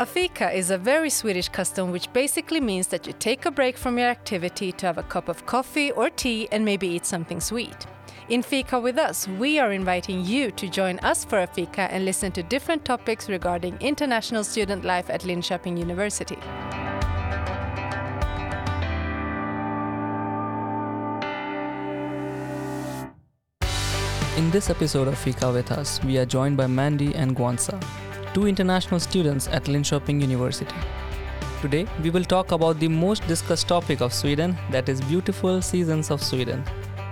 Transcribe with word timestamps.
A 0.00 0.06
fika 0.06 0.52
is 0.52 0.70
a 0.70 0.78
very 0.78 1.10
Swedish 1.10 1.48
custom 1.48 1.90
which 1.90 2.12
basically 2.12 2.60
means 2.60 2.86
that 2.86 3.04
you 3.08 3.12
take 3.14 3.46
a 3.46 3.50
break 3.50 3.76
from 3.76 3.98
your 3.98 4.06
activity 4.06 4.70
to 4.70 4.86
have 4.86 4.96
a 4.96 5.02
cup 5.02 5.28
of 5.28 5.44
coffee 5.44 5.90
or 5.90 6.08
tea 6.08 6.46
and 6.52 6.64
maybe 6.64 6.86
eat 6.86 7.04
something 7.04 7.40
sweet. 7.40 7.84
In 8.28 8.40
Fika 8.42 8.78
with 8.78 8.96
us, 8.96 9.26
we 9.26 9.58
are 9.58 9.72
inviting 9.72 10.24
you 10.24 10.52
to 10.52 10.68
join 10.68 11.00
us 11.00 11.24
for 11.24 11.40
a 11.40 11.48
fika 11.48 11.92
and 11.92 12.04
listen 12.04 12.30
to 12.30 12.44
different 12.44 12.84
topics 12.84 13.28
regarding 13.28 13.76
international 13.80 14.44
student 14.44 14.84
life 14.84 15.10
at 15.10 15.22
Linköping 15.22 15.76
University. 15.76 16.38
In 24.36 24.48
this 24.52 24.70
episode 24.70 25.08
of 25.08 25.18
Fika 25.18 25.50
with 25.50 25.72
Us, 25.72 26.00
we 26.04 26.18
are 26.18 26.24
joined 26.24 26.56
by 26.56 26.68
Mandy 26.68 27.12
and 27.16 27.34
Gvantsa, 27.34 27.82
two 28.34 28.46
international 28.46 29.00
students 29.00 29.48
at 29.48 29.64
Linköping 29.64 30.20
University. 30.20 30.74
Today, 31.60 31.86
we 32.02 32.10
will 32.10 32.24
talk 32.24 32.52
about 32.52 32.78
the 32.78 32.88
most 32.88 33.26
discussed 33.26 33.68
topic 33.68 34.00
of 34.00 34.12
Sweden 34.12 34.56
that 34.70 34.88
is 34.88 35.00
beautiful 35.00 35.60
seasons 35.60 36.10
of 36.10 36.22
Sweden. 36.22 36.62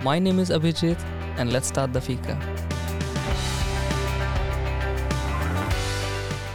My 0.03 0.19
name 0.19 0.39
is 0.39 0.49
Abhijeet, 0.49 0.99
and 1.37 1.51
let's 1.51 1.67
start 1.67 1.91
the 1.91 2.01
Fika. 2.01 2.35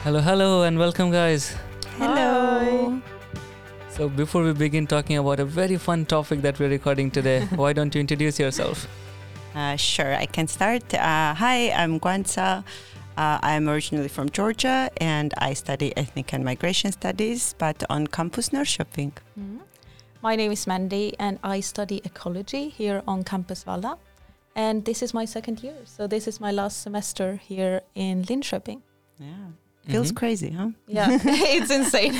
Hello, 0.04 0.20
hello, 0.20 0.62
and 0.62 0.78
welcome, 0.78 1.10
guys. 1.10 1.54
Hello. 1.98 3.00
So, 3.90 4.08
before 4.08 4.42
we 4.42 4.52
begin 4.52 4.86
talking 4.86 5.18
about 5.18 5.38
a 5.38 5.44
very 5.44 5.76
fun 5.76 6.06
topic 6.06 6.40
that 6.42 6.58
we're 6.58 6.70
recording 6.70 7.10
today, 7.10 7.46
why 7.56 7.72
don't 7.72 7.94
you 7.94 8.00
introduce 8.00 8.40
yourself? 8.40 8.88
Uh, 9.54 9.76
sure, 9.76 10.14
I 10.14 10.24
can 10.26 10.48
start. 10.48 10.94
Uh, 10.94 11.34
hi, 11.34 11.70
I'm 11.72 12.00
Gvantsa. 12.00 12.64
Uh, 13.16 13.38
I'm 13.42 13.68
originally 13.68 14.08
from 14.08 14.30
Georgia 14.30 14.88
and 14.96 15.34
I 15.38 15.52
study 15.52 15.94
ethnic 15.96 16.32
and 16.32 16.44
migration 16.44 16.92
studies, 16.92 17.54
but 17.58 17.84
on 17.90 18.06
campus 18.06 18.48
Norrköping. 18.50 19.12
Mm. 19.38 19.60
My 20.22 20.34
name 20.36 20.50
is 20.52 20.66
Mandy 20.66 21.14
and 21.18 21.38
I 21.44 21.60
study 21.60 22.00
ecology 22.04 22.68
here 22.70 23.02
on 23.06 23.22
Campus 23.24 23.64
Valla. 23.64 23.98
And 24.56 24.84
this 24.84 25.02
is 25.02 25.12
my 25.14 25.24
second 25.24 25.62
year, 25.62 25.74
so 25.84 26.06
this 26.06 26.26
is 26.26 26.40
my 26.40 26.52
last 26.52 26.82
semester 26.82 27.36
here 27.36 27.80
in 27.94 28.22
Linköping. 28.24 28.80
Yeah, 29.18 29.48
feels 29.86 30.12
Mhm. 30.12 30.16
crazy, 30.16 30.50
huh? 30.50 30.70
Yeah, 30.86 31.08
it's 31.24 31.70
insane. 31.70 32.14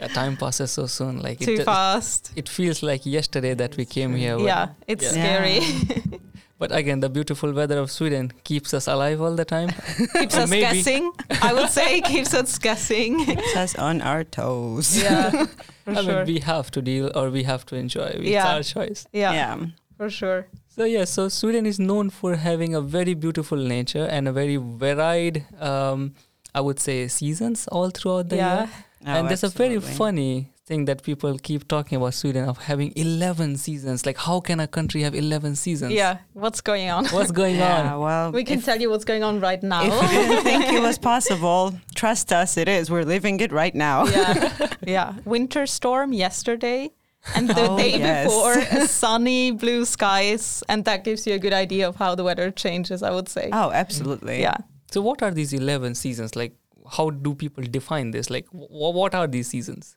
Yeah, 0.00 0.08
time 0.08 0.36
passes 0.36 0.70
so 0.72 0.86
soon. 0.86 1.20
Like 1.22 1.38
Too 1.40 1.54
it, 1.60 1.64
fast. 1.64 2.32
it 2.36 2.48
feels 2.48 2.82
like 2.82 3.06
yesterday 3.06 3.54
that 3.54 3.76
we 3.76 3.84
came 3.84 4.14
here. 4.16 4.38
Yeah, 4.38 4.68
it's 4.86 5.04
Yeah. 5.04 5.10
scary. 5.10 5.60
But 6.60 6.70
again, 6.80 7.00
the 7.00 7.08
beautiful 7.08 7.52
weather 7.58 7.78
of 7.78 7.90
Sweden 7.90 8.32
keeps 8.44 8.74
us 8.74 8.86
alive 8.86 9.20
all 9.22 9.34
the 9.34 9.46
time. 9.46 9.70
keeps 10.18 10.36
us 10.36 10.50
maybe- 10.50 10.60
guessing. 10.60 11.10
I 11.42 11.54
would 11.54 11.70
say 11.70 12.00
keeps 12.12 12.34
us 12.34 12.58
guessing. 12.58 13.24
Keeps 13.24 13.56
us 13.56 13.74
on 13.76 14.02
our 14.02 14.24
toes. 14.24 15.02
yeah, 15.02 15.30
for 15.84 15.90
I 15.98 16.02
sure. 16.04 16.16
mean, 16.18 16.34
we 16.34 16.38
have 16.40 16.70
to 16.72 16.82
deal 16.82 17.10
or 17.14 17.30
we 17.30 17.44
have 17.44 17.64
to 17.72 17.76
enjoy. 17.76 18.08
It's 18.20 18.28
Yeah. 18.36 18.52
our 18.54 18.62
choice. 18.62 19.06
yeah, 19.12 19.32
yeah. 19.32 19.56
for 19.96 20.10
sure. 20.10 20.46
So 20.76 20.84
yeah, 20.84 21.04
so 21.06 21.28
Sweden 21.28 21.64
is 21.66 21.78
known 21.80 22.10
for 22.10 22.36
having 22.36 22.74
a 22.74 22.80
very 22.82 23.14
beautiful 23.14 23.58
nature 23.58 24.04
and 24.04 24.28
a 24.28 24.32
very 24.32 24.56
varied, 24.56 25.44
um, 25.60 26.14
I 26.54 26.60
would 26.60 26.78
say, 26.78 27.08
seasons 27.08 27.68
all 27.68 27.88
throughout 27.90 28.28
the 28.28 28.36
yeah, 28.36 28.54
year. 28.58 28.68
Oh, 29.06 29.10
and 29.16 29.28
there's 29.28 29.44
a 29.44 29.48
very 29.48 29.80
funny 29.80 30.52
thing 30.70 30.84
that 30.86 31.02
people 31.02 31.36
keep 31.48 31.66
talking 31.74 31.96
about 32.00 32.14
Sweden 32.14 32.48
of 32.48 32.56
having 32.70 32.92
11 32.94 33.56
seasons. 33.56 34.06
Like, 34.06 34.18
how 34.26 34.38
can 34.48 34.60
a 34.60 34.68
country 34.68 35.00
have 35.02 35.14
11 35.14 35.56
seasons? 35.56 35.92
yeah. 35.92 36.18
What's 36.44 36.60
going 36.60 36.88
on? 36.96 37.06
What's 37.16 37.32
going 37.42 37.56
Yeah, 37.56 37.94
on? 37.94 38.00
well, 38.00 38.32
We 38.32 38.44
can 38.44 38.60
tell 38.68 38.80
you 38.80 38.88
what's 38.92 39.04
going 39.04 39.24
on 39.30 39.40
right 39.40 39.62
now. 39.62 39.82
if 39.84 40.00
we 40.00 40.08
didn't 40.16 40.44
think 40.44 40.64
it 40.78 40.80
was 40.80 40.98
possible, 41.12 41.74
trust 41.96 42.32
us, 42.32 42.56
it 42.56 42.68
is. 42.68 42.90
We're 42.90 43.02
living 43.16 43.40
it 43.40 43.52
right 43.62 43.74
now. 43.74 44.06
yeah, 44.06 44.68
yeah. 44.96 45.08
Winter 45.24 45.66
storm 45.66 46.12
yesterday, 46.12 46.90
and 47.34 47.48
the 47.48 47.66
Oh, 47.68 47.76
day 47.76 47.98
yes. 47.98 48.24
before, 48.26 48.86
sunny 48.86 49.50
blue 49.50 49.84
skies, 49.84 50.62
and 50.68 50.84
that 50.84 51.04
gives 51.04 51.26
you 51.26 51.34
a 51.34 51.38
good 51.38 51.52
idea 51.52 51.88
of 51.88 51.96
how 51.96 52.14
the 52.14 52.24
weather 52.24 52.50
changes. 52.64 53.02
I 53.02 53.10
would 53.10 53.28
say. 53.28 53.50
Oh, 53.52 53.70
absolutely. 53.72 54.40
Yeah. 54.40 54.56
So, 54.92 55.00
what 55.02 55.22
are 55.22 55.32
these 55.32 55.52
11 55.52 55.94
seasons? 55.96 56.34
Like, 56.36 56.54
how 56.96 57.10
do 57.10 57.34
people 57.34 57.64
define 57.64 58.12
this? 58.12 58.30
Like, 58.30 58.46
wh- 58.48 58.94
what 59.00 59.14
are 59.14 59.26
these 59.26 59.48
seasons? 59.48 59.96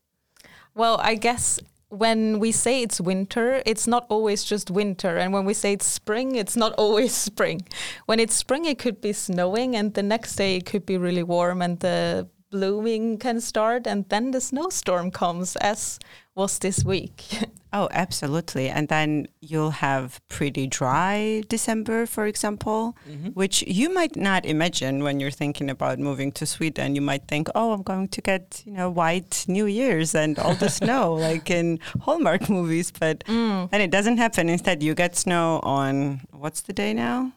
Well, 0.75 1.00
I 1.01 1.16
guess 1.16 1.59
when 1.89 2.39
we 2.39 2.51
say 2.51 2.81
it's 2.81 3.00
winter, 3.00 3.61
it's 3.66 3.85
not 3.85 4.06
always 4.09 4.44
just 4.44 4.72
winter, 4.72 5.17
and 5.17 5.31
when 5.31 5.45
we 5.45 5.53
say 5.53 5.73
it's 5.73 5.85
spring, 5.85 6.35
it's 6.35 6.57
not 6.57 6.73
always 6.73 7.13
spring. 7.29 7.61
When 8.07 8.19
it's 8.19 8.34
spring, 8.34 8.66
it 8.66 8.79
could 8.79 9.00
be 9.00 9.13
snowing, 9.13 9.75
and 9.75 9.94
the 9.94 10.01
next 10.01 10.35
day 10.35 10.56
it 10.56 10.66
could 10.66 10.85
be 10.85 10.97
really 10.97 11.23
warm, 11.23 11.61
and 11.61 11.79
the 11.79 12.28
blooming 12.50 13.19
can 13.19 13.39
start, 13.39 13.85
and 13.85 14.09
then 14.09 14.31
the 14.31 14.41
snowstorm 14.41 15.11
comes, 15.11 15.56
as 15.57 16.00
was 16.35 16.57
this 16.59 16.84
week. 16.84 17.23
Oh, 17.75 17.89
absolutely. 17.91 18.69
And 18.69 18.88
then 18.88 19.28
you'll 19.41 19.72
have 19.72 20.22
pretty 20.29 20.67
dry 20.67 21.41
December, 21.50 22.06
for 22.06 22.28
example, 22.28 22.95
which 23.34 23.63
you 23.63 23.91
might 23.91 24.16
not 24.16 24.45
imagine 24.45 25.03
when 25.03 25.19
you're 25.19 25.31
thinking 25.31 25.72
about 25.72 25.97
moving 25.97 26.31
to 26.34 26.45
Sweden. 26.45 26.94
You 26.94 27.01
might 27.01 27.28
think, 27.28 27.47
oh, 27.56 27.73
I'm 27.73 27.81
going 27.81 28.09
to 28.09 28.22
get, 28.22 28.61
you 28.67 28.73
know, 28.73 28.91
white 28.91 29.44
New 29.47 29.66
Year's 29.66 30.13
and 30.13 30.38
all 30.38 30.53
the 30.53 30.69
snow 30.69 31.13
like 31.28 31.50
in 31.50 31.79
Hallmark 32.01 32.47
movies. 32.47 32.91
But 32.91 33.23
Mm. 33.25 33.72
then 33.72 33.81
it 33.81 33.90
doesn't 33.90 34.17
happen. 34.17 34.50
Instead, 34.50 34.84
you 34.84 34.94
get 34.94 35.16
snow 35.16 35.59
on 35.63 36.22
what's 36.31 36.61
the 36.61 36.73
day 36.73 36.94
now? 36.94 37.31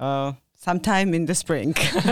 Oh, 0.00 0.34
sometime 0.64 1.12
in 1.14 1.26
the 1.26 1.34
spring. 1.34 1.74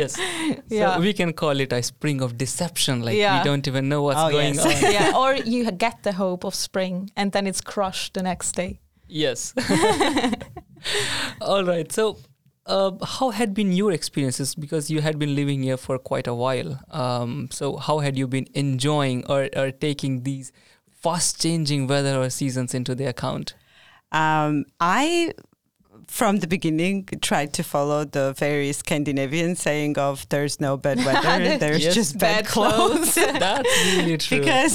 yes. 0.00 0.12
Yeah. 0.68 0.94
So 0.96 1.00
we 1.00 1.12
can 1.12 1.32
call 1.32 1.58
it 1.60 1.72
a 1.72 1.82
spring 1.82 2.20
of 2.22 2.36
deception. 2.36 3.02
Like 3.02 3.16
Yeah. 3.16 3.38
we 3.38 3.44
don't 3.44 3.66
even 3.66 3.88
know 3.88 4.02
what's 4.02 4.20
Oh, 4.20 4.30
going 4.30 4.54
yes. 4.54 4.66
on. 4.84 4.92
yeah, 4.98 5.12
or 5.16 5.34
you 5.34 5.70
get 5.72 6.02
the 6.02 6.12
hope 6.12 6.44
of 6.44 6.54
spring 6.54 7.10
and 7.16 7.32
then 7.32 7.46
it's 7.46 7.60
crushed 7.60 8.14
the 8.14 8.22
next 8.22 8.52
day. 8.56 8.80
Yes. 9.08 9.54
All 11.40 11.64
right. 11.64 11.90
So, 11.92 12.18
uh, 12.66 12.92
how 13.04 13.30
had 13.30 13.54
been 13.54 13.72
your 13.72 13.92
experiences? 13.92 14.54
Because 14.54 14.90
you 14.90 15.00
had 15.00 15.18
been 15.18 15.34
living 15.34 15.62
here 15.62 15.76
for 15.76 15.98
quite 15.98 16.26
a 16.26 16.34
while. 16.34 16.78
Um, 16.90 17.48
so, 17.50 17.76
how 17.76 17.98
had 17.98 18.16
you 18.16 18.26
been 18.28 18.46
enjoying 18.54 19.24
or, 19.28 19.48
or 19.56 19.70
taking 19.72 20.22
these 20.22 20.52
fast 20.88 21.40
changing 21.42 21.86
weather 21.88 22.16
or 22.20 22.30
seasons 22.30 22.74
into 22.74 22.94
the 22.94 23.06
account? 23.06 23.54
Um, 24.12 24.64
I, 24.80 25.32
from 26.18 26.38
the 26.42 26.46
beginning, 26.46 27.06
tried 27.22 27.52
to 27.54 27.62
follow 27.62 28.04
the 28.04 28.34
very 28.36 28.72
Scandinavian 28.72 29.54
saying 29.54 29.96
of 29.98 30.26
"there's 30.28 30.60
no 30.60 30.76
bad 30.76 30.98
weather, 31.06 31.56
there's 31.58 31.84
Yes. 31.84 31.94
just 31.94 32.18
bad, 32.18 32.44
Bad 32.44 32.46
clothes." 32.52 33.14
That's 33.46 33.68
really 33.96 34.18
true. 34.18 34.38
because 34.40 34.74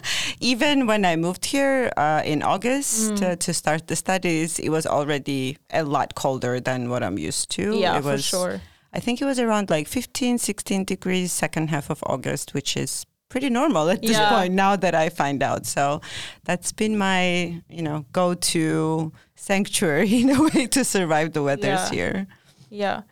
even 0.40 0.86
when 0.86 1.04
I 1.04 1.16
moved 1.16 1.44
here 1.44 1.92
uh, 1.96 2.22
in 2.24 2.42
August 2.42 3.12
Mm. 3.14 3.22
uh, 3.22 3.36
to 3.36 3.50
start 3.52 3.86
the 3.86 3.96
studies, 3.96 4.58
it 4.58 4.70
was 4.70 4.86
already 4.86 5.56
a 5.70 5.82
lot 5.84 6.14
colder 6.14 6.60
than 6.60 6.88
what 6.90 7.02
I'm 7.02 7.18
used 7.18 7.50
to. 7.56 7.64
yeah, 7.78 7.98
it 7.98 8.02
for 8.02 8.18
sure. 8.18 8.60
I 8.92 9.00
think 9.00 9.20
it 9.22 9.24
was 9.24 9.38
around 9.38 9.70
like 9.70 9.86
15, 9.86 10.38
16 10.38 10.84
degrees 10.84 11.30
second 11.32 11.68
half 11.70 11.90
of 11.90 12.02
August, 12.06 12.54
which 12.54 12.76
is 12.76 13.04
pretty 13.30 13.48
normal 13.48 13.88
at 13.88 14.02
this 14.02 14.18
Yeah. 14.18 14.28
point 14.28 14.52
now 14.54 14.76
that 14.76 14.94
I 14.94 15.08
find 15.08 15.42
out. 15.42 15.64
So 15.64 16.00
that's 16.44 16.72
been 16.72 16.98
my, 16.98 17.62
you 17.70 17.82
know, 17.82 18.04
go-to 18.12 19.12
sanctuary 19.36 20.12
in 20.22 20.28
a 20.30 20.42
way 20.42 20.66
to 20.66 20.84
survive 20.84 21.32
the 21.32 21.42
weathers 21.42 21.64
Yeah. 21.64 21.90
here. 21.90 22.26
Yeah, 22.68 23.02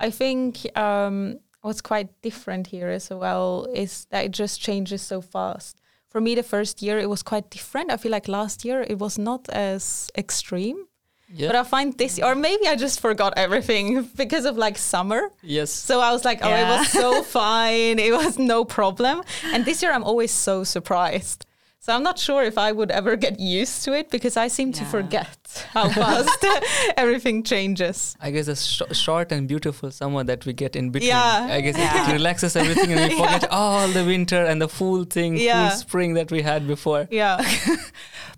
I 0.00 0.10
think 0.10 0.66
um, 0.76 1.38
what's 1.62 1.80
quite 1.80 2.08
different 2.22 2.66
here 2.66 2.88
as 2.90 3.08
well 3.10 3.66
is 3.74 4.06
that 4.10 4.24
it 4.24 4.32
just 4.32 4.60
changes 4.60 5.02
so 5.02 5.20
fast. 5.20 5.80
For 6.10 6.20
me, 6.20 6.34
the 6.34 6.42
first 6.42 6.82
year 6.82 6.98
it 6.98 7.08
was 7.08 7.22
quite 7.22 7.50
different. 7.50 7.90
I 7.92 7.96
feel 7.98 8.12
like 8.12 8.28
last 8.28 8.64
year 8.64 8.80
it 8.88 8.98
was 8.98 9.18
not 9.18 9.48
as 9.50 10.10
extreme, 10.16 10.86
yeah. 11.28 11.48
but 11.48 11.56
I 11.56 11.62
find 11.64 11.96
this, 11.96 12.20
or 12.20 12.34
maybe 12.34 12.66
I 12.66 12.76
just 12.76 13.00
forgot 13.00 13.34
everything 13.36 14.02
because 14.16 14.44
of 14.44 14.56
like 14.56 14.78
summer. 14.78 15.30
yes. 15.42 15.70
So 15.70 16.00
I 16.00 16.12
was 16.12 16.24
like, 16.24 16.40
oh, 16.42 16.50
it 16.50 16.64
was 16.78 16.88
so 16.88 17.22
fine. 17.22 17.98
It 17.98 18.12
was 18.12 18.38
no 18.38 18.64
problem. 18.64 19.22
And 19.52 19.64
this 19.64 19.82
year 19.82 19.92
I'm 19.92 20.04
always 20.04 20.30
so 20.30 20.64
surprised. 20.64 21.46
So 21.80 21.94
I'm 21.94 22.02
not 22.02 22.18
sure 22.18 22.42
if 22.42 22.58
I 22.58 22.72
would 22.72 22.90
ever 22.90 23.14
get 23.14 23.38
used 23.38 23.84
to 23.84 23.92
it 23.92 24.10
because 24.10 24.36
I 24.36 24.48
seem 24.48 24.72
to 24.72 24.84
forget 24.84 25.68
how 25.70 25.88
fast 25.88 26.44
everything 26.96 27.44
changes. 27.44 28.16
I 28.20 28.32
guess 28.32 28.48
a 28.48 28.56
sh- 28.56 28.82
short 28.92 29.30
and 29.30 29.46
beautiful 29.46 29.92
summer 29.92 30.24
that 30.24 30.44
we 30.46 30.52
get 30.52 30.74
in 30.74 30.90
between. 30.90 31.10
Yeah. 31.10 31.46
I 31.48 31.60
guess 31.60 31.78
Yeah. 31.78 32.10
it 32.10 32.12
relaxes 32.12 32.56
everything 32.56 32.92
and 32.92 33.12
we 33.12 33.16
forget 33.22 33.48
all 33.52 33.86
the 33.86 34.04
winter 34.04 34.44
and 34.44 34.60
the 34.60 34.68
full 34.68 35.04
thing, 35.04 35.36
Yeah. 35.36 35.68
full 35.68 35.78
spring 35.78 36.14
that 36.14 36.32
we 36.32 36.42
had 36.42 36.66
before. 36.66 37.06
Yeah. 37.10 37.40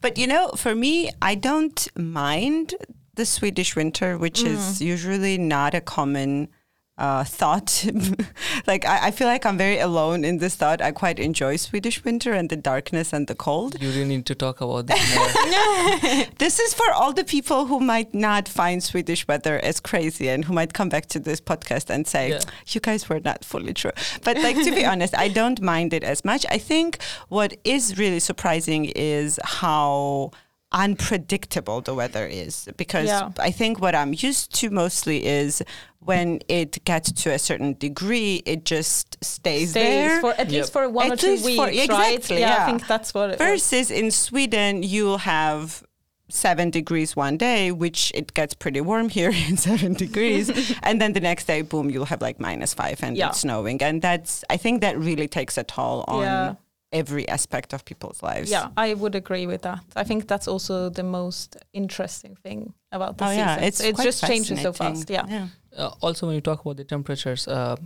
But 0.00 0.19
you 0.19 0.26
know, 0.26 0.50
for 0.50 0.75
me, 0.75 1.11
I 1.20 1.35
don't 1.35 1.88
mind 1.96 2.75
the 3.14 3.26
Swedish 3.26 3.75
winter, 3.75 4.17
which 4.17 4.43
mm. 4.43 4.46
is 4.49 4.81
usually 4.81 5.38
not 5.38 5.75
a 5.75 5.81
common 5.81 6.49
uh, 6.98 7.24
thought. 7.24 7.86
like 8.66 8.84
I, 8.84 9.06
I 9.06 9.10
feel 9.12 9.26
like 9.28 9.46
I'm 9.46 9.56
very 9.56 9.78
alone 9.78 10.24
in 10.24 10.38
this 10.38 10.54
thought. 10.56 10.82
I 10.82 10.90
quite 10.92 11.18
enjoy 11.18 11.56
Swedish 11.56 12.04
winter 12.04 12.32
and 12.32 12.50
the 12.50 12.56
darkness 12.56 13.12
and 13.12 13.26
the 13.26 13.34
cold. 13.34 13.80
You 13.80 13.88
really 13.90 14.04
need 14.04 14.26
to 14.26 14.34
talk 14.34 14.60
about 14.60 14.86
this 14.88 15.16
more. 15.16 16.24
This 16.38 16.58
is 16.58 16.74
for 16.74 16.90
all 16.92 17.12
the 17.12 17.24
people 17.24 17.66
who 17.66 17.80
might 17.80 18.14
not 18.14 18.48
find 18.48 18.82
Swedish 18.82 19.26
weather 19.28 19.58
as 19.60 19.80
crazy 19.80 20.28
and 20.28 20.44
who 20.44 20.52
might 20.52 20.74
come 20.74 20.88
back 20.88 21.06
to 21.06 21.18
this 21.20 21.40
podcast 21.40 21.88
and 21.90 22.06
say, 22.06 22.30
Yeah. 22.30 22.40
you 22.66 22.80
guys 22.80 23.08
were 23.08 23.20
not 23.20 23.44
fully 23.44 23.72
true. 23.74 23.92
But 24.24 24.36
like 24.38 24.56
to 24.56 24.70
be 24.72 24.84
honest, 24.92 25.16
I 25.16 25.28
don't 25.28 25.60
mind 25.60 25.92
it 25.92 26.02
as 26.04 26.24
much. 26.24 26.44
I 26.50 26.58
think 26.58 26.98
what 27.28 27.56
is 27.64 27.96
really 27.96 28.20
surprising 28.20 28.86
is 28.86 29.38
how 29.44 30.32
unpredictable 30.72 31.80
the 31.80 31.94
weather 31.94 32.26
is 32.26 32.68
because 32.76 33.06
Yeah. 33.06 33.30
I 33.38 33.50
think 33.50 33.80
what 33.80 33.94
I'm 33.94 34.12
used 34.12 34.54
to 34.60 34.70
mostly 34.70 35.24
is 35.26 35.62
when 36.00 36.40
it 36.48 36.84
gets 36.84 37.10
to 37.12 37.30
a 37.32 37.38
certain 37.38 37.74
degree, 37.74 38.42
it 38.46 38.64
just 38.64 39.16
stays, 39.22 39.70
Stays 39.70 39.72
there. 39.74 40.20
for 40.20 40.32
at 40.32 40.50
Yep. 40.50 40.60
least 40.60 40.72
for 40.72 40.88
one 40.88 41.06
At 41.06 41.12
or 41.12 41.16
two 41.16 41.44
weeks, 41.44 41.56
for- 41.56 41.66
right? 41.66 41.74
exactly, 41.78 42.40
Yeah, 42.40 42.56
yeah. 42.56 42.62
I 42.62 42.66
think 42.66 42.86
that's 42.86 43.12
what 43.14 43.30
it 43.30 43.38
was. 43.38 43.48
Versus 43.48 43.90
in 43.90 44.10
Sweden, 44.10 44.82
you'll 44.82 45.18
have 45.18 45.82
seven 46.30 46.68
degrees 46.70 47.16
one 47.16 47.36
day, 47.38 47.72
which 47.72 48.12
it 48.14 48.34
gets 48.34 48.52
pretty 48.54 48.80
warm 48.82 49.08
here 49.08 49.30
in 49.48 49.56
seven 49.56 49.94
degrees. 49.94 50.50
and 50.82 51.00
then 51.00 51.12
the 51.14 51.20
next 51.20 51.46
day, 51.46 51.62
boom, 51.62 51.88
you'll 51.90 52.04
have 52.04 52.20
like 52.20 52.38
minus 52.38 52.74
five 52.74 53.02
and 53.02 53.16
Yeah. 53.16 53.28
it's 53.30 53.40
snowing. 53.40 53.82
And 53.82 54.02
that's, 54.02 54.44
I 54.50 54.56
think 54.58 54.82
that 54.82 54.98
really 54.98 55.26
takes 55.28 55.56
a 55.56 55.64
toll 55.64 56.04
on 56.06 56.22
Yeah. 56.22 56.54
Every 56.93 57.29
aspect 57.29 57.73
of 57.75 57.85
people's 57.85 58.23
lives. 58.23 58.50
Yeah, 58.50 58.69
I 58.76 58.94
would 58.94 59.14
agree 59.14 59.46
with 59.46 59.62
that. 59.62 59.85
I 59.94 60.05
think 60.05 60.26
that's 60.26 60.49
also 60.49 60.88
the 60.88 61.02
most 61.02 61.56
interesting 61.73 62.37
thing 62.37 62.73
about 62.93 63.19
the 63.19 63.26
Oh, 63.26 63.31
yeah. 63.31 63.55
season. 63.56 63.64
It's 63.69 63.81
it 63.81 63.96
just 64.05 64.26
changes 64.26 64.62
so 64.62 64.73
fast. 64.73 65.11
Yeah. 65.11 65.26
yeah. 65.29 65.49
uh, 65.76 65.90
also, 66.00 66.26
when 66.26 66.35
you 66.35 66.40
talk 66.40 66.61
about 66.64 66.76
the 66.76 66.85
temperatures, 66.85 67.46
uh, 67.49 67.76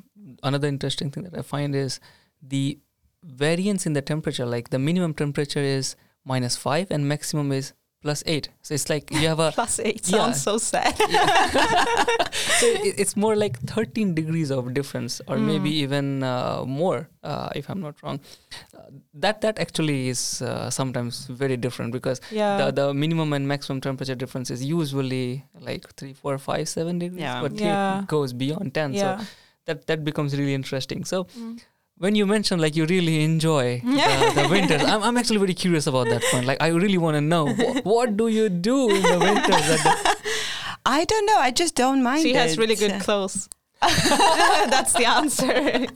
another 0.42 0.68
interesting 0.68 1.10
thing 1.10 1.24
that 1.24 1.36
I 1.36 1.42
find 1.42 1.74
is 1.74 2.00
the 2.40 2.78
variance 3.24 3.86
in 3.86 3.92
the 3.92 4.02
temperature. 4.02 4.46
Like 4.46 4.70
the 4.70 4.78
minimum 4.78 5.14
temperature 5.14 5.60
is 5.60 5.96
minus 6.24 6.56
five 6.56 6.90
and 6.90 7.08
maximum 7.08 7.50
is 7.52 7.72
plus 8.02 8.22
eight. 8.26 8.48
So 8.62 8.74
it's 8.74 8.88
like 8.90 9.10
you 9.12 9.28
have 9.28 9.38
a 9.38 9.50
Plus 9.58 9.78
eight 9.80 10.02
Yeah. 10.08 10.18
sounds 10.18 10.42
so 10.42 10.58
sad. 10.58 10.94
so 12.60 12.66
it, 12.66 12.94
it's 12.98 13.16
more 13.16 13.36
like 13.36 13.58
13 13.60 14.14
degrees 14.14 14.50
of 14.50 14.72
difference 14.74 15.20
or 15.28 15.36
maybe 15.38 15.70
Mm. 15.70 15.84
even 15.84 16.22
uh, 16.22 16.64
more 16.66 17.08
uh, 17.22 17.48
if 17.54 17.68
i'm 17.70 17.80
not 17.80 18.02
wrong 18.02 18.18
uh, 18.76 18.86
that 19.14 19.40
that 19.44 19.58
actually 19.64 20.08
is 20.08 20.42
uh, 20.42 20.68
sometimes 20.70 21.26
very 21.42 21.56
different 21.56 21.92
because 21.92 22.20
yeah. 22.30 22.56
the, 22.60 22.72
the 22.80 22.94
minimum 22.94 23.32
and 23.32 23.46
maximum 23.46 23.80
temperature 23.80 24.14
difference 24.14 24.50
is 24.50 24.64
usually 24.64 25.44
like 25.60 25.84
three, 25.96 26.12
four, 26.12 26.38
five, 26.38 26.68
seven 26.68 26.98
degrees 26.98 27.20
Yeah. 27.22 27.40
but 27.42 27.52
here 27.52 27.68
Yeah. 27.68 28.00
it 28.00 28.06
goes 28.08 28.32
beyond 28.32 28.74
10 28.74 28.94
yeah. 28.94 29.18
so 29.18 29.24
that 29.66 29.86
that 29.86 30.04
becomes 30.04 30.36
really 30.36 30.54
interesting 30.54 31.04
so 31.04 31.24
Mm. 31.24 31.60
When 32.02 32.16
you 32.18 32.26
mention 32.26 32.58
like 32.58 32.74
you 32.74 32.84
really 32.86 33.22
enjoy 33.22 33.80
the, 33.84 34.32
the 34.34 34.48
winters 34.50 34.82
I'm, 34.82 35.02
I'm 35.04 35.16
actually 35.16 35.38
very 35.38 35.54
curious 35.54 35.86
about 35.86 36.08
that 36.08 36.22
point 36.30 36.46
like 36.46 36.60
i 36.60 36.68
really 36.68 36.98
want 36.98 37.14
to 37.14 37.20
know 37.20 37.44
what, 37.46 37.84
what 37.84 38.16
do 38.16 38.26
you 38.26 38.48
do 38.48 38.90
in 38.90 39.02
the 39.02 39.18
winters 39.20 39.68
at 39.74 39.82
the, 39.84 40.16
I 40.84 41.04
don't 41.04 41.26
know. 41.26 41.36
I 41.38 41.50
just 41.50 41.74
don't 41.74 42.02
mind 42.02 42.22
She 42.22 42.34
has 42.34 42.58
really 42.58 42.74
good 42.74 43.00
clothes. 43.00 43.48
That's 43.80 44.92
the 44.92 45.06
answer. 45.06 45.86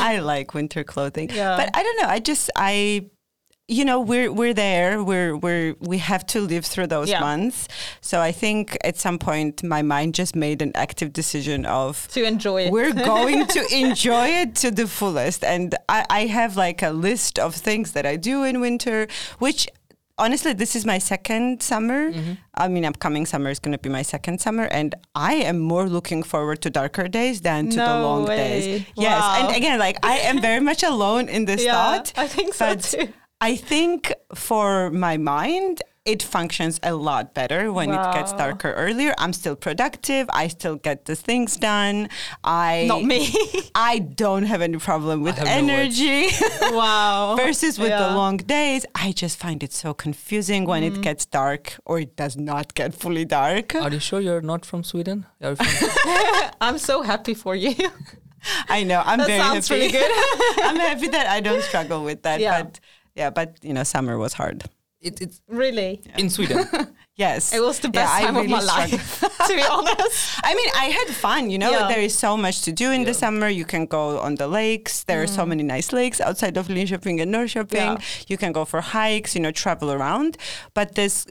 I 0.00 0.20
like 0.20 0.54
winter 0.54 0.84
clothing. 0.84 1.30
Yeah. 1.30 1.56
But 1.56 1.70
I 1.74 1.82
don't 1.82 2.00
know. 2.00 2.08
I 2.08 2.18
just 2.18 2.50
I 2.56 3.10
you 3.68 3.84
know, 3.84 4.00
we're 4.00 4.32
we're 4.32 4.54
there. 4.54 5.02
We're 5.02 5.36
we're 5.36 5.74
we 5.80 5.98
have 5.98 6.24
to 6.28 6.40
live 6.40 6.64
through 6.64 6.86
those 6.86 7.10
Yeah. 7.10 7.20
months. 7.20 7.66
So 8.00 8.20
I 8.20 8.30
think 8.30 8.76
at 8.84 8.96
some 8.96 9.18
point 9.18 9.62
my 9.64 9.82
mind 9.82 10.14
just 10.14 10.36
made 10.36 10.62
an 10.62 10.70
active 10.76 11.12
decision 11.12 11.66
of 11.66 12.06
to 12.12 12.22
enjoy 12.24 12.66
it. 12.66 12.72
we're 12.72 12.92
going 12.92 13.46
to 13.48 13.66
enjoy 13.74 14.28
it 14.28 14.54
to 14.56 14.70
the 14.70 14.86
fullest. 14.86 15.42
And 15.44 15.74
I, 15.88 16.04
I 16.08 16.26
have 16.26 16.56
like 16.56 16.80
a 16.82 16.90
list 16.90 17.38
of 17.40 17.54
things 17.56 17.90
that 17.92 18.06
I 18.06 18.14
do 18.16 18.44
in 18.44 18.60
winter, 18.60 19.08
which 19.40 19.66
honestly, 20.16 20.52
this 20.52 20.76
is 20.76 20.86
my 20.86 20.98
second 20.98 21.60
summer. 21.60 22.12
Mm-hmm. 22.12 22.32
I 22.54 22.68
mean, 22.68 22.84
upcoming 22.84 23.26
summer 23.26 23.50
is 23.50 23.58
going 23.58 23.72
to 23.72 23.78
be 23.78 23.88
my 23.90 24.02
second 24.02 24.40
summer. 24.40 24.64
And 24.70 24.94
I 25.16 25.34
am 25.34 25.58
more 25.58 25.88
looking 25.88 26.22
forward 26.22 26.62
to 26.62 26.70
darker 26.70 27.08
days 27.08 27.40
than 27.40 27.68
to 27.70 27.76
the 27.76 27.98
long 28.00 28.26
way. 28.26 28.36
days. 28.36 28.86
Yes. 28.96 29.22
And 29.40 29.56
again, 29.56 29.80
like 29.80 29.98
I 30.06 30.18
am 30.18 30.40
very 30.40 30.60
much 30.60 30.84
alone 30.84 31.28
in 31.28 31.46
this 31.46 31.64
yeah, 31.68 31.72
thought. 31.72 32.12
I 32.16 32.28
think 32.28 32.54
so 32.54 32.76
too. 32.76 33.08
I 33.40 33.56
think 33.56 34.12
for 34.34 34.90
my 34.90 35.16
mind, 35.18 35.82
it 36.06 36.22
functions 36.22 36.78
a 36.84 36.94
lot 36.94 37.34
better 37.34 37.72
when 37.72 37.90
it 37.90 38.12
gets 38.14 38.32
darker 38.32 38.72
earlier. 38.72 39.12
I'm 39.18 39.32
still 39.32 39.56
productive. 39.56 40.28
I 40.32 40.46
still 40.48 40.76
get 40.76 41.04
the 41.06 41.16
things 41.16 41.56
done. 41.56 42.08
I 42.44 42.84
Not 42.86 43.02
me. 43.02 43.34
I 43.74 43.98
don't 43.98 44.44
have 44.44 44.62
any 44.62 44.78
problem 44.78 45.22
with 45.22 45.36
have 45.36 45.48
no 45.48 45.52
energy 45.74 46.28
wow. 46.62 47.34
versus 47.36 47.76
with 47.78 47.88
the 47.88 47.94
Yeah. 48.06 48.08
Mm. 48.10 48.14
long 48.14 48.36
days. 48.36 48.86
I 48.94 49.10
just 49.12 49.36
find 49.36 49.62
it 49.64 49.72
so 49.72 49.92
confusing 49.92 50.64
when 50.64 50.84
it 50.84 51.02
gets 51.02 51.26
dark 51.26 51.74
or 51.84 51.98
it 51.98 52.14
does 52.16 52.36
not 52.36 52.74
get 52.74 52.94
fully 52.94 53.24
dark. 53.24 53.74
are 53.74 53.90
you 53.90 53.98
sure 53.98 54.20
you're 54.20 54.40
not 54.42 54.64
from 54.64 54.84
sweden 54.84 55.26
are 55.42 55.56
from 55.56 55.66
I'm 56.60 56.78
so 56.78 57.02
happy 57.02 57.34
for 57.34 57.56
you. 57.56 57.74
I 58.68 58.84
know. 58.84 59.02
I'm 59.04 59.18
that 59.18 59.26
very 59.26 59.40
sounds 59.40 59.66
happy. 59.68 59.80
really 59.80 59.92
good. 59.92 60.10
I'm 60.64 60.76
happy 60.76 61.08
that 61.08 61.26
I 61.26 61.40
don't 61.40 61.62
struggle 61.62 62.04
with 62.04 62.22
that. 62.22 62.38
Yeah. 62.38 62.62
But 62.62 62.78
yeah, 63.16 63.30
but 63.30 63.56
you 63.62 63.72
know, 63.74 63.82
summer 63.84 64.16
was 64.18 64.34
hard. 64.34 64.64
it, 65.00 65.20
it's 65.20 65.40
really. 65.48 66.00
in 66.18 66.30
sweden 66.30 66.64
Yes. 67.18 67.54
It 67.54 67.62
was 67.62 67.78
the 67.80 67.88
best 67.88 68.10
Yeah, 68.12 68.18
I 68.18 68.26
time 68.26 68.36
of 68.36 68.46
my 68.46 68.60
struggled. 68.60 68.92
life, 68.92 69.20
to 69.48 69.54
be 69.56 69.62
honest. 69.62 70.18
I 70.44 70.54
mean, 70.54 70.68
I 70.76 70.86
had 70.98 71.08
fun. 71.14 71.48
You 71.48 71.58
know, 71.58 71.70
Yeah. 71.70 71.88
there 71.88 72.02
is 72.08 72.14
so 72.14 72.36
much 72.36 72.60
to 72.66 72.72
do 72.72 72.90
in 72.92 73.04
the 73.04 73.14
summer. 73.14 73.48
You 73.48 73.64
can 73.64 73.86
go 73.86 74.18
on 74.20 74.34
the 74.34 74.46
lakes. 74.46 75.04
There 75.04 75.22
are 75.22 75.26
so 75.26 75.46
many 75.46 75.62
nice 75.62 75.92
lakes 75.94 76.20
outside 76.20 76.58
of 76.58 76.68
Linköping 76.68 77.16
and 77.22 77.32
Norrköping. 77.34 77.88
Mm. 77.88 77.98
Yeah. 78.00 78.26
You 78.28 78.36
can 78.36 78.52
go 78.52 78.64
for 78.66 78.82
hikes. 78.82 79.34
You 79.34 79.40
know, 79.40 79.50
travel 79.52 79.90
around. 79.90 80.36
But 80.74 80.94
this. 80.94 81.26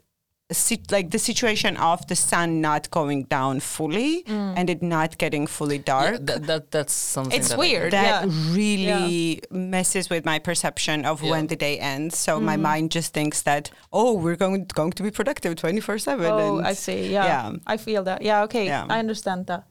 Sit- 0.51 0.91
Like 0.91 1.09
the 1.11 1.19
situation 1.19 1.75
of 1.77 2.05
the 2.07 2.15
sun 2.15 2.61
not 2.61 2.89
going 2.91 3.23
down 3.23 3.59
fully 3.59 4.23
Mm. 4.23 4.53
and 4.57 4.69
it 4.69 4.81
not 4.83 5.17
getting 5.17 5.47
fully 5.47 5.77
Yeah, 5.77 5.83
dark, 5.93 6.25
that, 6.25 6.43
that 6.47 6.71
that's 6.71 6.93
something 6.93 7.37
It's 7.39 7.49
that 7.49 7.55
I- 7.55 7.59
weird. 7.59 7.91
that 7.93 8.27
yeah. 8.27 8.53
really 8.53 9.41
messes 9.49 10.09
with 10.09 10.23
my 10.25 10.37
perception 10.39 11.05
of 11.05 11.21
Yeah. 11.23 11.31
when 11.31 11.47
the 11.47 11.55
day 11.55 11.79
ends. 11.79 12.17
So 12.17 12.39
my 12.39 12.57
Mm. 12.57 12.61
mind 12.61 12.91
just 12.91 13.13
thinks 13.13 13.41
that 13.43 13.71
oh, 13.91 14.13
we're 14.13 14.35
going 14.35 14.65
going 14.73 14.91
to 14.93 15.03
be 15.03 15.11
productive 15.11 15.55
twenty 15.55 15.81
four 15.81 15.97
seven. 15.97 16.25
Oh, 16.31 16.61
I 16.71 16.73
see. 16.73 17.11
Yeah. 17.11 17.25
yeah. 17.25 17.51
I 17.65 17.77
feel 17.77 18.03
that. 18.03 18.21
Yeah. 18.21 18.43
Okay. 18.43 18.65
Yeah. 18.65 18.85
I 18.89 18.99
understand 18.99 19.47
that. 19.47 19.63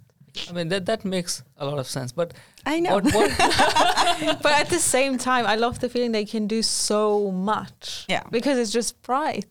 I 0.50 0.53
mean 0.53 0.69
that 0.70 0.87
that 0.87 1.05
makes 1.05 1.44
a 1.59 1.65
lot 1.65 1.79
of 1.79 1.87
sense. 1.87 2.11
But 2.11 2.35
I 2.67 2.81
know. 2.81 2.94
what 2.94 3.05
what 3.15 3.31
but 4.43 4.53
at 4.53 4.69
the 4.70 4.81
same 4.81 5.19
time, 5.19 5.47
I 5.47 5.55
love 5.55 5.79
the 5.79 5.88
feeling 5.88 6.11
they 6.12 6.25
can 6.25 6.49
do 6.49 6.61
so 6.62 7.31
much. 7.31 8.05
Yeah. 8.09 8.25
Because 8.32 8.58
it's 8.58 8.72
just 8.72 9.01
bright. 9.03 9.46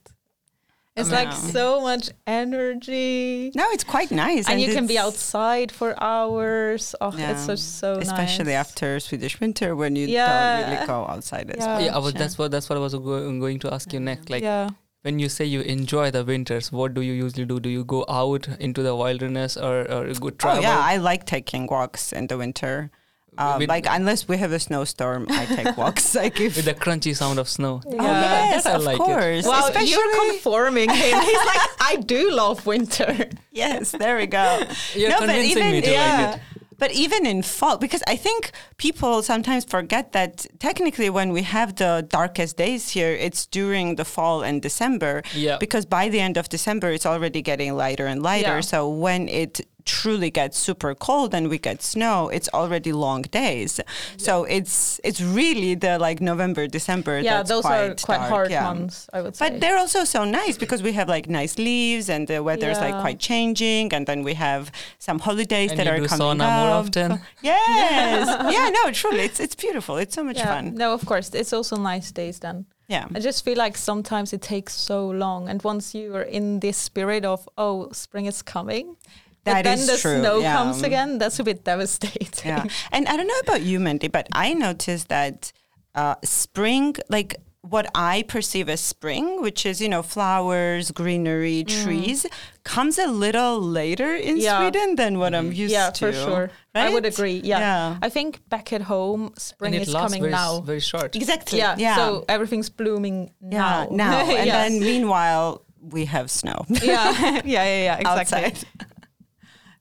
It's 0.96 1.10
mean- 1.10 1.26
like 1.26 1.34
so 1.34 1.82
much 1.82 2.10
energy. 2.28 3.52
No, 3.56 3.66
it's 3.72 3.84
quite 3.84 4.12
nice, 4.12 4.48
And, 4.48 4.62
you 4.62 4.74
can 4.74 4.86
be 4.88 4.98
outside 4.98 5.72
for 5.72 5.96
hours. 6.02 6.96
Oh, 7.02 7.12
Yeah. 7.18 7.32
it's 7.32 7.46
so 7.46 7.56
so 7.56 7.94
especially 7.98 8.54
nice. 8.54 8.62
after 8.68 9.00
Swedish 9.00 9.40
winter 9.40 9.76
when 9.76 9.96
you 9.96 10.08
Yeah. 10.08 10.62
don't 10.62 10.72
really 10.72 10.88
go 10.88 11.06
outside 11.14 11.50
as 11.52 11.58
Yeah. 11.66 11.74
much. 11.74 11.84
yeah, 11.86 11.96
I 11.96 12.00
was, 12.00 12.14
that's 12.14 12.38
what 12.38 12.52
that's 12.52 12.70
what 12.70 12.78
I 12.78 12.82
was 12.82 12.94
go, 12.94 13.40
going 13.46 13.60
to 13.60 13.74
ask 13.74 13.92
you 13.94 14.00
next. 14.00 14.30
Like 14.30 14.44
yeah. 14.44 14.70
when 15.02 15.20
you 15.20 15.30
say 15.30 15.46
you 15.46 15.62
enjoy 15.62 16.12
the 16.12 16.24
winters, 16.24 16.72
what 16.72 16.94
do 16.94 17.02
you 17.02 17.14
usually 17.14 17.46
do? 17.46 17.60
Do 17.60 17.70
you 17.70 17.84
go 17.84 18.06
out 18.08 18.48
into 18.60 18.84
the 18.84 18.96
wilderness 18.96 19.58
or, 19.58 19.76
or 19.92 20.02
go 20.14 20.28
Oh 20.28 20.30
travel? 20.32 20.62
yeah, 20.64 20.80
I 20.80 20.98
like 20.98 21.26
taking 21.26 21.66
walks 21.68 22.12
in 22.14 22.28
the 22.28 22.38
winter. 22.38 22.92
Um, 23.38 23.60
With- 23.60 23.70
like 23.70 23.86
unless 23.90 24.28
we 24.28 24.38
have 24.38 24.52
a 24.52 24.60
snowstorm, 24.60 25.26
I 25.30 25.46
take 25.46 25.76
walks. 25.84 26.14
like 26.16 26.40
if 26.40 26.56
with 26.56 26.66
the 26.66 26.74
crunchy 26.74 27.16
sound 27.16 27.40
of 27.40 27.48
snow. 27.50 27.82
oh, 27.86 27.96
Yeah. 27.96 28.52
yes, 28.52 28.66
I 28.66 28.74
of 28.74 28.84
like 28.84 28.96
it. 28.96 29.00
course. 29.00 29.46
Wow, 29.48 29.68
Especially 29.68 29.90
you're 29.92 30.30
conforming 30.32 30.90
him. 31.04 31.20
He's 31.22 31.46
like, 31.46 31.62
I 31.80 31.96
do 32.06 32.32
love 32.32 32.66
winter. 32.66 33.30
yes, 33.52 33.92
there 33.92 34.18
we 34.18 34.28
go. 34.28 34.62
You're 34.96 35.10
No, 35.10 35.20
but 35.20 35.30
convincing 35.30 35.64
me 35.72 35.78
even- 35.80 35.84
to 35.84 35.92
yeah. 35.92 36.26
like 36.28 36.36
it. 36.38 36.42
But 36.80 36.92
even 36.92 37.26
in 37.26 37.44
fall, 37.44 37.78
because 37.78 38.04
I 38.08 38.18
think 38.18 38.52
people 38.78 39.22
sometimes 39.24 39.64
forget 39.64 40.12
that 40.12 40.46
technically 40.60 41.10
when 41.10 41.32
we 41.32 41.44
have 41.44 41.76
the 41.76 42.06
darkest 42.10 42.58
days 42.58 42.90
here, 42.90 43.14
it's 43.14 43.46
during 43.46 43.96
the 43.96 44.04
fall 44.04 44.42
and 44.44 44.62
December. 44.62 45.22
Yeah. 45.34 45.58
Because 45.60 45.86
by 45.86 46.10
the 46.10 46.20
end 46.20 46.36
of 46.36 46.50
December, 46.50 46.92
it's 46.92 47.06
already 47.06 47.42
getting 47.42 47.78
lighter 47.78 48.06
and 48.06 48.22
lighter. 48.22 48.56
Yeah. 48.56 48.62
So 48.62 48.90
when 48.90 49.30
it 49.30 49.62
truly 49.86 50.30
gets 50.30 50.58
super 50.58 50.96
cold 50.96 51.34
and 51.34 51.50
we 51.50 51.58
get 51.58 51.82
snow, 51.82 52.30
it's 52.30 52.50
already 52.54 52.92
long 52.92 53.24
days. 53.24 53.80
So 54.18 54.44
it's 54.46 55.00
it's 55.04 55.22
really 55.22 55.76
the 55.76 56.00
like 56.00 56.22
November, 56.22 56.68
December. 56.68 57.20
Yeah, 57.20 57.38
that's 57.38 57.50
those 57.50 57.62
quite 57.64 57.90
are 57.90 57.96
quite 57.96 58.18
dark, 58.18 58.30
hard 58.30 58.52
yeah. 58.52 58.64
months, 58.64 59.08
I 59.14 59.22
would 59.22 59.36
say. 59.36 59.50
But 59.50 59.60
they're 59.62 59.78
also 59.78 60.04
so 60.04 60.24
nice 60.26 60.58
because 60.58 60.82
we 60.84 60.94
have 60.94 61.08
like 61.10 61.30
nice 61.30 61.58
leaves 61.58 62.10
and 62.10 62.28
the 62.28 62.42
weather's 62.44 62.80
like 62.80 62.94
Yeah. 62.94 63.02
quite 63.02 63.20
changing, 63.20 63.94
and 63.94 64.06
then 64.08 64.24
we 64.24 64.34
have 64.36 64.72
some 65.00 65.20
holidays 65.20 65.72
And 65.72 65.80
that 65.80 65.86
you 65.88 65.94
are 65.94 66.00
do 66.00 66.08
coming 66.08 66.40
sauna 66.40 66.60
more 66.60 66.70
often. 66.82 67.20
Yes, 67.42 68.28
yeah, 68.54 68.70
no, 68.70 68.92
truly, 68.92 69.24
it's 69.24 69.40
it's 69.40 69.56
beautiful. 69.56 69.98
It's 69.98 70.16
so 70.16 70.24
much 70.24 70.38
yeah. 70.38 70.54
fun. 70.56 70.76
No, 70.76 70.94
of 70.94 71.06
course. 71.06 71.30
It's 71.34 71.54
also 71.54 71.76
nice 71.78 72.12
days 72.12 72.40
then. 72.40 72.66
Yeah, 72.88 73.08
I 73.16 73.20
just 73.20 73.44
feel 73.46 73.58
like 73.58 73.78
sometimes 73.78 74.34
it 74.34 74.42
takes 74.42 74.74
so 74.74 75.08
long. 75.10 75.50
And 75.50 75.64
once 75.64 75.96
you 75.96 76.16
are 76.16 76.22
in 76.22 76.60
this 76.60 76.78
spirit 76.78 77.24
of, 77.26 77.48
oh, 77.58 77.90
spring 77.92 78.26
is 78.26 78.42
coming, 78.42 78.98
That 79.46 79.56
but 79.56 79.64
then 79.64 79.78
is 79.80 79.88
the 79.88 79.98
true, 79.98 80.20
snow 80.20 80.40
yeah. 80.40 80.56
comes 80.56 80.82
again. 80.84 81.18
That's 81.18 81.40
a 81.40 81.44
bit 81.44 81.64
devastating. 81.64 82.50
Yeah. 82.50 82.66
And 82.92 83.08
I 83.08 83.18
don't 83.18 83.28
know 83.28 83.40
about 83.44 83.62
you, 83.62 83.80
Mandy, 83.80 84.08
but 84.08 84.28
I 84.32 84.54
noticed 84.54 85.10
that 85.10 85.52
uh, 85.96 86.16
spring, 86.24 86.96
like 87.10 87.36
what 87.62 87.90
I 87.96 88.24
perceive 88.28 88.68
as 88.68 88.82
spring, 88.82 89.42
which 89.42 89.66
is, 89.66 89.80
you 89.82 89.88
know, 89.88 90.02
flowers, 90.04 90.92
greenery, 90.92 91.64
trees, 91.64 92.26
comes 92.64 92.98
a 92.98 93.08
little 93.08 93.62
later 93.62 94.16
in 94.16 94.36
Mm. 94.38 94.42
Yeah. 94.42 94.60
Sweden 94.60 94.96
than 94.96 95.18
what 95.20 95.34
I'm 95.34 95.52
used 95.52 95.72
yeah, 95.74 95.90
to. 95.92 96.06
for 96.08 96.14
sure. 96.14 96.52
Right? 96.76 96.88
I 96.88 96.90
would 96.90 97.06
agree. 97.06 97.40
Yeah. 97.44 97.60
Yeah. 97.60 97.98
I 98.02 98.10
think 98.10 98.48
back 98.50 98.74
at 98.74 98.82
home, 98.82 99.34
spring 99.38 99.74
and 99.76 99.82
it 99.82 99.88
is 99.88 99.94
lasts 99.94 100.08
coming 100.14 100.22
very, 100.24 100.32
now. 100.32 100.60
very 100.62 100.80
short. 100.82 101.16
Exactly. 101.16 101.60
yeah. 101.60 101.76
Yeah. 101.78 101.96
So 101.96 102.26
everything's 102.28 102.70
blooming 102.70 103.32
yeah, 103.42 103.60
now. 103.60 103.88
now. 103.92 104.20
And 104.38 104.46
Yes. 104.48 104.70
then 104.70 104.80
meanwhile, 104.82 105.64
we 105.92 106.06
have 106.06 106.32
snow 106.32 106.66
yeah, 106.70 106.82
yeah, 107.22 107.42
yeah, 107.44 107.84
yeah, 107.84 107.98
exactly. 107.98 108.46
outside. 108.46 108.68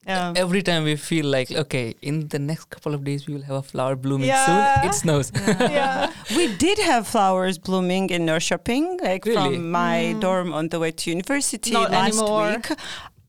Um, 0.06 0.34
Every 0.36 0.62
time 0.62 0.82
we 0.82 0.96
feel 0.96 1.26
like, 1.26 1.52
okay, 1.52 1.94
in 2.02 2.26
the 2.28 2.38
next 2.40 2.70
couple 2.70 2.92
of 2.92 3.04
days 3.04 3.28
we 3.28 3.34
will 3.34 3.42
have 3.42 3.56
a 3.56 3.62
flower 3.62 3.94
blooming 3.94 4.26
Yeah. 4.28 4.80
soon, 4.80 4.88
it 4.90 4.94
snows. 4.94 5.30
yeah. 5.46 6.12
we 6.34 6.56
did 6.56 6.78
have 6.78 7.06
flowers 7.06 7.56
blooming 7.56 8.10
in 8.10 8.28
our 8.28 8.40
shopping, 8.40 8.98
like 9.02 9.24
Really? 9.24 9.54
from 9.56 9.70
my 9.70 10.16
dorm 10.18 10.52
on 10.52 10.68
the 10.70 10.80
way 10.80 10.90
to 10.90 11.10
university 11.10 11.70
Mm. 11.70 11.74
Not 11.74 11.90
last 11.92 12.18
anymore. 12.18 12.50
week. 12.50 12.66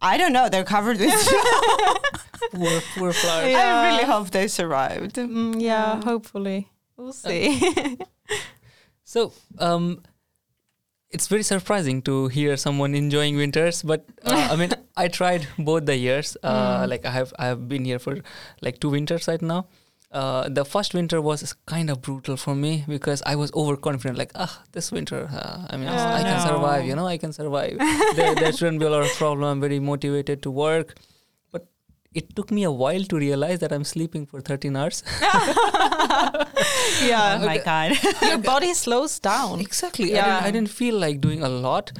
I 0.01 0.17
don't 0.17 0.33
know. 0.33 0.49
They're 0.49 0.63
covered 0.65 0.97
with 0.99 1.13
snow. 1.13 1.43
poor, 2.53 2.81
poor 2.97 3.13
flowers. 3.13 3.51
Yeah. 3.51 3.75
I 3.79 3.87
really 3.91 4.05
hope 4.05 4.31
they 4.31 4.47
survived. 4.47 5.15
Mm, 5.15 5.61
yeah, 5.61 6.01
hopefully. 6.03 6.69
We'll 6.97 7.13
see. 7.13 7.97
So, 9.05 9.31
um, 9.59 10.01
it's 11.11 11.27
very 11.27 11.43
surprising 11.43 12.01
to 12.03 12.29
hear 12.29 12.57
someone 12.57 12.95
enjoying 12.95 13.35
winters, 13.35 13.83
but 13.83 14.05
uh, 14.25 14.47
I 14.51 14.55
mean, 14.55 14.71
I 14.95 15.07
tried 15.07 15.47
both 15.57 15.85
the 15.85 15.97
years. 15.97 16.37
Uh, 16.43 16.85
Like 16.89 17.05
I 17.05 17.11
have, 17.11 17.33
I 17.39 17.45
have 17.47 17.67
been 17.67 17.85
here 17.85 17.99
for 17.99 18.17
like 18.61 18.79
two 18.79 18.89
winters 18.89 19.27
right 19.27 19.41
now. 19.41 19.67
Uh, 20.11 20.47
the 20.47 20.63
first 20.63 20.93
winter 20.93 21.19
was 21.19 21.55
kind 21.65 21.89
of 21.89 21.99
brutal 21.99 22.37
for 22.37 22.53
me 22.53 22.85
because 22.87 23.23
I 23.25 23.35
was 23.35 23.51
overconfident. 23.55 24.15
Like, 24.15 24.31
ah, 24.35 24.61
this 24.71 24.91
winter, 24.91 25.27
uh, 25.33 25.65
I 25.71 25.77
mean, 25.77 25.87
I 25.89 26.21
can 26.21 26.37
no. 26.37 26.45
survive. 26.45 26.85
You 26.85 26.95
know, 26.95 27.07
I 27.07 27.17
can 27.17 27.33
survive. 27.33 27.77
there, 28.15 28.35
there 28.35 28.53
shouldn't 28.53 28.77
be 28.79 28.85
a 28.85 28.91
lot 28.91 29.01
of 29.01 29.09
problem. 29.17 29.49
I'm 29.49 29.59
very 29.59 29.79
motivated 29.79 30.43
to 30.43 30.51
work, 30.51 30.93
but 31.51 31.65
it 32.13 32.35
took 32.35 32.51
me 32.51 32.61
a 32.61 32.71
while 32.71 33.03
to 33.05 33.17
realize 33.17 33.57
that 33.65 33.71
I'm 33.73 33.83
sleeping 33.83 34.27
for 34.27 34.39
13 34.39 34.75
hours. 34.75 35.01
yeah. 35.21 36.43
Oh 37.41 37.45
my 37.45 37.57
god. 37.57 37.97
Your 38.21 38.37
body 38.37 38.73
slows 38.73 39.19
down. 39.19 39.59
Exactly. 39.59 40.13
I, 40.13 40.17
Yeah. 40.17 40.25
didn't, 40.25 40.43
I 40.47 40.51
didn't 40.51 40.69
feel 40.69 40.97
like 40.99 41.21
doing 41.21 41.43
a 41.43 41.49
lot, 41.49 41.91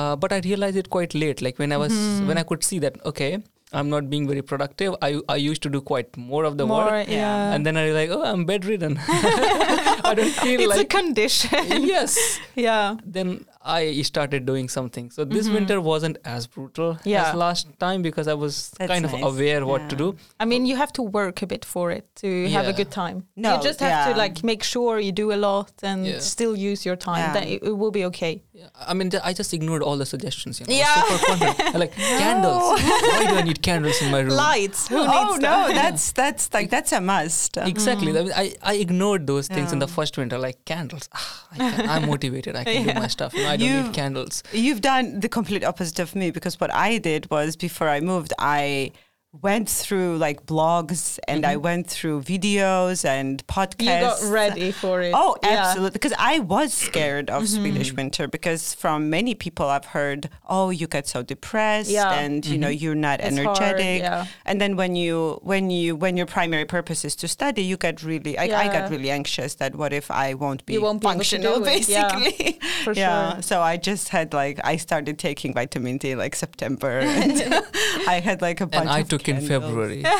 uh, 0.00 0.16
but 0.26 0.32
I 0.32 0.40
realized 0.50 0.76
it 0.84 0.90
quite 0.98 1.14
late. 1.24 1.42
Like 1.48 1.58
when 1.64 1.72
I 1.78 1.80
was 1.86 1.92
Mm-hmm. 1.92 2.28
when 2.32 2.38
I 2.38 2.44
could 2.52 2.64
see 2.70 2.78
that 2.84 2.96
okay, 3.12 3.32
I'm 3.80 3.88
not 3.90 4.08
being 4.14 4.26
very 4.32 4.42
productive. 4.52 4.96
I 5.08 5.10
I 5.34 5.36
used 5.44 5.62
to 5.66 5.70
do 5.76 5.80
quite 5.92 6.16
more 6.32 6.44
of 6.50 6.56
the 6.62 6.66
More, 6.72 6.84
work, 6.90 7.08
yeah. 7.16 7.54
and 7.56 7.66
then 7.70 7.76
I 7.82 7.84
was 7.88 7.94
like, 8.00 8.10
oh 8.18 8.22
I'm 8.32 8.44
bedridden. 8.52 8.98
I 9.08 10.14
don't 10.20 10.34
feel 10.44 10.68
like 10.68 10.80
it's 10.80 10.86
a 10.86 10.90
condition. 10.98 11.86
yes. 11.94 12.18
yeah. 12.66 12.96
Then 13.18 13.34
I 13.64 14.02
started 14.02 14.44
doing 14.44 14.68
something. 14.68 15.10
So 15.10 15.24
this 15.24 15.48
winter 15.48 15.80
wasn't 15.80 16.18
as 16.24 16.46
brutal 16.46 16.94
Mm-hmm. 16.94 17.08
Yeah. 17.08 17.28
as 17.30 17.34
last 17.34 17.66
time 17.78 18.02
because 18.02 18.26
I 18.28 18.34
was 18.34 18.70
That's 18.78 18.90
kind 18.90 19.04
nice. 19.04 19.14
of 19.14 19.22
aware 19.22 19.64
what 19.64 19.88
to 19.90 19.96
do. 19.96 20.16
I 20.40 20.44
mean, 20.44 20.66
you 20.66 20.76
have 20.76 20.92
to 20.94 21.02
work 21.02 21.42
a 21.42 21.46
bit 21.46 21.64
for 21.64 21.90
it 21.90 22.04
to 22.16 22.48
have 22.50 22.66
a 22.66 22.72
good 22.72 22.90
time. 22.90 23.26
No, 23.36 23.56
you 23.56 23.62
just 23.62 23.80
have 23.80 23.90
yeah. 24.08 24.12
to 24.12 24.18
like 24.18 24.42
make 24.42 24.62
sure 24.64 24.98
you 24.98 25.12
do 25.12 25.32
a 25.32 25.38
lot 25.48 25.72
and 25.82 26.06
Yeah. 26.06 26.18
still 26.18 26.56
use 26.56 26.84
your 26.84 26.96
time. 26.96 27.18
Yeah. 27.18 27.32
Then 27.34 27.44
it, 27.54 27.62
it 27.62 27.76
will 27.80 27.90
be 27.92 28.04
okay. 28.06 28.42
Yeah, 28.52 28.68
I 28.90 28.94
mean, 28.94 29.10
I 29.22 29.32
just 29.32 29.52
ignored 29.54 29.82
all 29.82 29.96
the 29.96 30.06
suggestions. 30.06 30.60
You 30.60 30.66
know, 30.66 30.74
Yeah. 30.74 31.02
super 31.02 31.26
confident. 31.26 31.60
I'm 31.74 31.80
like 31.80 31.92
candles. 31.94 32.80
Why 32.82 33.26
do 33.28 33.34
I 33.36 33.42
need 33.42 33.62
candles 33.62 34.00
in 34.02 34.10
my 34.10 34.20
room? 34.20 34.30
Lights. 34.36 34.88
Who 34.88 34.98
oh 34.98 35.06
needs 35.30 35.40
no, 35.40 35.68
that? 35.68 35.74
that's 35.74 36.12
that's 36.20 36.52
like 36.52 36.68
that's 36.70 36.92
a 36.92 37.00
must. 37.00 37.56
Exactly. 37.56 38.10
I, 38.18 38.22
mean, 38.22 38.32
I, 38.34 38.54
I 38.62 38.74
ignored 38.86 39.26
those 39.26 39.46
things 39.48 39.72
in 39.72 39.78
the 39.78 39.88
first 39.88 40.18
winter, 40.18 40.38
like 40.38 40.64
candles. 40.64 41.08
Ah, 41.14 41.46
I 41.52 41.56
can, 41.58 41.88
I'm 41.90 42.06
motivated. 42.06 42.56
I 42.56 42.64
can 42.64 42.86
do 42.86 42.94
my 43.06 43.08
stuff. 43.08 43.32
You 43.34 43.42
know, 43.44 43.51
I 43.52 43.56
don't 43.56 43.68
You- 43.68 43.82
need 43.82 43.92
candles. 43.94 44.42
You've 44.52 44.80
done 44.80 45.20
the 45.20 45.28
complete 45.28 45.64
opposite 45.64 45.98
of 45.98 46.14
me 46.14 46.30
because 46.30 46.58
what 46.60 46.72
I 46.74 46.98
did 46.98 47.30
was 47.30 47.56
before 47.56 47.88
I 47.88 48.00
moved, 48.00 48.32
I 48.38 48.92
went 49.40 49.66
through 49.66 50.18
like 50.18 50.44
blogs 50.44 51.18
and 51.26 51.46
I 51.46 51.54
mm-hmm. 51.54 51.62
went 51.62 51.86
through 51.86 52.20
videos 52.20 53.02
and 53.02 53.44
podcasts. 53.46 53.80
You 53.80 54.28
got 54.28 54.30
ready 54.30 54.72
for 54.72 55.00
it. 55.00 55.12
Oh, 55.14 55.36
Yeah. 55.42 55.68
absolutely. 55.68 55.92
Because 55.92 56.12
I 56.18 56.40
was 56.40 56.74
scared 56.74 57.30
of 57.30 57.44
mm-hmm. 57.44 57.62
Swedish 57.62 57.92
winter 57.94 58.28
because 58.28 58.74
from 58.74 59.08
many 59.08 59.34
people 59.34 59.66
I've 59.66 59.86
heard, 59.86 60.28
oh, 60.46 60.68
you 60.68 60.86
get 60.86 61.08
so 61.08 61.22
depressed 61.22 61.88
Yeah. 61.90 62.12
and 62.12 62.44
you 62.44 62.58
know 62.58 62.68
mm-hmm. 62.68 62.84
you're 62.84 62.94
not 62.94 63.20
It's 63.20 63.38
hard, 63.38 63.56
energetic. 63.56 64.02
yeah. 64.02 64.26
And 64.44 64.60
then 64.60 64.76
when 64.76 64.96
you 64.96 65.40
when 65.42 65.70
you 65.70 65.96
when 65.96 66.18
your 66.18 66.26
primary 66.26 66.66
purpose 66.66 67.02
is 67.02 67.16
to 67.16 67.28
study, 67.28 67.62
you 67.62 67.78
get 67.78 68.02
really 68.02 68.36
I, 68.36 68.44
I 68.44 68.66
got 68.68 68.90
really 68.90 69.10
anxious 69.10 69.54
that 69.54 69.74
what 69.74 69.94
if 69.94 70.10
I 70.10 70.34
won't 70.34 70.66
be 70.66 70.74
You 70.74 70.82
won't 70.82 71.00
be 71.00 71.06
functional 71.06 71.60
do 71.60 71.64
it. 71.64 71.88
Yeah, 71.88 72.14
basically. 72.18 72.58
for 72.84 72.92
yeah. 72.92 73.32
sure. 73.32 73.42
So 73.42 73.62
I 73.62 73.78
just 73.78 74.10
had 74.10 74.34
like 74.34 74.60
I 74.62 74.76
started 74.76 75.18
taking 75.18 75.54
vitamin 75.54 75.96
D 75.96 76.14
like 76.16 76.36
September 76.36 77.00
and 77.00 77.40
I 78.06 78.20
had 78.22 78.42
like 78.42 78.60
a 78.60 78.66
bunch 78.66 78.82
And 78.82 78.90
I 78.90 79.00
of 79.00 79.08
took 79.24 79.34
in. 79.42 79.46
February. 79.48 80.02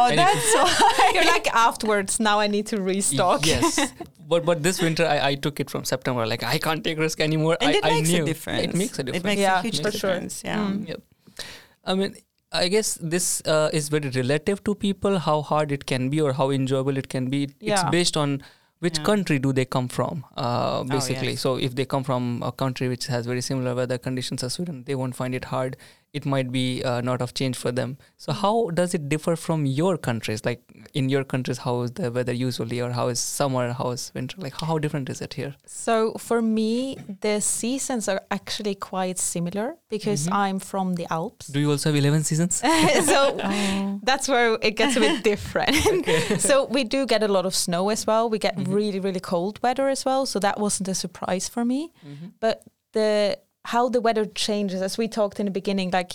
Oh, 0.00 0.08
that's 0.14 0.54
why. 0.54 1.10
You're 1.14 1.24
like 1.24 1.48
afterwards. 1.54 2.18
Now 2.20 2.38
I 2.40 2.46
need 2.46 2.66
to 2.68 2.80
restock. 2.80 3.46
Yes. 3.46 3.92
But 4.30 4.44
but 4.44 4.62
this 4.62 4.78
winter 4.82 5.04
I, 5.06 5.28
I 5.28 5.34
took 5.36 5.58
it 5.58 5.70
from 5.70 5.84
September. 5.84 6.26
Like 6.26 6.42
I 6.42 6.58
can't 6.58 6.84
take 6.84 6.98
risk 6.98 7.20
anymore. 7.26 7.56
And 7.62 7.70
I, 7.70 7.78
it 7.78 7.84
I 7.84 7.90
makes 7.94 8.10
knew. 8.10 8.22
a 8.24 8.26
difference. 8.26 8.64
It 8.64 8.74
makes 8.74 8.98
a 8.98 9.02
difference. 9.04 9.24
It 9.24 9.28
makes 9.28 9.40
Yeah, 9.40 9.58
a 9.60 9.62
huge 9.62 9.76
for 9.80 9.90
sure. 9.90 10.10
difference. 10.10 10.42
Yeah. 10.44 10.70
Yep. 10.90 11.00
I 11.84 11.94
mean, 11.94 12.14
I 12.52 12.68
guess 12.68 12.98
this 13.00 13.40
uh, 13.46 13.70
is 13.72 13.88
very 13.88 14.10
relative 14.10 14.62
to 14.64 14.74
people, 14.74 15.18
how 15.18 15.40
hard 15.40 15.72
it 15.72 15.86
can 15.86 16.10
be 16.10 16.20
or 16.20 16.34
how 16.34 16.50
enjoyable 16.50 16.98
it 16.98 17.08
can 17.08 17.30
be. 17.30 17.44
It's 17.44 17.54
Yeah. 17.60 17.88
based 17.90 18.18
on 18.18 18.42
which 18.80 18.98
Yeah. 18.98 19.04
country 19.04 19.38
do 19.38 19.52
they 19.54 19.64
come 19.64 19.88
from, 19.88 20.24
uh, 20.36 20.82
basically. 20.84 21.30
yes. 21.30 21.40
So 21.40 21.56
if 21.56 21.74
they 21.74 21.86
come 21.86 22.04
from 22.04 22.42
a 22.42 22.52
country 22.52 22.88
which 22.88 23.06
has 23.06 23.24
very 23.26 23.40
similar 23.40 23.74
weather 23.74 23.98
conditions 23.98 24.44
as 24.44 24.52
Sweden, 24.58 24.84
they 24.86 24.94
won't 24.94 25.16
find 25.16 25.34
it 25.34 25.46
hard. 25.46 25.76
It 26.12 26.24
might 26.24 26.50
be 26.50 26.82
uh, 26.82 27.00
not 27.02 27.20
of 27.20 27.34
change 27.34 27.56
for 27.56 27.70
them. 27.70 27.98
So 28.16 28.32
how 28.32 28.70
does 28.70 28.94
it 28.94 29.08
differ 29.08 29.36
from 29.36 29.66
your 29.66 29.98
countries? 29.98 30.44
Like 30.44 30.62
in 30.94 31.08
your 31.08 31.22
countries, 31.22 31.58
how 31.58 31.82
is 31.82 31.92
the 31.92 32.10
weather 32.10 32.32
usually, 32.32 32.80
or 32.80 32.90
how 32.90 33.08
is 33.08 33.20
summer, 33.20 33.72
how 33.72 33.90
is 33.90 34.10
winter? 34.14 34.36
Like 34.40 34.54
how 34.60 34.78
different 34.78 35.10
is 35.10 35.20
it 35.20 35.34
here? 35.34 35.54
So 35.66 36.14
for 36.14 36.40
me, 36.40 36.96
the 37.20 37.40
seasons 37.40 38.08
are 38.08 38.22
actually 38.30 38.74
quite 38.74 39.18
similar 39.18 39.76
because 39.90 40.24
mm-hmm. 40.24 40.34
I'm 40.34 40.58
from 40.58 40.94
the 40.94 41.06
Alps. 41.10 41.48
Do 41.48 41.60
you 41.60 41.70
also 41.70 41.90
have 41.90 41.96
eleven 41.96 42.24
seasons? 42.24 42.54
so 43.04 43.38
oh. 43.44 44.00
that's 44.02 44.28
where 44.28 44.58
it 44.62 44.76
gets 44.76 44.96
a 44.96 45.00
bit 45.00 45.22
different. 45.32 45.76
so 46.40 46.64
we 46.66 46.84
do 46.84 47.06
get 47.06 47.22
a 47.22 47.28
lot 47.28 47.44
of 47.44 47.54
snow 47.54 47.90
as 47.90 48.06
well. 48.06 48.30
We 48.30 48.38
get 48.38 48.56
mm-hmm. 48.56 48.72
really 48.72 49.00
really 49.00 49.20
cold 49.20 49.60
weather 49.62 49.88
as 49.88 50.04
well. 50.04 50.26
So 50.26 50.38
that 50.38 50.58
wasn't 50.58 50.88
a 50.88 50.94
surprise 50.94 51.48
for 51.48 51.64
me. 51.64 51.92
Mm-hmm. 52.06 52.28
But 52.40 52.62
the 52.92 53.38
how 53.72 53.88
the 53.88 54.00
weather 54.00 54.26
changes, 54.46 54.80
as 54.82 54.98
we 54.98 55.08
talked 55.08 55.38
in 55.40 55.46
the 55.46 55.52
beginning, 55.60 55.90
like 56.00 56.12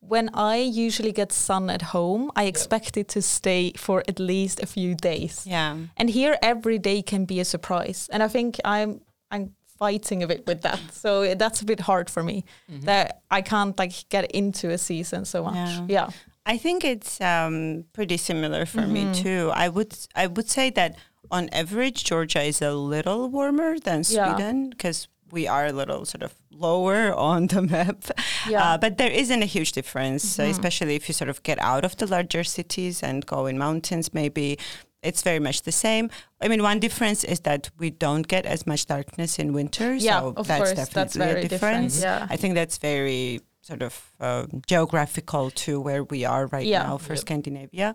when 0.00 0.28
I 0.34 0.56
usually 0.86 1.12
get 1.12 1.32
sun 1.32 1.70
at 1.70 1.82
home, 1.82 2.30
I 2.36 2.44
expect 2.44 2.96
it 2.96 3.08
to 3.08 3.20
stay 3.22 3.72
for 3.76 4.02
at 4.08 4.18
least 4.20 4.62
a 4.62 4.66
few 4.66 4.94
days. 4.94 5.44
Yeah. 5.46 5.76
And 5.96 6.08
here 6.10 6.36
every 6.42 6.78
day 6.78 7.02
can 7.02 7.24
be 7.26 7.40
a 7.40 7.44
surprise. 7.44 8.08
And 8.12 8.22
I 8.22 8.28
think 8.28 8.50
I'm 8.64 9.00
I'm 9.30 9.44
fighting 9.78 10.22
a 10.22 10.26
bit 10.26 10.46
with 10.46 10.60
that. 10.62 10.78
So 10.92 11.34
that's 11.34 11.60
a 11.62 11.64
bit 11.64 11.80
hard 11.80 12.08
for 12.10 12.22
me. 12.22 12.44
That 12.84 13.06
I 13.38 13.42
can't 13.42 13.76
like 13.78 13.94
get 14.08 14.24
into 14.30 14.70
a 14.70 14.78
season 14.78 15.24
so 15.24 15.42
much. 15.44 15.54
Yeah. 15.56 15.86
Yeah. 15.88 16.08
I 16.54 16.58
think 16.58 16.84
it's 16.84 17.20
um, 17.20 17.84
pretty 17.92 18.16
similar 18.16 18.66
for 18.66 18.86
me 18.86 19.02
Mm-hmm. 19.04 19.22
too. 19.24 19.50
I 19.64 19.68
would 19.68 19.92
I 20.14 20.26
would 20.28 20.48
say 20.48 20.70
that 20.70 20.90
on 21.30 21.48
average 21.52 22.04
Georgia 22.04 22.42
is 22.42 22.62
a 22.62 22.72
little 22.72 23.28
warmer 23.28 23.78
than 23.80 24.04
Sweden 24.04 24.70
because 24.70 25.08
we 25.32 25.46
are 25.48 25.66
a 25.66 25.72
little 25.72 26.04
sort 26.04 26.22
of 26.22 26.34
lower 26.50 27.14
on 27.14 27.46
the 27.48 27.62
map. 27.74 28.04
Yeah. 28.48 28.62
Uh, 28.74 28.78
but 28.78 28.96
there 28.98 29.10
isn't 29.10 29.42
a 29.42 29.46
huge 29.46 29.72
difference, 29.72 30.38
uh, 30.38 30.44
especially 30.44 30.94
if 30.94 31.08
you 31.08 31.14
sort 31.14 31.28
of 31.30 31.42
get 31.42 31.58
out 31.60 31.84
of 31.84 31.96
the 31.96 32.06
larger 32.06 32.44
cities 32.44 33.02
and 33.02 33.26
go 33.26 33.46
in 33.46 33.58
mountains. 33.58 34.14
Maybe 34.14 34.58
it's 35.02 35.22
very 35.22 35.38
much 35.40 35.62
the 35.62 35.72
same. 35.72 36.10
I 36.40 36.48
mean, 36.48 36.62
one 36.62 36.78
difference 36.80 37.22
is 37.24 37.40
that 37.40 37.70
we 37.78 37.90
don't 37.90 38.26
get 38.28 38.46
as 38.46 38.66
much 38.66 38.86
darkness 38.86 39.38
in 39.38 39.52
winter. 39.52 39.94
Yeah, 39.94 40.20
so 40.20 40.34
of 40.36 40.46
that's 40.46 40.58
course, 40.60 40.70
definitely 40.70 40.94
that's 41.02 41.16
very 41.16 41.40
a 41.44 41.48
different, 41.48 41.90
difference. 41.92 42.02
yeah. 42.02 42.26
I 42.30 42.36
think 42.36 42.54
that's 42.54 42.78
very 42.78 43.40
sort 43.62 43.82
of 43.82 44.12
um 44.20 44.62
geographical 44.66 45.50
to 45.50 45.80
where 45.80 46.04
we 46.04 46.24
are 46.24 46.46
right 46.46 46.64
Yeah. 46.66 46.84
now 46.84 46.98
for 46.98 47.16
Scandinavia. 47.16 47.94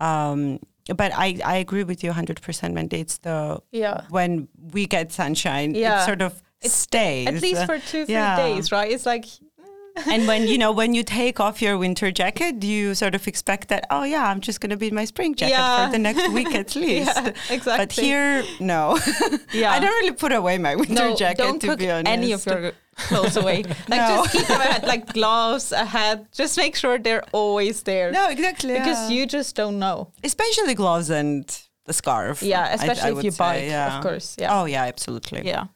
Um, 0.00 0.60
but 0.94 1.10
I, 1.14 1.38
I 1.44 1.56
agree 1.56 1.82
with 1.84 2.04
you 2.04 2.12
100%, 2.12 2.72
Mandy. 2.72 3.00
It's 3.00 3.18
the 3.18 3.60
Yeah. 3.72 4.02
when 4.10 4.48
we 4.72 4.86
get 4.86 5.10
sunshine, 5.12 5.74
Yeah. 5.74 6.02
it 6.02 6.06
sort 6.06 6.22
of 6.22 6.42
It's 6.62 6.74
stays. 6.74 7.26
At 7.28 7.42
least 7.42 7.64
for 7.66 7.78
two, 7.78 8.04
three 8.06 8.14
Yeah. 8.14 8.36
days, 8.36 8.72
right? 8.72 8.90
It's 8.90 9.06
like 9.06 9.26
and 10.06 10.26
when 10.26 10.46
you 10.46 10.58
know 10.58 10.72
when 10.72 10.92
you 10.92 11.02
take 11.02 11.40
off 11.40 11.62
your 11.62 11.78
winter 11.78 12.10
jacket, 12.12 12.62
you 12.62 12.94
sort 12.94 13.14
of 13.14 13.26
expect 13.26 13.68
that. 13.68 13.86
Oh 13.90 14.02
yeah, 14.04 14.26
I'm 14.30 14.40
just 14.42 14.60
going 14.60 14.68
to 14.70 14.76
be 14.76 14.88
in 14.88 14.94
my 14.94 15.06
spring 15.06 15.34
jacket 15.34 15.52
Yeah. 15.52 15.86
for 15.86 15.92
the 15.92 15.98
next 15.98 16.28
week 16.32 16.54
at 16.54 16.74
least. 16.84 17.16
Yeah, 17.16 17.32
exactly. 17.50 17.76
But 17.86 17.92
here, 17.92 18.44
no. 18.60 18.98
Yeah. 19.52 19.72
I 19.72 19.78
don't 19.80 19.90
really 20.02 20.12
put 20.12 20.32
away 20.32 20.58
my 20.58 20.76
winter 20.76 20.92
no, 20.94 21.16
jacket 21.16 21.38
don't 21.38 21.60
to 21.60 21.76
be 21.78 21.90
honest. 21.90 22.08
any 22.12 22.32
of 22.32 22.44
your 22.44 22.72
clothes 22.96 23.36
away. 23.38 23.62
Like 23.88 24.00
No. 24.02 24.22
just 24.24 24.32
keep 24.32 24.46
them 24.46 24.60
at 24.60 24.84
like 24.86 25.12
gloves, 25.14 25.72
a 25.72 25.84
hat. 25.86 26.30
Just 26.32 26.58
make 26.58 26.76
sure 26.76 26.98
they're 26.98 27.24
always 27.32 27.82
there. 27.84 28.10
no, 28.12 28.28
exactly. 28.28 28.74
because 28.74 29.10
yeah. 29.10 29.16
you 29.16 29.26
just 29.26 29.56
don't 29.56 29.78
know. 29.78 30.12
especially 30.24 30.74
gloves 30.74 31.08
and 31.08 31.44
the 31.86 31.92
scarf. 31.94 32.42
Yeah, 32.42 32.60
I- 32.64 32.68
I 32.70 32.72
especially 32.74 33.18
if 33.18 33.24
you 33.24 33.30
say, 33.30 33.38
bike, 33.38 33.64
yeah. 33.64 33.96
of 33.96 34.02
course. 34.02 34.36
Yeah. 34.38 34.52
Oh 34.60 34.66
yeah, 34.66 34.82
absolutely. 34.84 35.46
Yeah. 35.46 35.66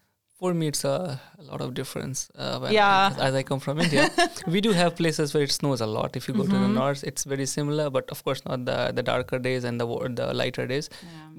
For 0.40 0.52
me, 0.54 0.68
it's 0.68 0.84
a, 0.84 1.20
a 1.38 1.42
lot 1.52 1.60
of 1.60 1.74
difference. 1.74 2.28
Uh, 2.34 2.58
when, 2.60 2.72
Yeah. 2.72 3.14
As 3.28 3.34
I 3.34 3.42
come 3.42 3.60
from 3.60 3.78
India, 3.86 4.08
we 4.56 4.60
do 4.66 4.72
have 4.72 4.96
places 4.96 5.34
where 5.34 5.42
it 5.48 5.52
snows 5.52 5.80
a 5.82 5.86
lot. 5.86 6.16
If 6.20 6.28
you 6.28 6.34
go 6.34 6.44
to 6.44 6.48
the 6.48 6.56
Mm-hmm. 6.56 6.74
north, 6.82 7.04
it's 7.04 7.24
very 7.24 7.46
similar, 7.56 7.90
but 7.90 8.08
of 8.10 8.24
course 8.28 8.42
not 8.50 8.64
the 8.70 8.78
the 8.98 9.02
darker 9.10 9.38
days 9.48 9.64
and 9.72 9.78
the 9.84 9.86
the 10.20 10.28
lighter 10.42 10.66
days. 10.72 10.88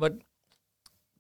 But 0.03 0.20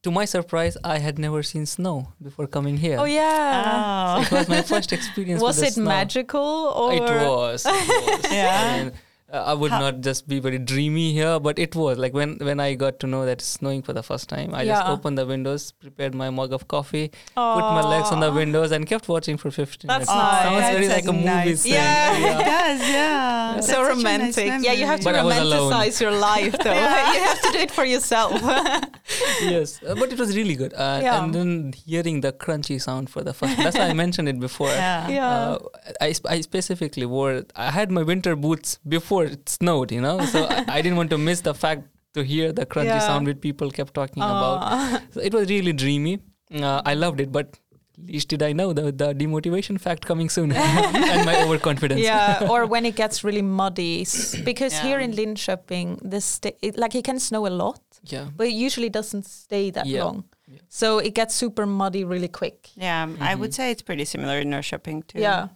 to 0.07 0.11
my 0.19 0.25
surprise, 0.25 0.77
I 0.83 0.97
had 1.07 1.19
never 1.27 1.41
seen 1.51 1.65
snow 1.71 1.95
before 2.29 2.47
coming 2.57 2.77
here. 2.85 2.97
Oh 2.99 3.05
yeah. 3.05 4.15
Oh. 4.17 4.21
It 4.27 4.31
was 4.39 4.47
my 4.57 4.61
first 4.73 4.93
experience. 4.99 5.41
Was 5.49 5.61
it 5.69 5.73
snow. 5.73 5.85
magical 5.97 6.51
or 6.83 6.93
It 6.99 7.01
was. 7.01 7.65
It 7.65 8.09
was. 8.09 8.31
Yeah. 8.41 8.61
I, 8.61 8.83
mean, 8.83 8.91
Uh, 9.33 9.43
I 9.47 9.53
would 9.53 9.71
not 9.71 10.01
just 10.01 10.27
be 10.27 10.39
very 10.41 10.57
dreamy 10.59 11.13
here, 11.13 11.39
but 11.39 11.57
it 11.57 11.73
was 11.75 11.97
like 11.97 12.13
when 12.13 12.37
when 12.39 12.59
I 12.59 12.73
got 12.75 12.99
to 13.01 13.07
know 13.07 13.25
that 13.25 13.33
it's 13.39 13.45
snowing 13.45 13.81
for 13.81 13.93
the 13.93 14.03
first 14.03 14.27
time. 14.27 14.53
I 14.53 14.65
just 14.65 14.85
opened 14.85 15.17
the 15.17 15.25
windows, 15.25 15.71
prepared 15.71 16.13
my 16.13 16.29
mug 16.29 16.51
of 16.51 16.67
coffee, 16.67 17.07
put 17.35 17.61
my 17.77 17.81
legs 17.81 18.09
on 18.11 18.19
the 18.19 18.31
windows, 18.31 18.71
and 18.71 18.85
kept 18.85 19.07
watching 19.07 19.37
for 19.37 19.49
15 19.49 19.87
That's 19.87 20.07
minutes. 20.07 20.09
nice. 20.09 20.43
Sounds 20.43 20.75
very 20.75 20.87
that's 20.87 21.05
like 21.05 21.09
a 21.09 21.13
movie 21.13 21.25
nice 21.25 21.61
scene. 21.61 21.71
thing. 21.73 21.81
Yeah. 21.81 22.17
it 22.17 22.43
does. 22.43 22.89
Yeah, 22.89 23.51
That's 23.55 23.67
So 23.67 23.73
such 23.73 23.79
a 23.79 23.83
nice 23.87 23.95
romantic. 23.97 24.47
yeah, 24.65 24.73
you 24.73 24.85
have 24.85 24.99
to 24.99 25.05
But 25.05 25.15
I 25.15 25.23
was 25.23 25.37
alone. 25.37 25.71
romanticize 25.71 26.01
your 26.01 26.11
life, 26.11 26.55
though. 26.63 26.73
Yeah. 26.81 27.13
you 27.13 27.21
have 27.21 27.41
to 27.41 27.51
do 27.53 27.59
it 27.59 27.71
for 27.71 27.85
yourself. 27.85 28.33
yes, 29.41 29.81
uh, 29.83 29.95
but 29.95 30.11
it 30.13 30.19
was 30.19 30.35
really 30.35 30.55
good. 30.55 30.73
Uh, 30.73 30.99
Yeah. 31.03 31.23
And 31.23 31.33
then 31.35 31.73
hearing 31.85 32.21
the 32.21 32.31
crunchy 32.33 32.79
sound 32.81 33.09
for 33.09 33.23
the 33.23 33.33
first 33.33 33.57
that's 33.57 33.77
why 33.77 33.87
I 33.87 33.93
mentioned 33.93 34.27
it 34.29 34.39
before. 34.39 34.69
Yeah. 34.69 35.07
yeah. 35.09 35.29
Uh, 35.29 35.57
I, 35.99 36.11
sp- 36.17 36.29
I 36.29 36.41
specifically 36.41 37.05
wore 37.05 37.43
I 37.55 37.71
had 37.71 37.91
my 37.91 38.03
winter 38.03 38.35
boots 38.35 38.79
before 38.87 39.25
it 39.25 39.49
snowed, 39.49 39.91
you 39.91 40.01
know, 40.01 40.19
so 40.25 40.45
I, 40.45 40.65
I 40.67 40.81
didn't 40.81 40.97
want 40.97 41.09
to 41.11 41.17
miss 41.17 41.41
the 41.41 41.53
fact 41.53 41.87
to 42.13 42.23
hear 42.23 42.51
the 42.51 42.65
crunchy 42.65 42.85
Yeah. 42.85 42.99
sound 42.99 43.27
which 43.27 43.41
people 43.41 43.71
kept 43.71 43.93
talking 43.93 44.21
about. 44.23 45.01
So 45.11 45.21
it 45.21 45.33
was 45.33 45.49
really 45.49 45.73
dreamy. 45.73 46.19
Uh, 46.53 46.81
I 46.85 46.93
loved 46.95 47.19
it, 47.21 47.31
but 47.31 47.57
least 48.05 48.27
did 48.29 48.41
I 48.43 48.53
know 48.53 48.73
the, 48.73 48.91
the 48.91 49.13
demotivation 49.13 49.79
fact 49.79 50.05
coming 50.05 50.29
soon 50.29 50.51
and 50.55 51.25
my 51.25 51.43
overconfidence. 51.43 52.01
yeah, 52.01 52.47
or 52.49 52.65
when 52.65 52.85
it 52.85 52.95
gets 52.95 53.23
really 53.23 53.41
muddy, 53.41 54.01
S- 54.01 54.35
because 54.45 54.73
here 54.79 54.99
Yeah. 54.99 55.05
in 55.05 55.11
Linköping, 55.13 55.99
this 56.03 56.25
sta- 56.25 56.57
it, 56.61 56.77
like 56.77 56.95
it 56.95 57.03
can 57.03 57.19
snow 57.19 57.47
a 57.47 57.49
lot, 57.63 57.81
Yeah. 58.03 58.27
but 58.35 58.47
it 58.47 58.53
usually 58.53 58.89
doesn't 58.89 59.25
stay 59.25 59.71
that 59.71 59.85
Yeah. 59.85 60.03
long. 60.05 60.23
Yeah. 60.47 60.59
So 60.69 60.99
it 60.99 61.13
gets 61.15 61.33
super 61.35 61.65
muddy 61.65 62.03
really 62.03 62.27
quick. 62.27 62.69
Yeah, 62.75 63.03
I 63.03 63.07
Mm-hmm. 63.07 63.39
would 63.41 63.53
say 63.53 63.71
it's 63.71 63.81
pretty 63.81 64.05
similar 64.05 64.39
in 64.39 64.49
Norrköping 64.49 65.07
too. 65.07 65.19
Yeah. 65.19 65.47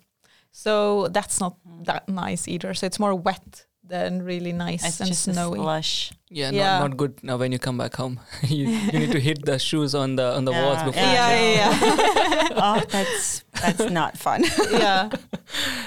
So 0.51 1.07
that's 1.09 1.39
not 1.39 1.57
that 1.83 2.07
nice 2.07 2.47
either. 2.47 2.73
So 2.73 2.85
it's 2.85 2.99
more 2.99 3.13
wet 3.13 3.65
than 3.87 4.23
really 4.23 4.51
nice 4.51 4.83
It's 4.85 4.99
and 4.99 5.09
just 5.09 5.23
snowy. 5.23 5.59
slush. 5.59 6.11
Yeah, 6.29 6.49
Yeah. 6.51 6.79
Not, 6.79 6.89
not 6.89 6.97
good 6.97 7.13
now 7.23 7.37
when 7.37 7.51
you 7.51 7.59
come 7.59 7.77
back 7.77 7.95
home. 7.95 8.19
you, 8.47 8.67
you 8.67 8.99
need 8.99 9.11
to 9.11 9.19
hit 9.19 9.45
the 9.45 9.59
shoes 9.59 9.93
on 9.95 10.15
the 10.15 10.33
on 10.35 10.45
the 10.45 10.51
walls 10.51 10.81
before. 10.83 11.01
Yeah, 11.01 11.29
you 11.39 11.49
yeah, 11.55 11.71
yeah. 11.79 12.49
oh, 12.65 12.81
that's 12.89 13.43
that's 13.61 13.89
not 13.91 14.17
fun. 14.17 14.43
yeah. 14.71 15.09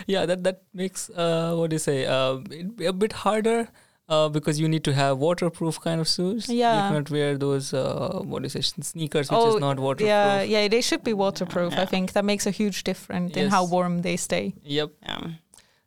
yeah 0.06 0.26
that 0.26 0.44
that 0.44 0.62
makes 0.74 1.10
uh, 1.10 1.54
what 1.56 1.70
do 1.70 1.74
you 1.74 1.80
say 1.80 2.06
uh, 2.06 2.38
it 2.50 2.86
a 2.86 2.92
bit 2.92 3.12
harder 3.24 3.68
uh, 4.08 4.28
because 4.28 4.58
you 4.60 4.68
need 4.68 4.84
to 4.84 4.92
have 4.94 5.18
waterproof 5.18 5.80
kind 5.80 6.00
of 6.00 6.08
shoes 6.08 6.48
Yeah. 6.48 6.74
you 6.76 6.82
cannot 6.88 7.10
wear 7.10 7.36
those 7.36 7.74
uh, 7.74 8.20
what 8.24 8.42
do 8.42 8.46
you 8.46 8.50
say 8.50 8.60
sneakers 8.62 9.30
which 9.30 9.38
Oh, 9.40 9.54
is 9.56 9.60
not 9.60 9.78
waterproof 9.78 10.08
Yeah, 10.08 10.42
yeah, 10.42 10.68
they 10.68 10.80
should 10.80 11.02
be 11.04 11.12
waterproof. 11.12 11.74
I 11.76 11.84
think 11.84 12.12
that 12.12 12.24
makes 12.24 12.46
a 12.46 12.50
huge 12.50 12.84
difference 12.84 13.36
in 13.36 13.50
how 13.50 13.64
warm 13.66 14.02
they 14.02 14.16
stay. 14.16 14.54
yep 14.62 14.90
Yeah. 15.02 15.26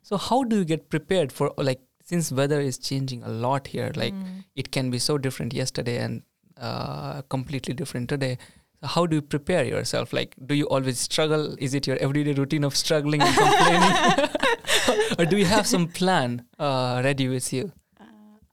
so 0.02 0.16
how 0.16 0.44
do 0.44 0.56
you 0.58 0.64
get 0.64 0.88
prepared 0.88 1.32
for 1.32 1.52
like 1.56 1.80
since 2.12 2.30
weather 2.30 2.60
is 2.60 2.78
changing 2.88 3.22
a 3.22 3.28
lot 3.44 3.68
here 3.74 3.90
like 3.96 4.14
Mm. 4.22 4.44
it 4.62 4.70
can 4.76 4.90
be 4.94 4.98
so 5.04 5.16
different 5.26 5.54
yesterday 5.58 5.96
and 6.06 6.22
uh, 6.70 7.22
completely 7.34 7.74
different 7.74 8.08
today. 8.14 8.36
How 8.94 9.06
do 9.06 9.16
you 9.18 9.22
prepare 9.34 9.64
yourself? 9.64 10.12
Like 10.18 10.34
do 10.50 10.54
you 10.60 10.66
always 10.76 10.98
struggle? 10.98 11.46
Is 11.68 11.74
it 11.80 11.86
your 11.90 11.96
everyday 12.08 12.34
routine 12.40 12.64
of 12.70 12.76
struggling 12.84 13.22
and 13.28 13.36
complaining? 13.44 14.28
Or 15.18 15.24
do 15.32 15.36
you 15.38 15.44
have 15.46 15.66
some 15.70 15.86
plan 15.98 16.42
uh, 16.58 17.00
ready 17.04 17.28
with 17.28 17.52
you? 17.52 17.72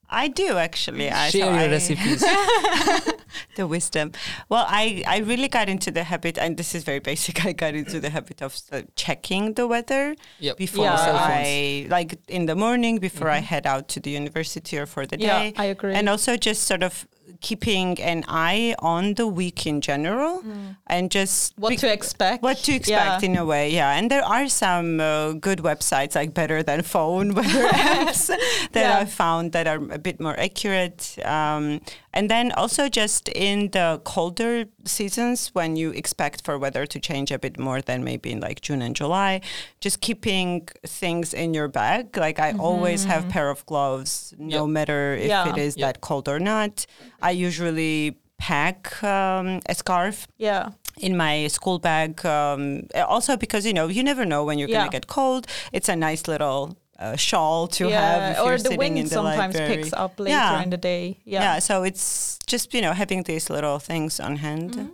I 0.09 0.27
do 0.27 0.47
actually. 0.57 1.09
I, 1.11 1.29
share 1.29 1.51
your 1.51 1.63
I- 1.67 1.71
recipes 1.75 2.23
the 3.55 3.67
wisdom. 3.67 4.11
Well, 4.49 4.65
I, 4.67 5.03
I 5.07 5.19
really 5.19 5.47
got 5.47 5.69
into 5.69 5.91
the 5.91 6.03
habit, 6.03 6.37
and 6.37 6.57
this 6.57 6.73
is 6.75 6.83
very 6.83 6.99
basic. 6.99 7.45
I 7.49 7.53
got 7.53 7.73
into 7.75 7.99
the 7.99 8.09
habit 8.09 8.41
of 8.41 8.59
uh, 8.71 8.81
checking 8.95 9.53
the 9.53 9.67
weather 9.67 10.15
Yep. 10.39 10.57
before 10.57 10.85
Yeah. 10.85 10.95
Cell. 10.97 11.15
I, 11.17 11.87
like 11.89 12.17
in 12.27 12.45
the 12.45 12.55
morning, 12.55 12.99
before 12.99 13.29
I 13.29 13.39
head 13.39 13.65
out 13.65 13.87
to 13.89 13.99
the 13.99 14.11
university 14.11 14.77
or 14.77 14.85
for 14.85 15.05
the 15.05 15.17
Yeah, 15.19 15.39
day. 15.39 15.53
I 15.57 15.65
agree. 15.65 15.93
And 15.93 16.07
also 16.09 16.37
just 16.37 16.63
sort 16.63 16.83
of 16.83 17.07
keeping 17.41 17.99
an 18.01 18.23
eye 18.27 18.75
on 18.79 19.13
the 19.13 19.25
week 19.27 19.65
in 19.65 19.81
general 19.81 20.43
and 20.87 21.09
just 21.11 21.53
what 21.57 21.69
be- 21.69 21.77
to 21.77 21.91
expect? 21.91 22.43
what 22.43 22.57
to 22.57 22.73
expect 22.73 23.23
Yeah. 23.23 23.29
in 23.29 23.37
a 23.37 23.45
way, 23.45 23.69
yeah. 23.71 23.95
And 23.97 24.11
there 24.11 24.23
are 24.23 24.47
some 24.49 24.99
uh, 24.99 25.33
good 25.33 25.59
websites 25.59 26.15
like 26.15 26.33
Better 26.33 26.61
Than 26.63 26.81
Phone 26.83 27.33
weather 27.37 27.67
apps 27.69 28.27
that 28.73 28.81
Yeah. 28.81 28.99
I 28.99 29.05
found 29.05 29.51
that 29.53 29.67
are 29.67 29.77
a 29.91 29.97
bit 29.99 30.19
more 30.19 30.37
accurate. 30.39 31.17
Um, 31.25 31.81
and 32.13 32.29
then 32.29 32.51
also 32.53 32.89
just 32.89 33.29
in 33.29 33.69
the 33.71 34.01
colder 34.03 34.65
seasons 34.85 35.49
when 35.53 35.75
you 35.75 35.91
expect 35.91 36.43
for 36.43 36.57
weather 36.57 36.85
to 36.87 36.99
change 36.99 37.31
a 37.31 37.37
bit 37.39 37.59
more 37.59 37.81
than 37.81 38.03
maybe 38.03 38.31
in 38.31 38.39
like 38.39 38.61
June 38.61 38.81
and 38.81 38.95
July, 38.95 39.41
just 39.79 40.01
keeping 40.01 40.67
things 40.85 41.33
in 41.33 41.53
your 41.53 41.67
bag. 41.67 42.17
Like 42.17 42.39
I 42.39 42.53
always 42.53 43.05
have 43.05 43.29
pair 43.29 43.49
of 43.49 43.65
gloves, 43.65 44.33
no 44.37 44.65
Yep. 44.65 44.69
matter 44.73 45.13
if 45.13 45.27
Yeah. 45.29 45.49
it 45.53 45.57
is 45.57 45.77
Yep. 45.77 45.85
that 45.85 46.01
cold 46.01 46.27
or 46.27 46.39
not. 46.39 46.85
I 47.21 47.28
usually 47.31 48.17
pack 48.37 49.03
um, 49.03 49.59
a 49.67 49.75
scarf 49.75 50.27
Yeah. 50.37 50.69
in 50.97 51.17
my 51.17 51.47
school 51.47 51.79
bag. 51.79 52.25
Um, 52.25 52.87
also 53.07 53.35
because 53.37 53.65
you 53.65 53.73
know 53.73 53.87
you 53.87 54.03
never 54.03 54.25
know 54.25 54.43
when 54.45 54.57
you're 54.59 54.69
Yeah. 54.69 54.79
gonna 54.79 54.91
get 54.91 55.07
cold. 55.07 55.45
It's 55.71 55.89
a 55.89 55.95
nice 55.95 56.27
little 56.27 56.77
uh, 56.99 57.15
shawl 57.15 57.67
to 57.67 57.87
yeah. 57.89 58.01
have 58.01 58.31
if 58.37 58.39
or 58.43 58.47
you're 58.49 58.57
the 58.57 58.63
sitting 58.63 58.77
wind 58.79 58.97
in 58.97 59.03
the 59.05 59.09
sometimes 59.09 59.55
library. 59.55 59.75
picks 59.77 59.93
up 59.93 60.19
later 60.19 60.31
Yeah. 60.37 60.61
in 60.63 60.69
the 60.69 60.77
day. 60.77 61.17
Yeah. 61.25 61.41
Yeah. 61.41 61.59
so 61.59 61.83
it's 61.83 62.37
just 62.47 62.73
you 62.73 62.81
know 62.81 62.93
having 62.93 63.23
these 63.23 63.49
little 63.49 63.79
things 63.79 64.19
on 64.19 64.35
hand. 64.37 64.89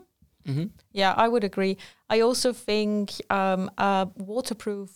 hmm 0.45 0.65
Yeah, 0.93 1.13
I 1.17 1.27
would 1.27 1.43
agree. 1.43 1.77
I 2.09 2.21
also 2.21 2.53
think 2.53 3.11
um, 3.29 3.69
a 3.77 4.07
waterproof 4.17 4.89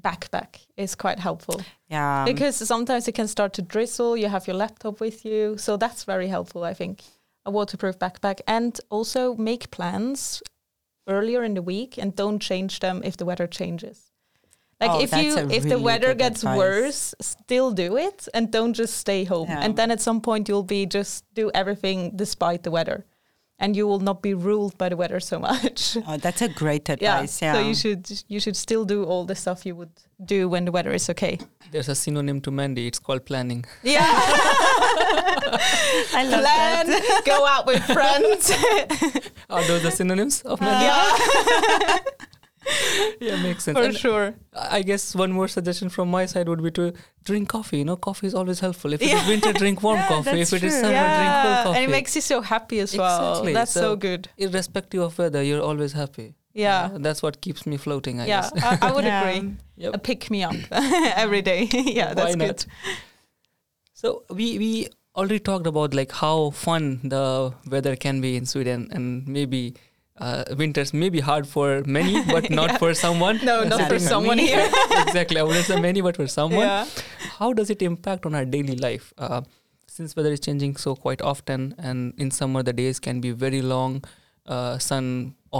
backpack 0.00 0.66
is 0.76 0.94
quite 0.94 1.18
helpful 1.18 1.60
Yeah, 1.88 2.24
because 2.24 2.56
sometimes 2.56 3.08
it 3.08 3.12
can 3.14 3.28
start 3.28 3.52
to 3.54 3.62
drizzle. 3.62 4.16
You 4.16 4.28
have 4.28 4.46
your 4.46 4.56
laptop 4.56 5.00
with 5.00 5.24
you, 5.24 5.56
so 5.58 5.76
that's 5.76 6.04
very 6.04 6.28
helpful. 6.28 6.64
I 6.64 6.74
think 6.74 7.02
a 7.44 7.50
waterproof 7.50 7.98
backpack, 7.98 8.40
and 8.46 8.78
also 8.90 9.34
make 9.34 9.70
plans 9.70 10.42
earlier 11.08 11.42
in 11.42 11.54
the 11.54 11.62
week 11.62 11.98
and 11.98 12.14
don't 12.14 12.38
change 12.38 12.78
them 12.80 13.02
if 13.04 13.16
the 13.16 13.24
weather 13.24 13.46
changes. 13.46 14.12
Like 14.80 14.90
Oh, 14.90 15.00
if 15.00 15.12
you 15.12 15.36
if 15.50 15.62
the 15.62 15.78
weather 15.78 16.14
gets 16.14 16.42
advice. 16.42 16.58
worse, 16.58 17.14
still 17.20 17.70
do 17.72 17.96
it 17.96 18.28
and 18.34 18.50
don't 18.50 18.72
just 18.74 18.96
stay 18.96 19.24
home. 19.24 19.48
Yeah. 19.48 19.60
And 19.60 19.76
then 19.76 19.90
at 19.90 20.00
some 20.00 20.20
point 20.20 20.48
you'll 20.48 20.64
be 20.64 20.86
just 20.86 21.24
do 21.34 21.50
everything 21.54 22.16
despite 22.16 22.62
the 22.62 22.70
weather. 22.70 23.04
And 23.62 23.76
you 23.76 23.86
will 23.86 24.00
not 24.00 24.22
be 24.22 24.34
ruled 24.34 24.76
by 24.76 24.88
the 24.88 24.96
weather 24.96 25.20
so 25.20 25.38
much. 25.38 25.96
oh, 26.08 26.16
that's 26.16 26.42
a 26.42 26.48
great 26.48 26.88
advice. 26.88 27.40
Yeah, 27.40 27.52
So 27.54 27.60
you 27.68 27.74
should 27.82 28.04
you 28.28 28.40
should 28.40 28.56
still 28.56 28.84
do 28.84 29.04
all 29.04 29.24
the 29.24 29.34
stuff 29.36 29.64
you 29.64 29.76
would 29.76 29.92
do 30.24 30.48
when 30.48 30.64
the 30.66 30.72
weather 30.72 30.92
is 30.92 31.08
okay. 31.10 31.38
There's 31.70 31.88
a 31.88 31.94
synonym 31.94 32.40
to 32.40 32.50
Mandy. 32.50 32.86
It's 32.88 32.98
called 32.98 33.24
planning. 33.24 33.64
Yeah. 33.84 34.02
I 36.14 36.24
love 36.28 36.40
Plan, 36.42 36.86
that. 36.88 37.22
go 37.24 37.46
out 37.46 37.66
with 37.66 37.82
friends. 37.84 38.50
Are 39.50 39.62
those 39.68 39.82
the 39.82 39.90
synonyms 39.90 40.42
of 40.42 40.60
Mandy? 40.60 40.84
yeah, 40.86 41.98
yeah, 43.20 43.42
makes 43.42 43.64
sense. 43.64 43.76
for 43.78 43.84
And 43.84 43.96
sure. 43.96 44.34
I 44.54 44.82
guess 44.82 45.14
one 45.14 45.32
more 45.32 45.48
suggestion 45.48 45.88
from 45.88 46.10
my 46.10 46.26
side 46.26 46.48
would 46.48 46.62
be 46.62 46.70
to 46.72 46.92
drink 47.24 47.48
coffee. 47.48 47.78
You 47.78 47.84
know, 47.84 47.96
coffee 47.96 48.26
is 48.28 48.34
always 48.34 48.60
helpful. 48.60 48.92
If 48.92 49.02
it 49.02 49.06
is 49.06 49.10
Yeah. 49.12 49.28
winter, 49.28 49.52
drink 49.52 49.82
warm 49.82 49.96
Yeah, 49.98 50.08
coffee. 50.08 50.40
If 50.40 50.52
it 50.52 50.62
is 50.62 50.74
summer, 50.74 50.88
drink 51.18 51.32
cold 51.42 51.64
coffee. 51.64 51.76
and 51.78 51.84
it 51.84 51.90
makes 51.90 52.14
you 52.16 52.20
so 52.22 52.40
happy 52.40 52.80
as 52.80 52.96
well. 52.96 53.30
Exactly. 53.30 53.52
That's 53.54 53.72
so, 53.72 53.80
So- 53.80 53.96
good. 53.96 54.28
Irrespective 54.38 55.00
of 55.02 55.18
weather, 55.18 55.42
you're 55.42 55.62
always 55.62 55.92
happy. 55.92 56.34
Yeah, 56.54 56.90
Uh, 56.94 56.98
that's 56.98 57.22
what 57.22 57.40
keeps 57.40 57.64
me 57.66 57.78
floating. 57.78 58.20
I 58.20 58.26
yeah, 58.26 58.50
guess. 58.50 58.64
I, 58.82 58.88
I 58.88 58.92
would 58.92 59.04
Yeah. 59.12 59.28
agree. 59.28 59.54
Yep. 59.76 59.94
A 59.94 59.98
pick 59.98 60.30
me 60.30 60.42
up 60.44 60.54
every 61.16 61.40
day. 61.42 61.68
yeah, 61.72 62.12
that's 62.14 62.28
Why 62.28 62.34
not? 62.34 62.46
good. 62.46 62.64
So 63.94 64.24
we 64.30 64.58
we 64.58 64.88
already 65.16 65.38
talked 65.38 65.66
about 65.66 65.94
like 65.94 66.12
how 66.12 66.50
fun 66.50 67.00
the 67.04 67.52
weather 67.70 67.96
can 67.96 68.20
be 68.20 68.36
in 68.36 68.46
Sweden, 68.46 68.88
and 68.92 69.26
maybe 69.28 69.74
uh, 70.26 70.44
winters 70.62 70.92
may 71.02 71.08
be 71.16 71.20
hard 71.28 71.46
for 71.54 71.66
many, 71.96 72.14
but 72.34 72.48
not 72.58 72.70
Yeah. 72.72 72.78
for 72.82 72.90
someone. 73.02 73.40
No, 73.50 73.54
not 73.64 73.80
for 73.88 73.94
Exactly. 73.94 73.98
someone 74.14 74.38
here. 74.38 74.66
exactly. 75.06 75.40
I 75.44 75.48
wouldn't 75.50 75.66
say 75.72 75.80
many, 75.88 76.00
but 76.08 76.16
for 76.22 76.26
someone. 76.36 76.66
Yeah. 76.66 76.86
How 77.38 77.52
does 77.62 77.70
it 77.76 77.82
impact 77.90 78.26
on 78.32 78.34
our 78.42 78.44
daily 78.58 78.76
life? 78.88 79.12
Uh, 79.18 79.40
since 79.94 80.14
weather 80.16 80.32
is 80.40 80.40
changing 80.50 80.76
so 80.82 80.94
quite 81.06 81.20
often, 81.32 81.74
and 81.78 82.14
in 82.26 82.30
summer 82.42 82.62
the 82.68 82.72
days 82.84 83.00
can 83.08 83.20
be 83.26 83.32
very 83.46 83.62
long, 83.72 83.98
uh, 84.46 84.78
sun 84.78 85.10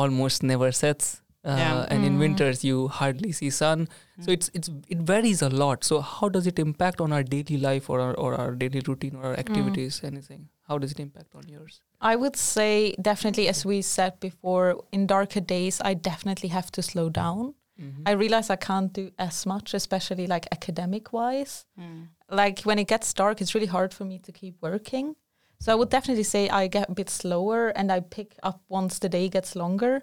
almost 0.04 0.42
never 0.54 0.72
sets. 0.84 1.18
Uh, 1.44 1.54
Yeah. 1.58 1.78
and 1.94 2.04
in 2.08 2.12
Mm. 2.16 2.18
winters 2.22 2.60
you 2.66 2.74
hardly 2.96 3.30
see 3.36 3.48
sun 3.54 3.80
so 4.26 4.34
it's 4.34 4.50
it's 4.58 4.68
it 4.96 5.00
varies 5.08 5.40
a 5.46 5.48
lot 5.62 5.86
so 5.88 5.96
how 6.10 6.28
does 6.36 6.46
it 6.50 6.60
impact 6.64 7.00
on 7.06 7.14
our 7.16 7.24
daily 7.32 7.56
life 7.64 7.88
or 7.94 7.96
our, 8.04 8.12
or 8.26 8.28
our 8.42 8.52
daily 8.60 8.82
routine 8.88 9.16
or 9.20 9.24
our 9.30 9.38
activities 9.44 9.98
anything 10.10 10.44
how 10.68 10.78
does 10.84 10.92
it 10.96 11.00
impact 11.06 11.34
on 11.40 11.48
yours 11.54 11.80
I 12.02 12.16
would 12.16 12.36
say 12.36 12.94
definitely, 13.00 13.48
as 13.48 13.64
we 13.64 13.80
said 13.82 14.18
before, 14.20 14.82
in 14.92 15.06
darker 15.06 15.40
days, 15.40 15.80
I 15.84 15.94
definitely 15.94 16.48
have 16.50 16.70
to 16.72 16.82
slow 16.82 17.08
down. 17.08 17.54
Mhm. 17.80 18.02
I 18.06 18.12
realize 18.12 18.50
I 18.50 18.56
can't 18.56 18.92
do 18.92 19.10
as 19.18 19.46
much, 19.46 19.72
especially 19.74 20.26
like 20.26 20.46
academic 20.52 21.12
wise. 21.12 21.64
Mm. 21.78 22.08
Like 22.28 22.62
when 22.62 22.78
it 22.78 22.88
gets 22.88 23.12
dark, 23.14 23.40
it's 23.40 23.54
really 23.54 23.66
hard 23.76 23.94
for 23.94 24.04
me 24.04 24.18
to 24.18 24.32
keep 24.32 24.56
working. 24.60 25.14
So 25.60 25.72
I 25.72 25.76
would 25.76 25.90
definitely 25.90 26.24
say 26.24 26.48
I 26.48 26.66
get 26.66 26.90
a 26.90 26.94
bit 26.94 27.08
slower 27.08 27.68
and 27.78 27.90
I 27.92 28.00
pick 28.00 28.36
up 28.42 28.60
once 28.68 28.98
the 28.98 29.08
day 29.08 29.28
gets 29.28 29.54
longer. 29.54 30.02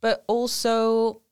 But 0.00 0.24
also, 0.26 1.22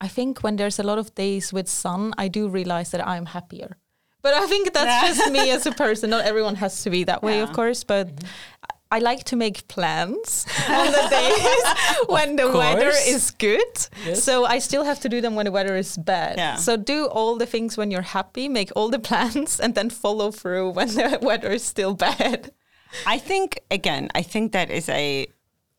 I 0.00 0.08
think 0.08 0.42
when 0.42 0.56
there's 0.56 0.78
a 0.78 0.82
lot 0.82 0.98
of 0.98 1.14
days 1.14 1.52
with 1.52 1.68
sun, 1.68 2.12
I 2.18 2.28
do 2.28 2.48
realize 2.48 2.90
that 2.90 3.06
I'm 3.06 3.26
happier. 3.26 3.78
But 4.22 4.34
I 4.34 4.46
think 4.46 4.72
that's 4.74 4.86
Yeah. 5.02 5.08
just 5.14 5.32
me 5.32 5.50
as 5.50 5.64
a 5.66 5.72
person. 5.72 6.10
Not 6.10 6.24
everyone 6.26 6.56
has 6.56 6.82
to 6.84 6.90
be 6.90 7.04
that 7.04 7.22
way, 7.22 7.40
of 7.40 7.52
course. 7.52 7.82
But 7.84 8.08
I 8.90 9.00
like 9.00 9.24
to 9.24 9.36
make 9.36 9.68
plans 9.68 10.46
on 10.68 10.86
the 10.86 11.06
days 11.10 12.06
when 12.08 12.36
the 12.36 12.48
weather 12.50 12.88
is 13.06 13.30
good. 13.32 13.86
Yes. 14.06 14.22
So 14.22 14.44
I 14.46 14.58
still 14.60 14.84
have 14.84 14.98
to 15.00 15.08
do 15.08 15.20
them 15.20 15.34
when 15.34 15.44
the 15.44 15.52
weather 15.52 15.76
is 15.76 15.96
bad. 15.98 16.38
Yeah. 16.38 16.56
So 16.56 16.76
do 16.76 17.06
all 17.06 17.36
the 17.36 17.46
things 17.46 17.76
when 17.76 17.90
you're 17.90 18.00
happy, 18.02 18.48
make 18.48 18.70
all 18.74 18.88
the 18.88 18.98
plans, 19.10 19.60
and 19.60 19.74
then 19.74 19.90
follow 19.90 20.30
through 20.30 20.70
when 20.70 20.88
the 20.88 21.18
weather 21.20 21.50
is 21.50 21.64
still 21.64 21.94
bad. 21.94 22.52
I 23.06 23.18
think 23.18 23.60
again, 23.70 24.08
I 24.14 24.22
think 24.22 24.52
that 24.52 24.70
is 24.70 24.88
a 24.88 25.26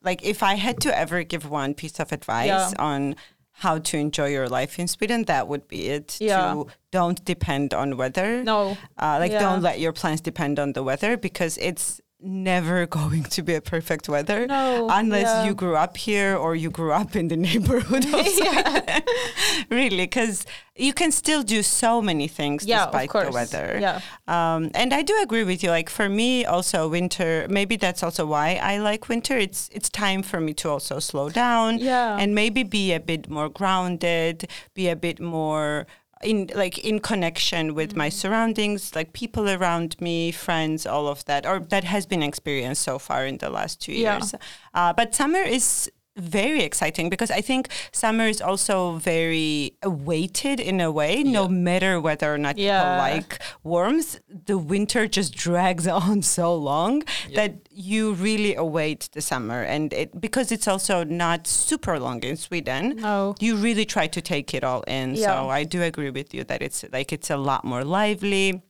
like 0.03 0.23
if 0.23 0.43
I 0.43 0.55
had 0.55 0.79
to 0.81 0.97
ever 0.97 1.23
give 1.23 1.49
one 1.49 1.73
piece 1.73 1.99
of 1.99 2.11
advice 2.11 2.47
Yeah. 2.47 2.71
on 2.77 3.15
how 3.51 3.79
to 3.79 3.97
enjoy 3.97 4.27
your 4.27 4.47
life 4.47 4.79
in 4.79 4.87
Sweden, 4.87 5.23
that 5.25 5.47
would 5.47 5.67
be 5.67 5.87
it. 5.89 6.17
Yeah. 6.21 6.53
To 6.53 6.67
don't 6.91 7.25
depend 7.25 7.73
on 7.73 7.97
weather. 7.97 8.43
No. 8.43 8.77
Uh, 8.97 9.17
like 9.19 9.31
Yeah. 9.31 9.39
don't 9.39 9.61
let 9.61 9.79
your 9.79 9.91
plans 9.93 10.21
depend 10.21 10.59
on 10.59 10.73
the 10.73 10.83
weather 10.83 11.17
because 11.17 11.57
it's 11.57 11.99
never 12.21 12.85
going 12.99 13.23
to 13.23 13.41
be 13.41 13.55
a 13.55 13.61
perfect 13.61 14.09
weather 14.09 14.45
No, 14.47 14.87
unless 14.91 15.23
yeah. 15.23 15.45
you 15.45 15.53
grew 15.53 15.75
up 15.75 15.97
here 15.97 16.35
or 16.35 16.55
you 16.55 16.69
grew 16.69 16.91
up 16.91 17.15
in 17.15 17.27
the 17.27 17.37
neighborhood 17.37 18.05
of 18.13 18.27
really, 19.69 20.05
because 20.05 20.45
you 20.75 20.93
can 20.93 21.11
still 21.11 21.43
do 21.43 21.61
so 21.63 22.01
many 22.01 22.27
things 22.27 22.65
Yeah, 22.65 22.85
despite 22.85 23.11
the 23.11 23.31
weather. 23.31 23.77
Yeah. 23.79 24.01
Um, 24.27 24.71
and 24.73 24.93
I 24.93 25.01
do 25.01 25.17
agree 25.21 25.43
with 25.43 25.63
you. 25.63 25.69
Like 25.69 25.89
for 25.89 26.07
me, 26.07 26.45
also 26.45 26.87
winter. 26.87 27.45
Maybe 27.49 27.75
that's 27.75 28.01
also 28.01 28.25
why 28.25 28.59
I 28.61 28.77
like 28.77 29.09
winter. 29.09 29.37
It's 29.37 29.69
it's 29.73 29.89
time 29.89 30.23
for 30.23 30.39
me 30.39 30.53
to 30.55 30.69
also 30.69 30.99
slow 30.99 31.29
down. 31.29 31.79
Yeah. 31.79 32.17
And 32.17 32.33
maybe 32.33 32.63
be 32.63 32.93
a 32.93 32.99
bit 32.99 33.29
more 33.29 33.49
grounded. 33.49 34.47
Be 34.73 34.87
a 34.87 34.95
bit 34.95 35.19
more 35.19 35.85
in 36.23 36.49
like 36.53 36.77
in 36.79 36.99
connection 36.99 37.73
with 37.75 37.95
my 37.95 38.09
Mm. 38.09 38.13
surroundings, 38.13 38.95
like 38.95 39.13
people 39.13 39.49
around 39.49 39.95
me, 40.01 40.31
friends, 40.31 40.85
all 40.85 41.07
of 41.07 41.23
that. 41.25 41.45
Or 41.45 41.59
that 41.69 41.83
has 41.85 42.05
been 42.05 42.21
experienced 42.23 42.81
so 42.83 42.99
far 42.99 43.25
in 43.25 43.37
the 43.37 43.49
last 43.49 43.79
two 43.81 43.93
Yeah. 43.93 44.15
years. 44.17 44.35
Uh, 44.73 44.91
but 44.93 45.15
summer 45.15 45.39
is 45.41 45.89
very 46.19 46.61
exciting 46.63 47.09
because 47.09 47.31
I 47.31 47.41
think 47.41 47.69
summer 47.91 48.25
is 48.27 48.41
also 48.41 48.97
very 48.97 49.73
weighted 49.83 50.59
in 50.59 50.79
a 50.81 50.91
way. 50.91 51.23
No 51.23 51.47
matter 51.47 51.99
whether 52.01 52.33
or 52.33 52.37
not 52.37 52.57
Yeah. 52.57 52.79
people 52.81 52.97
like 53.15 53.39
warmth, 53.63 54.19
the 54.45 54.57
winter 54.57 55.07
just 55.07 55.33
drags 55.45 55.87
on 55.87 56.21
so 56.21 56.53
long 56.55 57.03
that 57.35 57.53
you 57.69 58.13
really 58.13 58.55
await 58.55 59.09
the 59.13 59.21
summer. 59.21 59.61
And 59.63 59.93
it 59.93 60.19
because 60.19 60.51
it's 60.51 60.67
also 60.67 61.03
not 61.03 61.47
super 61.47 61.99
long 61.99 62.21
in 62.23 62.35
Sweden, 62.37 62.97
No. 62.97 63.35
you 63.39 63.55
really 63.55 63.85
try 63.85 64.07
to 64.07 64.21
take 64.21 64.53
it 64.53 64.63
all 64.63 64.81
in. 64.83 65.15
Yeah. 65.15 65.25
So 65.27 65.49
I 65.49 65.63
do 65.63 65.81
agree 65.83 66.09
with 66.11 66.33
you 66.33 66.43
that 66.45 66.61
it's 66.61 66.83
like 66.91 67.11
it's 67.13 67.29
a 67.29 67.37
lot 67.37 67.63
more 67.65 67.83
lively. 67.83 68.61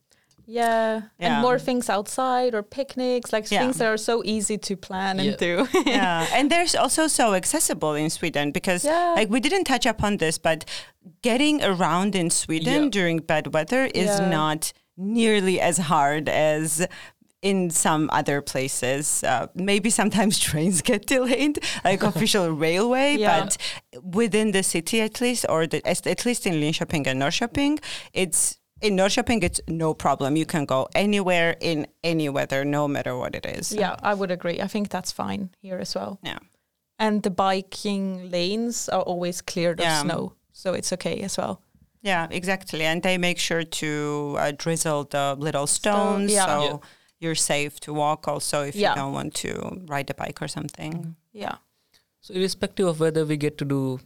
Yeah. 0.51 1.01
Yeah. 1.19 1.25
And 1.25 1.41
more 1.41 1.59
things 1.59 1.89
outside 1.89 2.55
or 2.55 2.63
picnics, 2.63 3.31
like 3.31 3.51
Yeah. 3.51 3.59
things 3.61 3.77
that 3.77 3.87
are 3.87 3.97
so 3.97 4.23
easy 4.25 4.57
to 4.57 4.75
plan 4.75 5.19
and 5.19 5.37
do. 5.37 5.67
yeah, 5.85 6.25
and 6.33 6.49
there's 6.49 6.73
also 6.75 7.07
so 7.07 7.33
accessible 7.35 7.93
in 7.93 8.09
Sweden 8.09 8.51
because 8.51 8.83
like 8.83 9.29
we 9.29 9.39
didn't 9.39 9.65
touch 9.65 9.85
upon 9.85 10.17
this, 10.17 10.37
but 10.39 10.65
getting 11.21 11.63
around 11.63 12.15
in 12.15 12.29
Sweden 12.29 12.89
during 12.89 13.19
bad 13.19 13.53
weather 13.53 13.85
is 13.93 14.19
not 14.19 14.73
nearly 14.97 15.61
as 15.61 15.77
hard 15.77 16.27
as 16.27 16.85
in 17.41 17.69
some 17.69 18.09
other 18.11 18.41
places. 18.41 19.23
Uh, 19.23 19.47
maybe 19.55 19.89
sometimes 19.89 20.37
trains 20.49 20.81
get 20.81 21.05
delayed, 21.05 21.59
like 21.85 22.03
official 22.11 22.49
railway, 22.51 23.15
Yeah. 23.15 23.39
but 23.45 23.57
within 24.03 24.51
the 24.51 24.63
city 24.63 24.99
at 25.01 25.21
least, 25.21 25.45
or 25.47 25.65
the, 25.67 25.79
at 25.87 26.25
least 26.25 26.45
in 26.45 26.55
Linköping 26.55 27.07
and 27.07 27.21
Norrköping, 27.21 27.79
it's 28.13 28.58
in 28.81 28.95
Norrköping, 28.95 29.43
it's 29.43 29.61
no 29.67 29.93
problem. 29.93 30.35
You 30.35 30.45
can 30.45 30.65
go 30.65 30.87
anywhere 30.95 31.55
in 31.59 31.87
any 32.03 32.29
weather, 32.29 32.63
no 32.65 32.87
matter 32.87 33.15
what 33.17 33.35
it 33.35 33.45
is. 33.45 33.71
yeah, 33.71 33.95
I 34.01 34.13
would 34.13 34.31
agree. 34.31 34.61
I 34.61 34.67
think 34.67 34.89
that's 34.89 35.11
fine 35.11 35.49
here 35.61 35.77
as 35.79 35.95
well. 35.95 36.19
Yeah. 36.23 36.39
And 36.97 37.23
the 37.23 37.29
biking 37.29 38.29
lanes 38.31 38.89
are 38.89 39.01
always 39.01 39.41
cleared 39.41 39.79
Yeah. 39.79 40.01
of 40.01 40.05
snow. 40.05 40.33
So 40.51 40.73
it's 40.73 40.91
okay 40.93 41.21
as 41.21 41.37
well. 41.37 41.61
Yeah, 42.01 42.27
exactly. 42.31 42.83
And 42.83 43.01
they 43.03 43.17
make 43.17 43.37
sure 43.39 43.63
to 43.63 44.35
uh, 44.39 44.51
drizzle 44.57 45.05
the 45.05 45.35
little 45.37 45.67
stones 45.67 46.31
yeah. 46.31 46.45
so 46.45 46.61
Yeah. 46.63 46.77
you're 47.19 47.35
safe 47.35 47.79
to 47.81 47.93
walk 47.93 48.27
also 48.27 48.63
if 48.63 48.75
Yeah. 48.75 48.89
you 48.91 48.95
don't 48.95 49.13
want 49.13 49.33
to 49.35 49.51
ride 49.87 50.09
a 50.09 50.13
bike 50.13 50.41
or 50.41 50.47
something. 50.47 51.15
Yeah. 51.33 51.55
So 52.21 52.33
irrespective 52.33 52.87
of 52.87 52.99
whether 52.99 53.25
we 53.25 53.37
get 53.37 53.57
to 53.59 53.65
do 53.65 53.99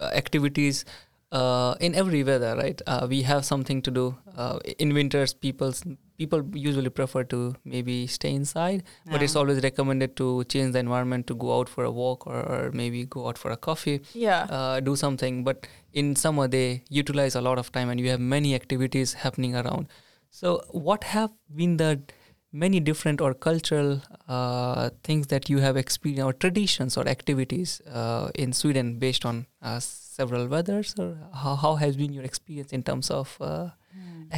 uh, 0.00 0.06
activities 0.14 0.84
uh, 1.32 1.74
in 1.80 1.94
every 1.94 2.22
weather, 2.24 2.56
right? 2.56 2.80
Uh, 2.86 3.06
we 3.08 3.22
have 3.22 3.44
something 3.44 3.80
to 3.82 3.90
do. 3.90 4.16
Uh, 4.36 4.58
in 4.78 4.92
winters, 4.94 5.32
people's 5.32 5.84
people 6.18 6.42
usually 6.54 6.90
prefer 6.90 7.24
to 7.24 7.54
maybe 7.64 8.06
stay 8.06 8.32
inside, 8.34 8.82
but 9.10 9.22
it's 9.22 9.36
always 9.36 9.62
recommended 9.62 10.16
to 10.16 10.44
change 10.44 10.72
the 10.72 10.78
environment 10.78 11.26
to 11.26 11.34
go 11.34 11.58
out 11.58 11.68
for 11.68 11.84
a 11.84 11.90
walk 11.90 12.26
or, 12.26 12.40
or 12.40 12.70
maybe 12.72 13.04
go 13.06 13.28
out 13.28 13.38
for 13.38 13.50
a 13.50 13.56
coffee, 13.56 14.00
Yeah. 14.14 14.42
uh, 14.50 14.80
do 14.80 14.96
something. 14.96 15.44
But 15.44 15.66
in 15.92 16.16
summer, 16.16 16.46
they 16.48 16.82
utilize 16.88 17.34
a 17.36 17.40
lot 17.40 17.58
of 17.58 17.72
time, 17.72 17.88
and 17.90 17.98
you 18.00 18.10
have 18.10 18.20
many 18.20 18.54
activities 18.54 19.14
happening 19.14 19.54
around. 19.56 19.86
So, 20.30 20.62
what 20.70 21.04
have 21.04 21.30
been 21.54 21.76
the 21.78 22.00
many 22.52 22.80
different 22.80 23.20
or 23.20 23.32
cultural 23.32 24.02
uh, 24.28 24.90
things 25.04 25.28
that 25.28 25.48
you 25.48 25.58
have 25.58 25.76
experienced 25.76 26.24
or 26.24 26.32
traditions 26.32 26.96
or 26.96 27.06
activities 27.08 27.80
uh, 27.82 28.30
in 28.34 28.52
Sweden 28.52 28.98
based 28.98 29.24
on 29.24 29.46
uh, 29.62 29.78
several 30.20 30.46
weathers 30.54 30.94
or 31.02 31.10
how, 31.42 31.54
how 31.64 31.74
has 31.84 31.92
been 31.96 32.12
your 32.12 32.24
experience 32.30 32.72
in 32.72 32.82
terms 32.82 33.10
of 33.10 33.26
uh, 33.40 33.68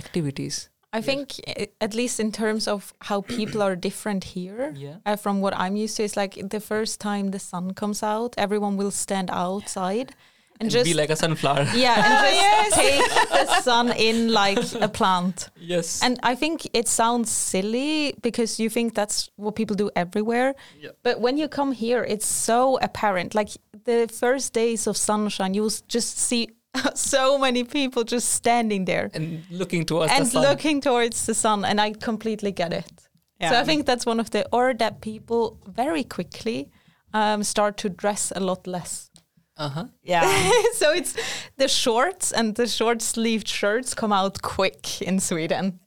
activities? 0.02 0.68
I 0.92 1.00
think, 1.00 1.26
eh, 1.46 1.66
at 1.80 1.94
least 1.94 2.20
in 2.20 2.30
terms 2.32 2.68
of 2.68 2.92
how 3.08 3.22
people 3.22 3.62
are 3.62 3.76
different 3.88 4.22
here, 4.36 4.74
yeah. 4.76 4.96
uh, 5.06 5.16
from 5.16 5.40
what 5.40 5.54
I'm 5.56 5.76
used 5.84 5.96
to, 5.96 6.02
it's 6.04 6.18
like 6.22 6.34
the 6.56 6.60
first 6.60 7.00
time 7.00 7.30
the 7.30 7.38
sun 7.38 7.72
comes 7.72 8.02
out, 8.02 8.34
everyone 8.36 8.76
will 8.76 8.90
stand 8.90 9.30
outside 9.30 10.14
and, 10.62 10.70
just 10.70 10.84
be 10.84 10.94
like 10.94 11.10
a 11.10 11.16
sunflower 11.16 11.66
yeah, 11.74 11.94
and 11.96 12.74
just 12.74 12.76
take 12.76 13.46
the 13.46 13.60
sun 13.62 13.92
in 13.92 14.32
like 14.32 14.58
a 14.80 14.88
plant. 14.88 15.50
yes 15.60 16.02
And 16.02 16.18
I 16.22 16.34
think 16.34 16.68
it 16.72 16.88
sounds 16.88 17.30
silly 17.30 18.14
because 18.22 18.58
you 18.58 18.70
think 18.70 18.94
that's 18.94 19.30
what 19.36 19.54
people 19.54 19.76
do 19.76 19.90
everywhere. 19.96 20.54
Yeah. 20.80 20.90
But 21.02 21.20
when 21.20 21.36
you 21.36 21.48
come 21.48 21.72
here, 21.72 22.04
it's 22.04 22.26
so 22.26 22.78
apparent. 22.82 23.34
Like 23.34 23.50
the 23.84 24.08
first 24.12 24.52
days 24.52 24.86
of 24.86 24.96
sunshine, 24.96 25.54
you'll 25.54 25.72
just 25.88 26.18
see 26.18 26.48
so 26.94 27.38
many 27.38 27.64
people 27.64 28.04
just 28.04 28.28
standing 28.30 28.84
there 28.84 29.10
and 29.14 29.44
looking 29.50 29.84
towards 29.84 30.10
the 30.10 30.16
and 30.18 30.28
sun 30.28 30.42
looking 30.42 30.80
towards 30.80 31.26
the 31.26 31.34
sun. 31.34 31.64
And 31.64 31.80
I 31.80 31.92
completely 31.92 32.52
get 32.52 32.72
it. 32.72 33.08
So 33.50 33.58
I 33.58 33.64
think 33.64 33.86
that's 33.86 34.06
one 34.06 34.20
of 34.20 34.30
the, 34.30 34.46
or 34.52 34.72
that 34.74 35.00
people 35.00 35.58
very 35.66 36.04
quickly 36.04 36.70
um, 37.12 37.42
start 37.42 37.76
to 37.78 37.88
dress 37.88 38.32
a 38.34 38.40
lot 38.40 38.66
less. 38.66 39.10
Uh-huh 39.56 39.86
Yeah. 40.02 40.22
so 40.74 40.92
it's 40.92 41.14
the 41.56 41.68
shorts 41.68 42.32
and 42.32 42.54
the 42.56 42.66
short 42.66 43.02
sleeved 43.02 43.48
shirts 43.48 43.94
come 43.94 44.12
out 44.12 44.42
quick 44.42 45.02
in 45.02 45.20
Sweden. 45.20 45.78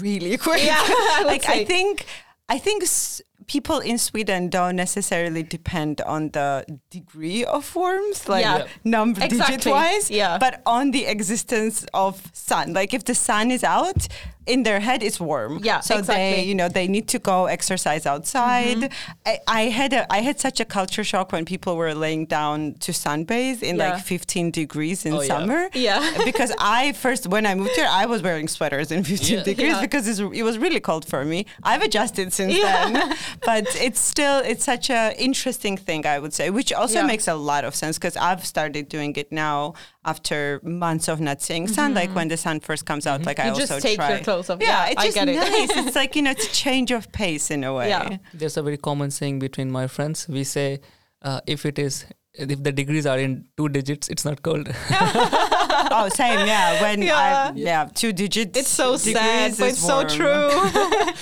really 0.00 0.36
quick. 0.36 0.62
Yeah, 0.64 0.82
like 1.24 1.48
I 1.48 1.64
think 1.64 2.04
I 2.48 2.58
think 2.58 2.82
s- 2.82 3.22
people 3.46 3.78
in 3.80 3.98
Sweden 3.98 4.48
don't 4.50 4.76
necessarily 4.76 5.42
depend 5.42 6.00
on 6.02 6.30
the 6.30 6.64
degree 6.90 7.44
of 7.44 7.74
warmth, 7.76 8.28
like 8.28 8.44
Yeah. 8.44 8.66
number 8.84 9.26
digit 9.28 9.66
wise. 9.66 10.10
Yeah. 10.10 10.38
but 10.38 10.62
on 10.66 10.90
the 10.92 11.06
existence 11.06 11.86
of 11.92 12.14
sun. 12.32 12.72
Like 12.74 12.94
if 12.94 13.02
the 13.04 13.14
sun 13.14 13.50
is 13.50 13.64
out, 13.64 14.06
in 14.46 14.62
their 14.62 14.80
head 14.80 15.02
it's 15.02 15.18
warm. 15.20 15.60
Yeah, 15.62 15.80
so 15.80 15.98
exactly. 15.98 16.42
they 16.42 16.42
you 16.44 16.54
know 16.54 16.68
they 16.68 16.86
need 16.88 17.08
to 17.08 17.18
go 17.18 17.46
exercise 17.46 18.06
outside. 18.06 18.76
Mm-hmm. 18.78 19.26
I, 19.26 19.38
I 19.48 19.62
had 19.80 19.92
a 19.92 20.10
I 20.12 20.20
had 20.20 20.38
such 20.40 20.60
a 20.60 20.64
culture 20.64 21.04
shock 21.04 21.32
when 21.32 21.44
people 21.44 21.76
were 21.76 21.94
laying 21.94 22.26
down 22.26 22.74
to 22.84 22.92
sunbathe 22.92 23.62
in 23.62 23.76
Yeah. 23.76 23.94
like 23.94 24.04
15 24.04 24.50
degrees 24.50 25.04
in 25.06 25.12
Oh, 25.14 25.22
summer. 25.22 25.68
Yeah. 25.74 26.00
because 26.24 26.52
I 26.58 26.92
first 26.92 27.26
when 27.26 27.44
I 27.46 27.54
moved 27.54 27.72
here 27.76 27.88
I 27.90 28.06
was 28.06 28.22
wearing 28.22 28.48
sweaters 28.48 28.90
in 28.92 29.02
15 29.04 29.38
Yeah. 29.38 29.42
degrees 29.44 29.68
Yeah. 29.72 29.80
because 29.80 30.06
it's, 30.08 30.20
it 30.20 30.42
was 30.42 30.58
really 30.58 30.80
cold 30.80 31.04
for 31.06 31.24
me. 31.24 31.46
I've 31.62 31.82
adjusted 31.82 32.32
since 32.32 32.54
Yeah. 32.56 32.90
then, 32.90 33.14
but 33.44 33.64
it's 33.86 34.00
still 34.00 34.38
it's 34.50 34.64
such 34.64 34.90
a 34.90 35.14
interesting 35.20 35.76
thing 35.76 36.06
I 36.06 36.18
would 36.18 36.32
say, 36.32 36.50
which 36.50 36.72
also 36.72 37.00
Yeah. 37.00 37.06
makes 37.06 37.26
a 37.28 37.34
lot 37.34 37.64
of 37.64 37.74
sense 37.74 37.98
because 37.98 38.16
I've 38.16 38.44
started 38.46 38.88
doing 38.88 39.14
it 39.16 39.32
now 39.32 39.74
after 40.04 40.60
months 40.62 41.08
of 41.08 41.20
not 41.20 41.42
seeing 41.42 41.66
sun. 41.66 41.92
Like 41.94 42.14
when 42.14 42.28
the 42.28 42.36
sun 42.36 42.60
first 42.60 42.86
comes 42.86 43.06
out, 43.08 43.24
like 43.24 43.40
I 43.40 43.46
Mm-hmm. 43.46 43.54
You 43.56 43.60
also 43.62 43.74
just 43.74 43.86
take 43.86 43.96
try. 43.98 44.08
Your 44.36 44.44
clothes. 44.44 44.60
Yeah, 44.62 44.84
Yeah, 44.84 44.90
it's 44.90 45.00
I 45.02 45.04
just 45.06 45.14
get 45.16 45.28
it. 45.28 45.36
nice. 45.36 45.86
it's 45.86 45.96
like 46.02 46.16
you 46.16 46.22
know, 46.22 46.30
it's 46.30 46.46
a 46.46 46.52
change 46.52 46.90
of 46.90 47.10
pace 47.12 47.50
in 47.50 47.64
a 47.64 47.72
way. 47.74 47.88
Yeah. 47.88 48.18
There's 48.34 48.56
a 48.56 48.62
very 48.62 48.76
common 48.78 49.10
saying 49.10 49.38
between 49.38 49.70
my 49.70 49.86
friends. 49.86 50.28
We 50.28 50.44
say, 50.44 50.80
uh, 51.22 51.40
if 51.46 51.64
it 51.66 51.78
is, 51.78 52.04
if 52.34 52.62
the 52.62 52.70
degrees 52.72 53.06
are 53.06 53.18
in 53.18 53.48
two 53.56 53.68
digits, 53.70 54.08
it's 54.08 54.24
not 54.24 54.42
cold. 54.42 54.68
oh, 54.90 56.08
same. 56.14 56.46
Yeah, 56.46 56.82
when 56.82 57.00
Yeah. 57.02 57.16
I, 57.16 57.52
yeah, 57.56 57.88
two 57.94 58.12
digits. 58.12 58.58
It's 58.58 58.68
so 58.68 58.96
sad, 58.98 59.54
but 59.58 59.68
is 59.68 59.72
it's 59.72 59.86
so 59.86 60.04
true. 60.04 60.50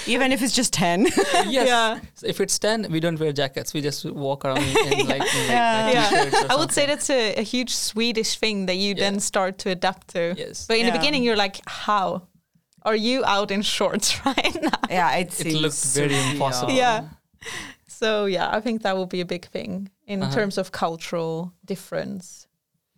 Even 0.12 0.32
if 0.32 0.42
it's 0.42 0.52
just 0.54 0.72
ten. 0.72 1.04
yes. 1.06 1.68
Yeah. 1.68 2.00
So 2.14 2.26
if 2.26 2.40
it's 2.40 2.58
10, 2.58 2.88
we 2.90 2.98
don't 3.00 3.18
wear 3.20 3.32
jackets. 3.32 3.72
We 3.74 3.80
just 3.80 4.04
walk 4.04 4.44
around 4.44 4.58
in 4.58 4.74
like, 4.74 4.98
in 4.98 5.06
like, 5.06 5.22
Yeah. 5.48 5.84
like 5.86 6.32
yeah. 6.32 6.46
I 6.50 6.56
would 6.56 6.72
say 6.72 6.86
that's 6.86 7.08
a, 7.10 7.34
a 7.36 7.42
huge 7.42 7.74
Swedish 7.74 8.36
thing 8.38 8.66
that 8.66 8.74
you 8.76 8.94
Yeah. 8.96 9.10
then 9.10 9.20
start 9.20 9.58
to 9.58 9.70
adapt 9.70 10.08
to. 10.14 10.34
Yes. 10.36 10.66
But 10.66 10.78
in 10.78 10.86
Yeah. 10.86 10.92
the 10.92 10.98
beginning, 10.98 11.22
you're 11.22 11.36
like, 11.36 11.60
how? 11.68 12.26
Are 12.84 12.96
you 12.96 13.24
out 13.24 13.50
in 13.50 13.62
shorts 13.62 14.20
right 14.26 14.56
now? 14.62 14.70
yeah, 14.90 15.16
it, 15.16 15.28
It 15.28 15.32
seems 15.32 15.60
looked 15.60 15.84
very 15.94 16.18
impossible. 16.30 16.72
Yeah. 16.72 17.08
So 17.86 18.26
yeah, 18.26 18.50
I 18.50 18.60
think 18.60 18.82
that 18.82 18.96
will 18.96 19.06
be 19.06 19.20
a 19.20 19.24
big 19.26 19.46
thing 19.46 19.90
in 20.06 20.22
Uh-huh. 20.22 20.34
terms 20.34 20.58
of 20.58 20.70
cultural 20.72 21.52
difference. 21.64 22.46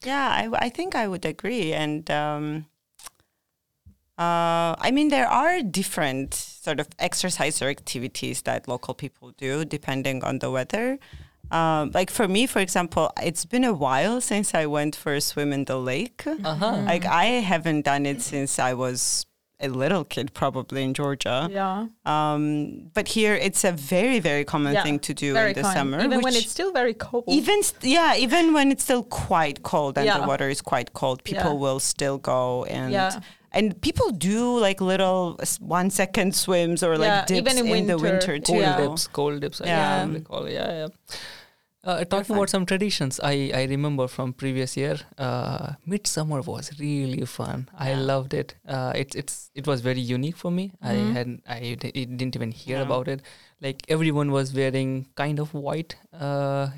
Yeah, 0.05 0.29
I, 0.29 0.67
I 0.67 0.69
think 0.71 0.95
I 0.95 1.07
would 1.07 1.25
agree. 1.25 1.73
And 1.73 2.11
um, 2.11 2.67
uh, 4.19 4.75
I 4.79 4.91
mean, 4.93 5.09
there 5.09 5.29
are 5.29 5.61
different 5.63 6.35
sort 6.35 6.81
of 6.81 6.89
exercise 6.99 7.61
or 7.63 7.69
activities 7.69 8.43
that 8.43 8.67
local 8.67 8.95
people 8.95 9.33
do 9.37 9.65
depending 9.65 10.25
on 10.25 10.39
the 10.39 10.51
weather. 10.51 10.99
Um, 11.51 11.91
like 11.95 12.11
for 12.11 12.27
me, 12.27 12.47
for 12.47 12.59
example, 12.61 13.13
it's 13.23 13.45
been 13.45 13.63
a 13.65 13.73
while 13.75 14.21
since 14.21 14.53
I 14.55 14.67
went 14.67 14.97
for 14.97 15.15
a 15.15 15.21
swim 15.21 15.53
in 15.53 15.65
the 15.67 15.77
lake. 15.79 16.25
Uh-huh. 16.27 16.83
Like 16.87 17.05
I 17.05 17.27
haven't 17.45 17.83
done 17.85 18.05
it 18.07 18.21
since 18.23 18.59
I 18.59 18.75
was 18.75 19.27
a 19.61 19.69
little 19.69 20.05
kid, 20.05 20.35
probably 20.35 20.83
in 20.85 20.93
Georgia. 20.93 21.49
Yeah. 21.51 21.87
Um, 22.05 22.91
but 22.95 23.09
here, 23.09 23.35
it's 23.35 23.65
a 23.65 23.73
very, 23.73 24.19
very 24.21 24.45
common 24.45 24.75
Yeah, 24.75 24.83
thing 24.83 24.99
to 25.01 25.15
do 25.15 25.33
Very 25.33 25.51
in 25.51 25.57
the 25.57 25.63
kind. 25.63 25.77
summer. 25.77 26.01
Even 26.05 26.21
when 26.21 26.35
it's 26.35 26.51
still 26.51 26.73
very 26.73 26.93
cold. 26.95 27.25
even 27.27 27.63
st- 27.63 27.85
yeah, 27.93 28.15
even 28.17 28.53
when 28.53 28.71
it's 28.71 28.85
still 28.85 29.03
quite 29.03 29.63
cold 29.63 29.97
and 29.97 30.07
Yeah. 30.07 30.19
the 30.21 30.27
water 30.27 30.49
is 30.51 30.61
quite 30.61 30.93
cold, 30.93 31.25
people 31.25 31.53
Yeah. 31.55 31.59
will 31.65 31.81
still 31.81 32.19
go 32.19 32.65
and 32.65 32.93
Yeah. 32.93 33.21
and 33.53 33.81
people 33.81 34.11
do 34.11 34.59
like 34.59 34.83
little 34.83 35.41
one 35.61 35.89
second 35.89 36.35
swims 36.35 36.83
or 36.83 36.99
like 36.99 37.07
Yeah, 37.09 37.25
dips 37.25 37.39
even 37.41 37.53
in 37.59 37.67
in, 37.67 37.87
the 37.87 37.97
winter. 37.97 38.33
winter 38.33 38.39
too. 38.39 38.53
Cold 38.53 38.61
Yeah. 38.61 38.77
dips, 38.81 39.07
cold 39.07 39.41
dips. 39.41 39.61
I 39.63 39.67
Yeah. 39.67 40.07
yeah. 40.07 40.19
Call, 40.21 40.49
yeah, 40.51 40.71
yeah. 40.81 40.89
Uh, 41.87 42.05
talking 42.05 42.35
about 42.35 42.51
some 42.51 42.67
traditions, 42.67 43.21
I, 43.23 43.53
I 43.55 43.65
remember 43.67 44.09
from 44.09 44.33
previous 44.33 44.77
year, 44.77 44.97
uh, 45.19 45.75
Midsummer 45.87 46.41
was 46.41 46.73
really 46.81 47.25
fun. 47.27 47.69
I 47.79 47.95
loved 47.95 48.35
it. 48.35 48.57
Uh, 48.67 48.93
it's 48.97 49.15
it's 49.15 49.51
it 49.55 49.69
was 49.69 49.83
very 49.83 50.01
unique 50.01 50.37
for 50.37 50.51
me. 50.51 50.73
I 50.83 50.95
Mhm. 50.97 51.13
had 51.13 51.29
I 51.47 51.61
d- 51.83 51.93
didn't 51.93 52.35
even 52.35 52.51
hear 52.51 52.79
Yeah. 52.79 52.83
about 52.89 53.07
it. 53.07 53.23
Like 53.61 53.85
everyone 53.89 54.33
was 54.33 54.53
wearing 54.53 55.07
kind 55.15 55.39
of 55.39 55.55
white 55.55 55.95
uh, 56.13 56.71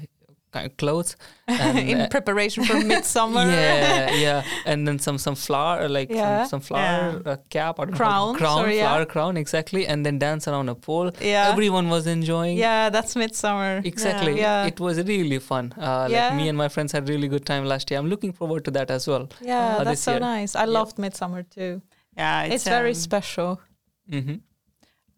ki- 0.53 0.69
clothes. 0.79 1.17
And, 1.49 1.79
in 1.79 2.01
uh, 2.03 2.09
preparation 2.11 2.63
for 2.65 2.79
midsummer. 2.93 3.41
yeah, 3.51 4.11
yeah, 4.27 4.43
and 4.67 4.87
then 4.87 4.99
some 4.99 5.17
some 5.19 5.35
flower 5.35 5.89
like 5.89 6.11
Yeah. 6.11 6.45
some, 6.45 6.61
some 6.61 6.61
flower 6.61 7.23
uh, 7.25 7.37
cap 7.49 7.79
or 7.79 7.87
Crowns 7.87 8.37
crown, 8.39 8.65
or- 8.67 8.71
yeah. 8.71 8.83
flower 8.87 9.07
crown 9.07 9.37
exactly, 9.39 9.87
and 9.87 10.05
then 10.05 10.19
dance 10.19 10.47
around 10.51 10.69
a 10.69 10.75
pole. 10.75 11.11
Yeah. 11.21 11.49
Everyone 11.53 11.89
was 11.89 12.07
enjoying. 12.07 12.59
Yeah, 12.59 12.91
that's 12.91 13.17
midsummer. 13.17 13.81
Exactly. 13.93 14.35
Yeah. 14.39 14.67
It 14.73 14.79
was 14.79 14.99
really 15.13 15.39
fun. 15.39 15.73
Uh, 15.79 16.09
Yeah. 16.11 16.29
Like 16.29 16.37
me 16.41 16.49
and 16.51 16.59
my 16.59 16.69
friends 16.69 16.93
had 16.93 17.09
really 17.09 17.29
good 17.29 17.47
time 17.47 17.65
last 17.65 17.91
year. 17.91 17.99
I'm 18.01 18.09
looking 18.15 18.33
forward 18.33 18.63
to 18.67 18.71
that 18.73 18.91
as 18.91 19.07
well. 19.09 19.25
Yeah, 19.41 19.77
uh, 19.79 19.85
that's 19.85 19.91
this 19.91 20.03
so 20.03 20.13
year. 20.13 20.21
nice. 20.21 20.55
I 20.55 20.67
loved 20.67 20.99
midsummer 20.99 21.43
too. 21.45 21.81
Yeah, 22.17 22.43
It's, 22.55 22.65
very 22.65 22.91
um, 22.91 22.95
special. 23.09 23.61
hmm 24.11 24.37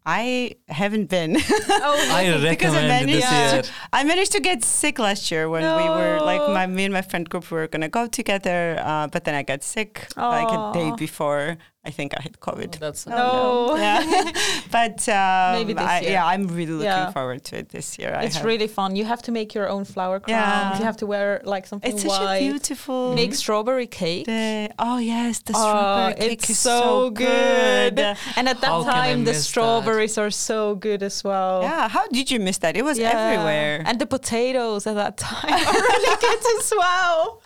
I 0.05 0.55
haven't 0.67 1.09
been. 1.09 1.37
oh, 1.37 2.07
I 2.11 2.37
Because 2.49 2.73
I 2.73 2.87
recommend 2.87 3.09
this 3.09 3.23
managed, 3.23 3.67
year. 3.67 3.75
I 3.93 4.03
managed 4.03 4.31
to 4.31 4.39
get 4.39 4.63
sick 4.63 4.97
last 4.97 5.29
year 5.29 5.47
when 5.47 5.61
we 5.61 5.89
were 5.89 6.19
like 6.21 6.41
my 6.41 6.65
me 6.65 6.85
and 6.85 6.93
my 6.93 7.03
friend 7.03 7.29
group 7.29 7.49
were 7.51 7.67
gonna 7.67 7.89
go 7.89 8.07
together, 8.07 8.81
uh, 8.83 9.07
but 9.07 9.25
then 9.25 9.35
I 9.35 9.43
got 9.43 9.63
sick 9.63 10.07
like 10.17 10.49
a 10.51 10.71
day 10.73 10.91
before. 10.97 11.57
I 11.83 11.89
think 11.89 12.13
I 12.15 12.21
had 12.21 12.39
COVID. 12.39 12.75
Oh, 12.75 12.77
that's 12.79 13.07
No. 13.07 13.75
Yeah. 13.75 14.31
but 14.71 15.01
um, 15.09 15.53
Maybe 15.57 15.73
this 15.73 15.81
I, 15.83 15.99
year. 16.01 16.11
yeah, 16.11 16.25
I'm 16.27 16.45
really 16.47 16.73
looking 16.73 16.85
Yeah. 16.85 17.09
forward 17.11 17.43
to 17.45 17.57
it 17.57 17.69
this 17.69 17.97
year. 17.97 18.13
I 18.13 18.25
it's 18.25 18.35
have- 18.35 18.45
really 18.45 18.67
fun. 18.67 18.95
You 18.95 19.05
have 19.05 19.23
to 19.23 19.31
make 19.31 19.55
your 19.55 19.67
own 19.67 19.83
flower 19.85 20.19
crowns. 20.19 20.29
Yeah. 20.29 20.77
You 20.77 20.85
have 20.85 20.97
to 20.97 21.07
wear 21.07 21.41
like 21.43 21.65
something 21.65 21.91
it's 21.91 22.03
such 22.03 22.21
a 22.21 22.39
beautiful. 22.39 23.15
Make 23.15 23.33
strawberry 23.33 23.87
cake. 23.87 24.27
the, 24.27 24.69
oh 24.77 24.99
yes, 24.99 25.39
the 25.39 25.53
Oh, 25.55 25.59
strawberry 25.59 26.13
cake 26.29 26.47
is 26.51 26.59
so 26.59 27.09
good. 27.09 27.97
And 28.37 28.47
at 28.47 28.61
that 28.61 28.67
How 28.67 28.83
can 28.83 28.93
time, 28.93 29.19
the 29.25 29.31
miss 29.31 29.37
that? 29.39 29.43
strawberries 29.49 30.19
are 30.19 30.29
so 30.29 30.75
good 30.75 31.01
as 31.01 31.23
well. 31.23 31.63
Yeah, 31.63 31.87
how 31.89 32.07
did 32.09 32.29
you 32.29 32.39
miss 32.39 32.59
that? 32.59 32.77
It 32.77 32.85
was 32.85 32.99
Yeah. 32.99 33.09
everywhere. 33.09 33.81
And 33.87 33.97
the 33.97 34.05
potatoes 34.05 34.85
at 34.85 34.93
that 34.95 35.17
time 35.17 35.51
are 35.67 35.73
really 35.73 36.15
good 36.21 36.39
as 36.59 36.71
well. 36.77 37.40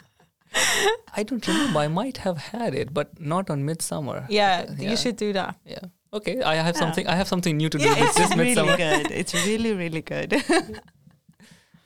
I 1.18 1.24
don't 1.24 1.46
remember. 1.48 1.80
I 1.80 1.88
might 1.88 2.18
have 2.18 2.38
had 2.38 2.74
it, 2.76 2.94
but 2.94 3.20
not 3.20 3.50
on 3.50 3.66
Midsummer. 3.66 4.26
Yeah, 4.30 4.66
Uh, 4.70 4.76
you 4.92 4.98
should 4.98 5.16
do 5.18 5.34
that. 5.34 5.56
Yeah. 5.66 5.80
Okay. 6.14 6.42
I 6.42 6.56
have 6.56 6.76
Yeah. 6.76 6.80
something. 6.84 7.08
I 7.08 7.16
have 7.16 7.28
something 7.28 7.58
new 7.58 7.70
to 7.70 7.78
do 7.78 7.84
Yeah, 7.86 7.96
it's 8.06 8.16
this 8.16 8.30
really 8.36 8.56
Midsummer. 8.56 8.78
good. 8.78 9.12
It's 9.12 9.34
really, 9.48 9.74
really 9.74 10.02
good. 10.02 10.32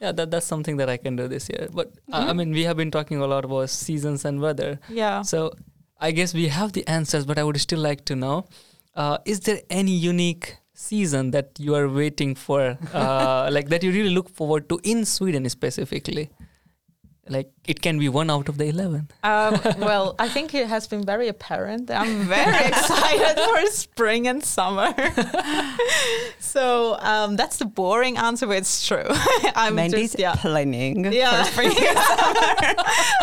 Yeah, 0.01 0.13
that, 0.13 0.32
that's 0.32 0.45
something 0.45 0.77
that 0.77 0.88
I 0.89 0.95
can 0.95 1.17
do 1.17 1.27
this 1.27 1.49
year. 1.49 1.67
But 1.73 1.88
uh, 2.12 2.15
I 2.15 2.19
Mm-hmm. 2.19 2.38
mean, 2.38 2.51
we 2.51 2.63
have 2.63 2.77
been 2.77 2.89
talking 2.91 3.19
a 3.21 3.27
lot 3.27 3.43
about 3.43 3.69
seasons 3.69 4.23
and 4.23 4.39
weather. 4.39 4.79
Yeah. 4.88 5.23
So 5.23 5.51
I 5.99 6.12
guess 6.12 6.34
we 6.34 6.47
have 6.47 6.71
the 6.71 6.88
answers, 6.88 7.25
but 7.25 7.38
I 7.38 7.43
would 7.43 7.60
still 7.60 7.79
like 7.79 8.05
to 8.05 8.15
know: 8.15 8.45
uh, 8.95 9.17
Is 9.25 9.41
there 9.41 9.60
any 9.69 9.91
unique 9.91 10.55
season 10.73 11.32
that 11.32 11.60
you 11.60 11.75
are 11.75 11.89
waiting 11.89 12.34
for, 12.36 12.77
uh, 12.93 13.49
like 13.55 13.67
that 13.69 13.84
you 13.84 13.91
really 13.91 14.12
look 14.15 14.29
forward 14.29 14.69
to 14.69 14.79
in 14.84 15.03
Sweden 15.03 15.49
specifically? 15.49 16.29
Like 17.30 17.52
it 17.68 17.82
can 17.82 18.00
be 18.00 18.10
one 18.10 18.30
out 18.32 18.50
of 18.50 18.58
the 18.58 18.65
eleven. 18.65 19.08
Um, 19.24 19.60
well, 19.78 20.15
I 20.18 20.28
think 20.28 20.54
it 20.54 20.68
has 20.68 20.88
been 20.88 21.06
very 21.06 21.28
apparent. 21.28 21.92
I'm 21.92 22.24
very 22.24 22.65
excited 22.72 23.38
for 23.38 23.65
spring 23.72 24.28
and 24.28 24.44
summer. 24.44 24.94
so 26.39 26.98
um, 27.00 27.36
that's 27.36 27.58
the 27.58 27.65
boring 27.65 28.18
answer, 28.18 28.48
but 28.48 28.58
it's 28.58 28.88
true. 28.88 29.06
I'm 29.56 29.76
Mandy's 29.76 30.12
just 30.12 30.20
yeah. 30.20 30.36
planning 30.36 31.12
Yeah. 31.12 31.44
for 31.44 31.52
spring 31.52 31.72
and 31.78 31.98
summer. 31.98 32.76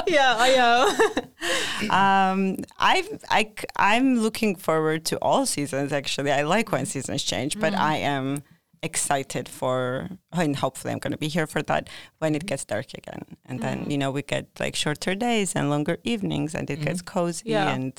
yeah, 0.06 0.36
I 0.38 0.48
know. 0.56 1.90
um, 1.90 2.56
I've, 2.78 3.08
I, 3.30 3.52
I'm 3.76 4.20
looking 4.20 4.56
forward 4.56 5.04
to 5.06 5.16
all 5.20 5.46
seasons. 5.46 5.92
Actually, 5.92 6.32
I 6.32 6.42
like 6.42 6.72
when 6.72 6.86
seasons 6.86 7.22
change, 7.22 7.58
but 7.58 7.74
I 7.74 7.96
am 7.98 8.42
excited 8.86 9.48
for, 9.48 10.08
and 10.32 10.56
hopefully, 10.56 10.92
I'm 10.92 10.98
going 10.98 11.12
to 11.12 11.18
be 11.18 11.28
here 11.28 11.46
for 11.46 11.62
that 11.62 11.88
when 12.18 12.34
it 12.34 12.38
mm-hmm. 12.38 12.46
gets 12.46 12.64
dark 12.64 12.94
again, 12.94 13.22
and 13.44 13.60
then 13.60 13.80
mm-hmm. 13.80 13.90
you 13.90 13.98
know 13.98 14.10
we 14.10 14.22
get 14.22 14.46
like 14.58 14.74
shorter 14.74 15.14
days 15.14 15.54
and 15.54 15.68
longer 15.68 15.98
evenings, 16.04 16.54
and 16.54 16.70
it 16.70 16.76
mm-hmm. 16.76 16.84
gets 16.84 17.02
cozy 17.02 17.50
Yeah. 17.50 17.74
and 17.74 17.92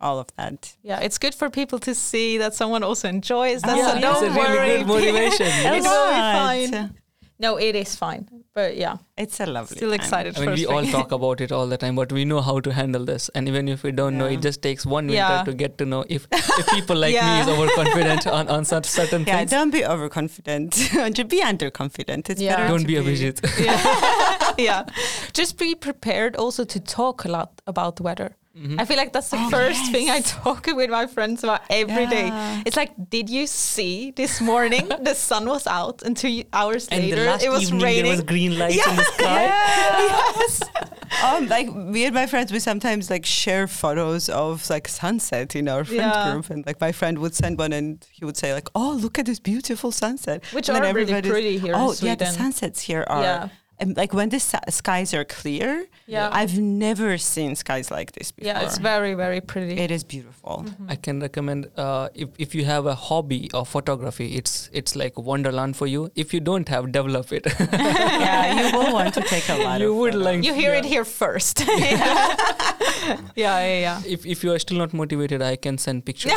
all 0.00 0.18
of 0.18 0.28
that. 0.36 0.76
Yeah, 0.82 1.00
it's 1.00 1.18
good 1.18 1.34
for 1.34 1.48
people 1.50 1.78
to 1.80 1.94
see 1.94 2.38
that 2.38 2.54
someone 2.54 2.82
also 2.82 3.08
enjoys 3.08 3.62
that. 3.62 3.70
Ah, 3.70 3.76
yeah, 3.76 3.90
so 3.90 3.92
it's 3.96 4.02
don't 4.02 4.24
a 4.24 4.34
really 4.34 4.58
worry. 4.58 4.78
good 4.78 4.86
motivation. 4.86 5.46
it's 5.46 5.86
A 5.86 5.90
really 5.90 6.70
fine. 6.74 6.94
No, 7.38 7.56
it 7.58 7.74
is 7.76 7.94
fine. 7.94 8.28
But 8.54 8.76
yeah, 8.78 8.96
It's 9.18 9.38
a 9.40 9.46
lovely. 9.46 9.76
still 9.76 9.90
time. 9.90 10.00
excited 10.00 10.36
I 10.38 10.40
mean, 10.40 10.50
we 10.52 10.62
spring. 10.62 10.74
all 10.78 10.86
talk 10.86 11.12
about 11.12 11.42
it 11.42 11.52
all 11.52 11.66
the 11.66 11.76
time, 11.76 11.94
but 11.96 12.10
we 12.10 12.24
know 12.24 12.40
how 12.40 12.60
to 12.60 12.72
handle 12.72 13.04
this. 13.04 13.28
And 13.34 13.46
even 13.46 13.68
if 13.68 13.82
we 13.82 13.92
don't 13.92 14.16
know, 14.16 14.24
it 14.24 14.40
just 14.40 14.62
takes 14.62 14.86
one 14.86 15.06
winter 15.06 15.16
Yeah. 15.34 15.42
to 15.44 15.52
get 15.52 15.76
to 15.78 15.84
know 15.84 16.04
if, 16.08 16.26
if 16.32 16.66
people 16.70 16.96
like 16.96 17.12
me 17.12 17.40
is 17.40 17.48
overconfident 17.48 18.26
on, 18.26 18.48
on 18.48 18.64
such 18.64 18.86
certain 18.86 19.24
Yeah, 19.26 19.38
things. 19.38 19.50
don't 19.50 19.70
be 19.70 19.84
overconfident. 19.84 20.72
Just 21.16 21.28
be 21.28 21.40
underconfident. 21.42 22.30
It's 22.30 22.40
Yeah. 22.40 22.56
better. 22.56 22.68
Don't 22.68 22.80
to 22.80 22.86
be 22.86 22.96
a 22.96 23.02
Vijit. 23.02 23.38
yeah. 23.62 24.52
yeah. 24.58 24.84
Just 25.34 25.58
be 25.58 25.74
prepared 25.74 26.36
also 26.36 26.64
to 26.64 26.80
talk 26.80 27.24
a 27.26 27.28
lot 27.28 27.60
about 27.66 27.96
the 27.96 28.02
weather. 28.02 28.36
Mm-hmm. 28.56 28.80
I 28.80 28.84
feel 28.86 28.96
like 28.96 29.12
that's 29.12 29.28
the 29.28 29.36
Oh, 29.38 29.50
first 29.50 29.92
thing 29.92 30.08
I 30.08 30.20
talk 30.22 30.66
with 30.74 30.88
my 30.88 31.06
friends 31.06 31.44
about 31.44 31.60
every 31.68 32.06
day. 32.06 32.28
Yeah. 32.28 32.62
It's 32.64 32.76
like, 32.76 32.92
did 33.10 33.28
you 33.28 33.46
see 33.46 34.12
this 34.12 34.40
morning 34.40 34.88
the 35.02 35.14
sun 35.14 35.46
was 35.46 35.66
out 35.66 36.02
and 36.02 36.16
two 36.16 36.42
hours 36.54 36.88
And 36.88 37.02
later 37.04 37.36
it 37.44 37.50
was 37.50 37.64
evening 37.64 37.82
raining? 37.82 38.02
there 38.04 38.12
was 38.12 38.22
green 38.22 38.58
lights 38.58 38.86
in 38.86 38.96
the 38.96 39.02
sky. 39.18 39.44
yes. 39.46 40.62
um, 41.22 41.48
like 41.48 41.74
me 41.74 42.04
and 42.06 42.14
my 42.14 42.26
friends, 42.26 42.50
we 42.50 42.58
sometimes 42.58 43.10
like 43.10 43.26
share 43.26 43.66
photos 43.66 44.28
of 44.30 44.68
like 44.70 44.88
sunset 44.88 45.54
in 45.54 45.68
our 45.68 45.84
friend 45.84 46.00
Yeah. 46.00 46.32
group, 46.32 46.50
and 46.50 46.64
like 46.66 46.80
my 46.80 46.92
friend 46.92 47.18
would 47.18 47.34
send 47.34 47.58
one, 47.58 47.72
and 47.72 48.06
he 48.10 48.24
would 48.24 48.36
say 48.36 48.52
like, 48.54 48.68
"Oh, 48.74 48.92
look 49.00 49.18
at 49.18 49.26
this 49.26 49.38
beautiful 49.38 49.92
sunset," 49.92 50.44
Which 50.52 50.68
and 50.68 50.78
are 50.78 50.82
then 50.82 50.94
really 50.94 51.20
pretty 51.22 51.58
here 51.58 51.74
in 51.74 51.78
Oh 51.80 51.94
yeah, 52.00 52.14
the 52.16 52.26
sunsets 52.26 52.80
here 52.80 53.04
are. 53.08 53.50
Yeah. 53.78 53.82
And 53.88 53.96
like 53.96 54.12
when 54.14 54.28
the 54.30 54.38
skies 54.70 55.14
are 55.14 55.24
clear, 55.24 55.86
Yeah. 56.06 56.30
I've 56.32 56.58
never 56.58 57.18
seen 57.18 57.56
skies 57.56 57.90
like 57.90 58.12
this 58.12 58.32
before. 58.32 58.46
Yeah, 58.52 58.64
it's 58.64 58.78
very, 58.78 59.14
very 59.14 59.40
pretty. 59.40 59.76
it 59.84 59.90
is 59.90 60.04
beautiful. 60.04 60.64
I 60.88 60.96
can 60.96 61.20
recommend 61.20 61.66
uh, 61.76 62.08
if 62.14 62.28
if 62.38 62.54
you 62.54 62.64
have 62.64 62.86
a 62.86 62.94
hobby 62.94 63.50
of 63.52 63.68
photography, 63.68 64.26
it's 64.38 64.70
it's 64.72 64.94
like 64.96 65.18
wonderland 65.18 65.76
for 65.76 65.86
you. 65.86 66.10
If 66.14 66.32
you 66.34 66.40
don't 66.40 66.68
have, 66.68 66.90
develop 66.92 67.32
it. 67.32 67.46
yeah, 67.72 68.70
you 68.70 68.78
will 68.78 68.92
want 68.98 69.14
to 69.14 69.20
take 69.20 69.48
a 69.48 69.56
lot. 69.64 69.80
you 69.80 69.90
of 69.92 69.96
would 69.98 70.12
photos. 70.12 70.26
like 70.26 70.44
You 70.44 70.54
hear 70.54 70.72
yeah. 70.72 70.78
it 70.80 70.84
here 70.94 71.04
first. 71.04 71.64
yeah, 73.36 73.58
yeah, 73.60 73.78
yeah. 73.86 74.02
If 74.06 74.26
if 74.26 74.44
you 74.44 74.52
are 74.52 74.58
still 74.58 74.78
not 74.78 74.92
motivated, 74.92 75.42
I 75.42 75.56
can 75.56 75.78
send 75.78 76.04
pictures. 76.04 76.32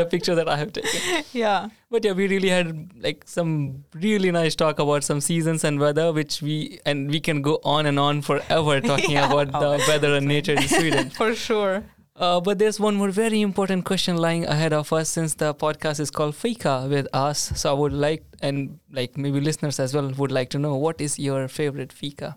the 0.00 0.06
picture 0.10 0.34
that 0.34 0.48
I 0.48 0.56
have 0.56 0.72
taken. 0.72 1.24
Yeah. 1.32 1.68
But 1.90 2.04
yeah, 2.04 2.12
we 2.12 2.28
really 2.28 2.50
had 2.50 2.90
like 3.00 3.24
some 3.26 3.84
really 3.94 4.30
nice 4.30 4.54
talk 4.54 4.78
about 4.78 5.04
some 5.04 5.20
seasons 5.22 5.64
and 5.64 5.80
weather, 5.80 6.12
which 6.12 6.42
we 6.42 6.80
and 6.84 7.10
we 7.10 7.18
can 7.18 7.40
go 7.40 7.60
on 7.64 7.86
and 7.86 7.98
on 7.98 8.20
forever 8.22 8.80
talking 8.92 9.12
Yeah. 9.12 9.32
about 9.32 9.52
the 9.52 9.82
weather 9.88 10.14
and 10.14 10.26
nature 10.26 10.52
in 10.52 10.68
Sweden. 10.68 11.08
For 11.22 11.34
sure. 11.34 11.84
Uh, 12.14 12.40
but 12.40 12.58
there's 12.58 12.78
one 12.80 12.96
more 12.96 13.10
very 13.10 13.40
important 13.40 13.84
question 13.84 14.16
lying 14.16 14.44
ahead 14.44 14.72
of 14.72 14.92
us 14.92 15.08
since 15.08 15.34
the 15.34 15.54
podcast 15.54 16.00
is 16.00 16.10
called 16.10 16.34
Fika 16.34 16.86
with 16.90 17.06
us. 17.14 17.52
So 17.54 17.70
I 17.70 17.78
would 17.78 17.92
like, 17.92 18.24
and 18.42 18.80
like 18.90 19.16
maybe 19.16 19.40
listeners 19.40 19.78
as 19.78 19.94
well 19.94 20.10
would 20.18 20.32
like 20.32 20.50
to 20.50 20.58
know 20.58 20.74
what 20.74 21.00
is 21.00 21.16
your 21.18 21.46
favorite 21.48 21.92
Fika? 21.92 22.34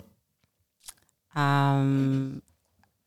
Um, 1.36 2.42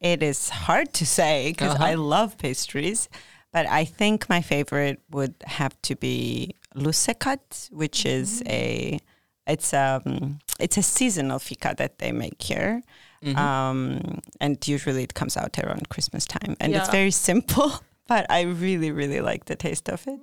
it 0.01 0.23
is 0.23 0.49
hard 0.49 0.93
to 0.95 1.07
say 1.07 1.53
because 1.53 1.75
Uh-huh. 1.77 1.85
I 1.85 1.95
love 1.95 2.37
pastries, 2.39 3.09
but 3.55 3.65
I 3.81 3.85
think 3.99 4.29
my 4.29 4.43
favorite 4.43 4.99
would 5.11 5.35
have 5.61 5.75
to 5.83 5.95
be 5.97 6.51
lussekatt, 6.75 7.71
which 7.71 8.05
is 8.05 8.43
a 8.47 8.99
it's 9.47 9.73
um 9.73 10.39
it's 10.61 10.77
a 10.77 10.83
seasonal 10.83 11.39
fika 11.39 11.75
that 11.79 11.99
they 11.99 12.13
make 12.13 12.43
here. 12.43 12.83
Mhm. 13.23 13.37
Um, 13.39 14.21
and 14.41 14.57
usually 14.69 15.03
it 15.03 15.15
comes 15.15 15.37
out 15.37 15.59
around 15.59 15.89
Christmas 15.89 16.25
time, 16.27 16.57
and 16.61 16.75
it's 16.75 16.91
very 16.91 17.11
simple. 17.13 17.71
But 18.07 18.27
I 18.29 18.43
really, 18.43 18.91
really 18.93 19.21
like 19.23 19.47
the 19.47 19.57
taste 19.57 19.89
of 19.89 20.07
it. 20.07 20.21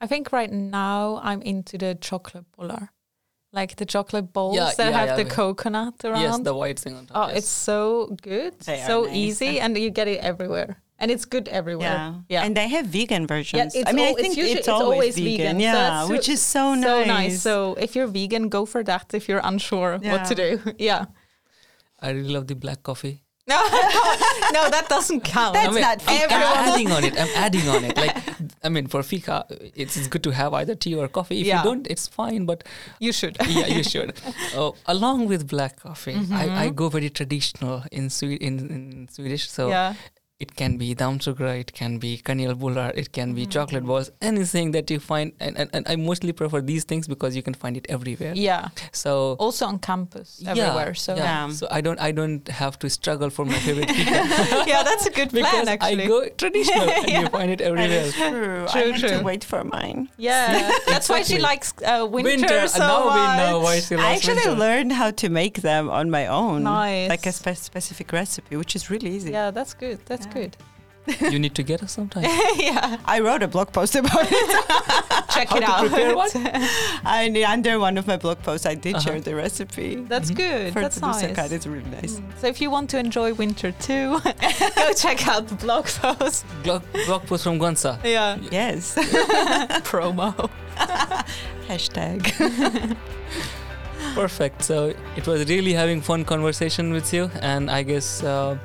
I 0.00 0.06
think 0.06 0.32
right 0.32 0.50
now 0.50 1.20
I'm 1.22 1.42
into 1.42 1.76
the 1.76 1.94
chocolate 2.00 2.46
bollar. 2.56 2.88
Like 3.52 3.76
the 3.76 3.84
chocolate 3.84 4.32
bowls 4.32 4.56
Yeah, 4.56 4.72
that 4.76 4.90
yeah, 4.90 4.98
have 4.98 5.08
yeah, 5.08 5.16
the 5.24 5.24
coconut 5.28 6.02
around. 6.04 6.22
yes, 6.22 6.38
the 6.40 6.54
white 6.54 6.78
thing 6.78 6.96
on 6.96 7.04
top. 7.06 7.16
oh, 7.16 7.28
yes. 7.28 7.38
it's 7.38 7.48
so 7.48 8.16
good. 8.22 8.52
They 8.60 8.80
so 8.86 9.04
nice. 9.04 9.16
easy 9.16 9.60
and 9.60 9.76
you 9.76 9.90
get 9.90 10.08
it 10.08 10.20
everywhere. 10.24 10.72
And 11.00 11.10
it's 11.12 11.24
good 11.24 11.46
everywhere. 11.48 11.88
Yeah, 11.88 12.14
Yeah. 12.28 12.42
And 12.44 12.56
they 12.56 12.68
have 12.68 12.86
vegan 12.86 13.26
versions. 13.26 13.74
it's 13.74 13.88
I 13.88 13.92
mean, 13.92 14.06
al- 14.06 14.10
I 14.10 14.10
it's 14.18 14.20
think 14.22 14.36
usually- 14.36 14.50
it's, 14.58 14.60
it's 14.60 14.68
always, 14.68 14.96
always 14.96 15.14
vegan. 15.14 15.36
vegan, 15.38 15.56
so 15.56 15.62
Yeah, 15.62 15.72
that's 15.74 16.06
so- 16.08 16.12
which 16.12 16.28
is 16.28 16.42
so 16.42 16.74
nice. 16.74 16.84
so 16.84 17.04
nice. 17.04 17.42
So 17.42 17.74
if 17.84 17.94
you're 17.94 18.08
vegan, 18.08 18.48
go 18.48 18.66
for 18.66 18.82
that. 18.84 19.06
If 19.14 19.28
you're 19.28 19.40
unsure 19.44 19.98
what 20.02 20.24
to 20.30 20.34
do, 20.34 20.48
yeah. 20.78 21.06
I 22.00 22.10
really 22.10 22.30
love 22.36 22.46
the 22.46 22.54
black 22.56 22.82
coffee. 22.82 23.22
No, 23.48 23.56
no, 24.56 24.62
that 24.76 24.86
doesn't 24.90 25.22
count. 25.22 25.54
That's 25.54 25.68
I 25.68 25.72
mean, 25.72 25.80
not 25.80 25.98
I'm, 26.06 26.18
Fika. 26.20 26.34
I'm 26.34 26.68
adding 26.68 26.90
on 26.96 27.02
it. 27.08 27.14
I'm 27.22 27.32
adding 27.44 27.66
on 27.74 27.82
it. 27.88 27.96
Like, 27.96 28.14
I 28.62 28.68
mean, 28.68 28.86
for 28.88 29.02
Fika, 29.02 29.46
it's, 29.74 29.96
it's 29.96 30.06
good 30.06 30.22
to 30.24 30.32
have 30.32 30.52
either 30.52 30.74
tea 30.74 30.94
or 30.94 31.08
coffee. 31.08 31.40
If 31.40 31.46
Yeah. 31.46 31.58
you 31.62 31.64
don't, 31.68 31.86
it's 31.88 32.06
fine. 32.06 32.44
But 32.44 32.64
you 33.00 33.10
should. 33.10 33.38
yeah, 33.48 33.66
you 33.78 33.82
should. 33.82 34.12
Oh, 34.54 34.74
along 34.86 35.28
with 35.28 35.48
black 35.48 35.80
coffee, 35.80 36.14
I, 36.14 36.18
I 36.18 36.46
Mm-hmm. 36.66 36.74
go 36.74 36.90
very 36.90 37.08
traditional 37.08 37.84
in 37.90 38.10
Swe- 38.10 38.36
in, 38.48 38.54
in 38.76 39.08
Swedish. 39.10 39.48
So 39.50 39.68
yeah. 39.70 39.94
It 40.40 40.54
can 40.54 40.76
be 40.78 40.94
dammsugare, 40.94 41.58
it 41.58 41.72
can 41.72 41.98
be 41.98 42.16
kanelbullar, 42.24 42.92
it 42.96 43.10
can 43.12 43.34
be 43.34 43.44
chocolate 43.44 43.82
Mm-hmm. 43.82 43.88
balls, 43.88 44.10
anything 44.22 44.70
that 44.70 44.88
you 44.88 45.00
find. 45.00 45.32
And, 45.40 45.58
and, 45.58 45.68
and 45.72 45.84
I 45.88 45.96
mostly 45.96 46.32
prefer 46.32 46.60
these 46.60 46.84
things 46.84 47.08
because 47.08 47.34
you 47.34 47.42
can 47.42 47.54
find 47.54 47.76
it 47.76 47.86
everywhere. 47.88 48.34
Yeah. 48.36 48.68
So 48.92 49.34
Also 49.40 49.66
on 49.66 49.80
campus, 49.80 50.38
yeah, 50.40 50.50
everywhere. 50.52 50.94
So 50.94 51.16
yeah. 51.16 51.24
Yeah. 51.48 51.50
So 51.50 51.66
I 51.72 51.80
don't 51.80 51.98
I 52.00 52.12
don't 52.12 52.46
have 52.46 52.78
to 52.78 52.88
struggle 52.88 53.30
for 53.30 53.44
my 53.44 53.58
favorite 53.66 53.90
fika 53.96 54.64
yeah, 54.72 54.84
that's 54.84 55.06
a 55.06 55.10
good 55.10 55.30
plan 55.30 55.42
because 55.64 55.68
actually. 55.74 56.04
I 56.04 56.06
go 56.06 56.28
traditional 56.28 56.88
and 56.98 57.10
you 57.10 57.26
find 57.30 57.50
it 57.50 57.60
everywhere. 57.60 58.02
is 58.06 58.14
true. 58.14 58.64
I 58.68 58.72
True, 58.72 58.92
have 58.92 59.00
true. 59.00 59.08
to 59.18 59.24
wait 59.24 59.42
for 59.42 59.64
mine. 59.64 60.08
yeah, 60.18 60.70
that's 60.86 61.08
why 61.08 61.22
she 61.24 61.38
likes 61.40 61.74
uh, 61.82 62.06
winter, 62.08 62.46
and 62.62 62.70
so 62.70 62.78
now 62.78 63.04
much. 63.06 63.16
we 63.18 63.24
know 63.42 63.58
why 63.58 63.80
she 63.80 63.96
I 63.96 64.12
actually 64.14 64.36
winter. 64.46 64.54
learned 64.66 64.92
how 64.92 65.10
to 65.22 65.28
make 65.28 65.62
them 65.62 65.90
on 65.90 66.10
my 66.10 66.28
own. 66.28 66.62
Nice. 66.62 67.08
Like 67.08 67.26
a 67.26 67.32
spe- 67.32 67.56
specific 67.70 68.12
recipe, 68.12 68.54
which 68.54 68.76
is 68.76 68.88
really 68.88 69.10
easy. 69.16 69.32
Yeah, 69.32 69.50
that's 69.50 69.74
good. 69.74 69.98
That's 70.06 70.26
Yeah. 70.28 70.42
good. 70.42 70.56
you 71.32 71.38
need 71.38 71.54
to 71.54 71.62
get 71.62 71.82
us 71.82 71.92
sometime. 71.92 72.24
yeah, 72.58 72.98
I 73.06 73.20
wrote 73.20 73.42
a 73.42 73.48
blog 73.48 73.72
post 73.72 73.96
about 73.96 74.26
it. 74.30 74.30
check 75.30 75.48
How 75.48 75.56
it 75.56 75.60
to 75.60 75.70
out. 75.70 75.80
prepare 75.86 76.14
what? 76.14 76.32
I, 76.36 77.44
under 77.48 77.78
one 77.78 77.96
of 77.96 78.06
my 78.06 78.18
blog 78.18 78.42
posts, 78.42 78.66
I 78.66 78.74
did 78.74 78.96
Uh-huh. 78.96 79.04
share 79.12 79.20
the 79.20 79.34
recipe. 79.34 79.94
That's 79.96 80.30
Mhm. 80.30 80.36
good. 80.36 80.72
For 80.74 80.80
That's 80.82 80.96
the 81.00 81.06
nice. 81.06 81.22
lussekatt. 81.22 81.52
It's 81.52 81.66
really 81.66 81.88
nice. 81.90 82.16
Mm. 82.16 82.24
So 82.40 82.46
if 82.48 82.60
you 82.60 82.70
want 82.70 82.90
to 82.90 82.98
enjoy 82.98 83.32
winter 83.32 83.72
too, 83.72 84.20
go 84.76 84.92
check 84.92 85.26
out 85.26 85.48
the 85.48 85.54
blog 85.54 85.86
post. 85.86 86.44
blog, 86.62 86.82
blog 87.06 87.22
post 87.26 87.44
from 87.44 87.58
Gvantsa. 87.58 87.98
Yeah, 88.04 88.36
Yes. 88.50 88.94
promo. 89.90 90.50
Hashtag. 91.68 92.20
Perfect. 94.14 94.62
So 94.62 94.92
it 95.16 95.26
was 95.26 95.48
really 95.48 95.72
having 95.72 96.00
fun 96.02 96.24
conversation 96.24 96.92
with 96.92 97.12
you, 97.14 97.30
and 97.40 97.70
I 97.70 97.82
guess 97.82 98.22
uh, 98.22 98.56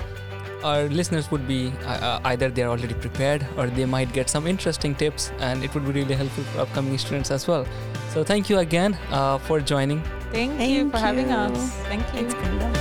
our 0.64 0.88
listeners 0.90 1.30
would 1.32 1.48
be 1.48 1.72
uh, 1.86 2.20
either 2.26 2.50
they're 2.50 2.70
already 2.70 2.94
prepared 2.94 3.46
or 3.58 3.68
they 3.68 3.86
might 3.86 4.12
get 4.14 4.30
some 4.30 4.48
interesting 4.48 4.96
tips, 4.96 5.32
and 5.40 5.64
it 5.64 5.74
would 5.74 5.86
be 5.86 5.92
really 5.92 6.16
helpful 6.16 6.44
for 6.46 6.62
upcoming 6.62 6.98
students 6.98 7.32
as 7.32 7.48
well. 7.48 7.66
So 8.10 8.24
thank 8.24 8.50
you 8.50 8.60
again 8.60 8.98
uh, 9.12 9.38
for 9.40 9.60
joining. 9.60 10.02
Thank, 10.32 10.52
you 10.54 10.90
Thank 10.90 10.92
for 10.92 10.98
having 11.00 11.32
us. 11.32 11.72
Thank 11.84 12.14
you. 12.14 12.26
It's 12.26 12.34
been 12.34 12.60
lovely. 12.60 12.80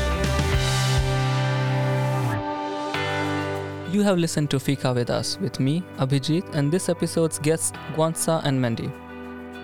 You 3.93 4.03
have 4.03 4.17
listened 4.17 4.51
to 4.51 4.59
Fika 4.59 4.93
with 4.95 5.11
us 5.11 5.39
with 5.39 5.61
me, 5.61 5.83
Abhijeet, 5.99 6.55
and 6.55 6.73
this 6.73 6.89
episode's 6.89 7.39
guests 7.39 7.73
Gvantsa 7.95 8.43
and 8.43 8.59
Mandy. 8.59 8.91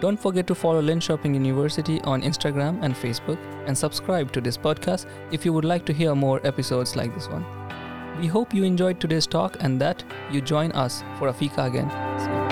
Don't 0.00 0.20
forget 0.20 0.46
to 0.48 0.54
follow 0.54 0.82
Linköping 0.82 1.34
University 1.34 2.00
on 2.02 2.22
Instagram 2.22 2.78
and 2.82 2.94
Facebook 2.94 3.38
and 3.66 3.76
subscribe 3.76 4.30
to 4.32 4.40
this 4.40 4.56
podcast 4.56 5.06
if 5.32 5.44
you 5.44 5.52
would 5.52 5.64
like 5.64 5.84
to 5.86 5.92
hear 5.92 6.14
more 6.14 6.40
episodes 6.46 6.94
like 6.94 7.14
this 7.14 7.28
one. 7.28 7.57
We 8.18 8.26
hope 8.26 8.52
you 8.52 8.64
enjoyed 8.64 9.00
today's 9.00 9.28
talk 9.28 9.56
and 9.60 9.80
that 9.80 10.02
you 10.32 10.40
join 10.40 10.72
us 10.72 11.04
for 11.18 11.28
Afika 11.28 11.38
Fika 11.38 11.64
again. 11.64 12.47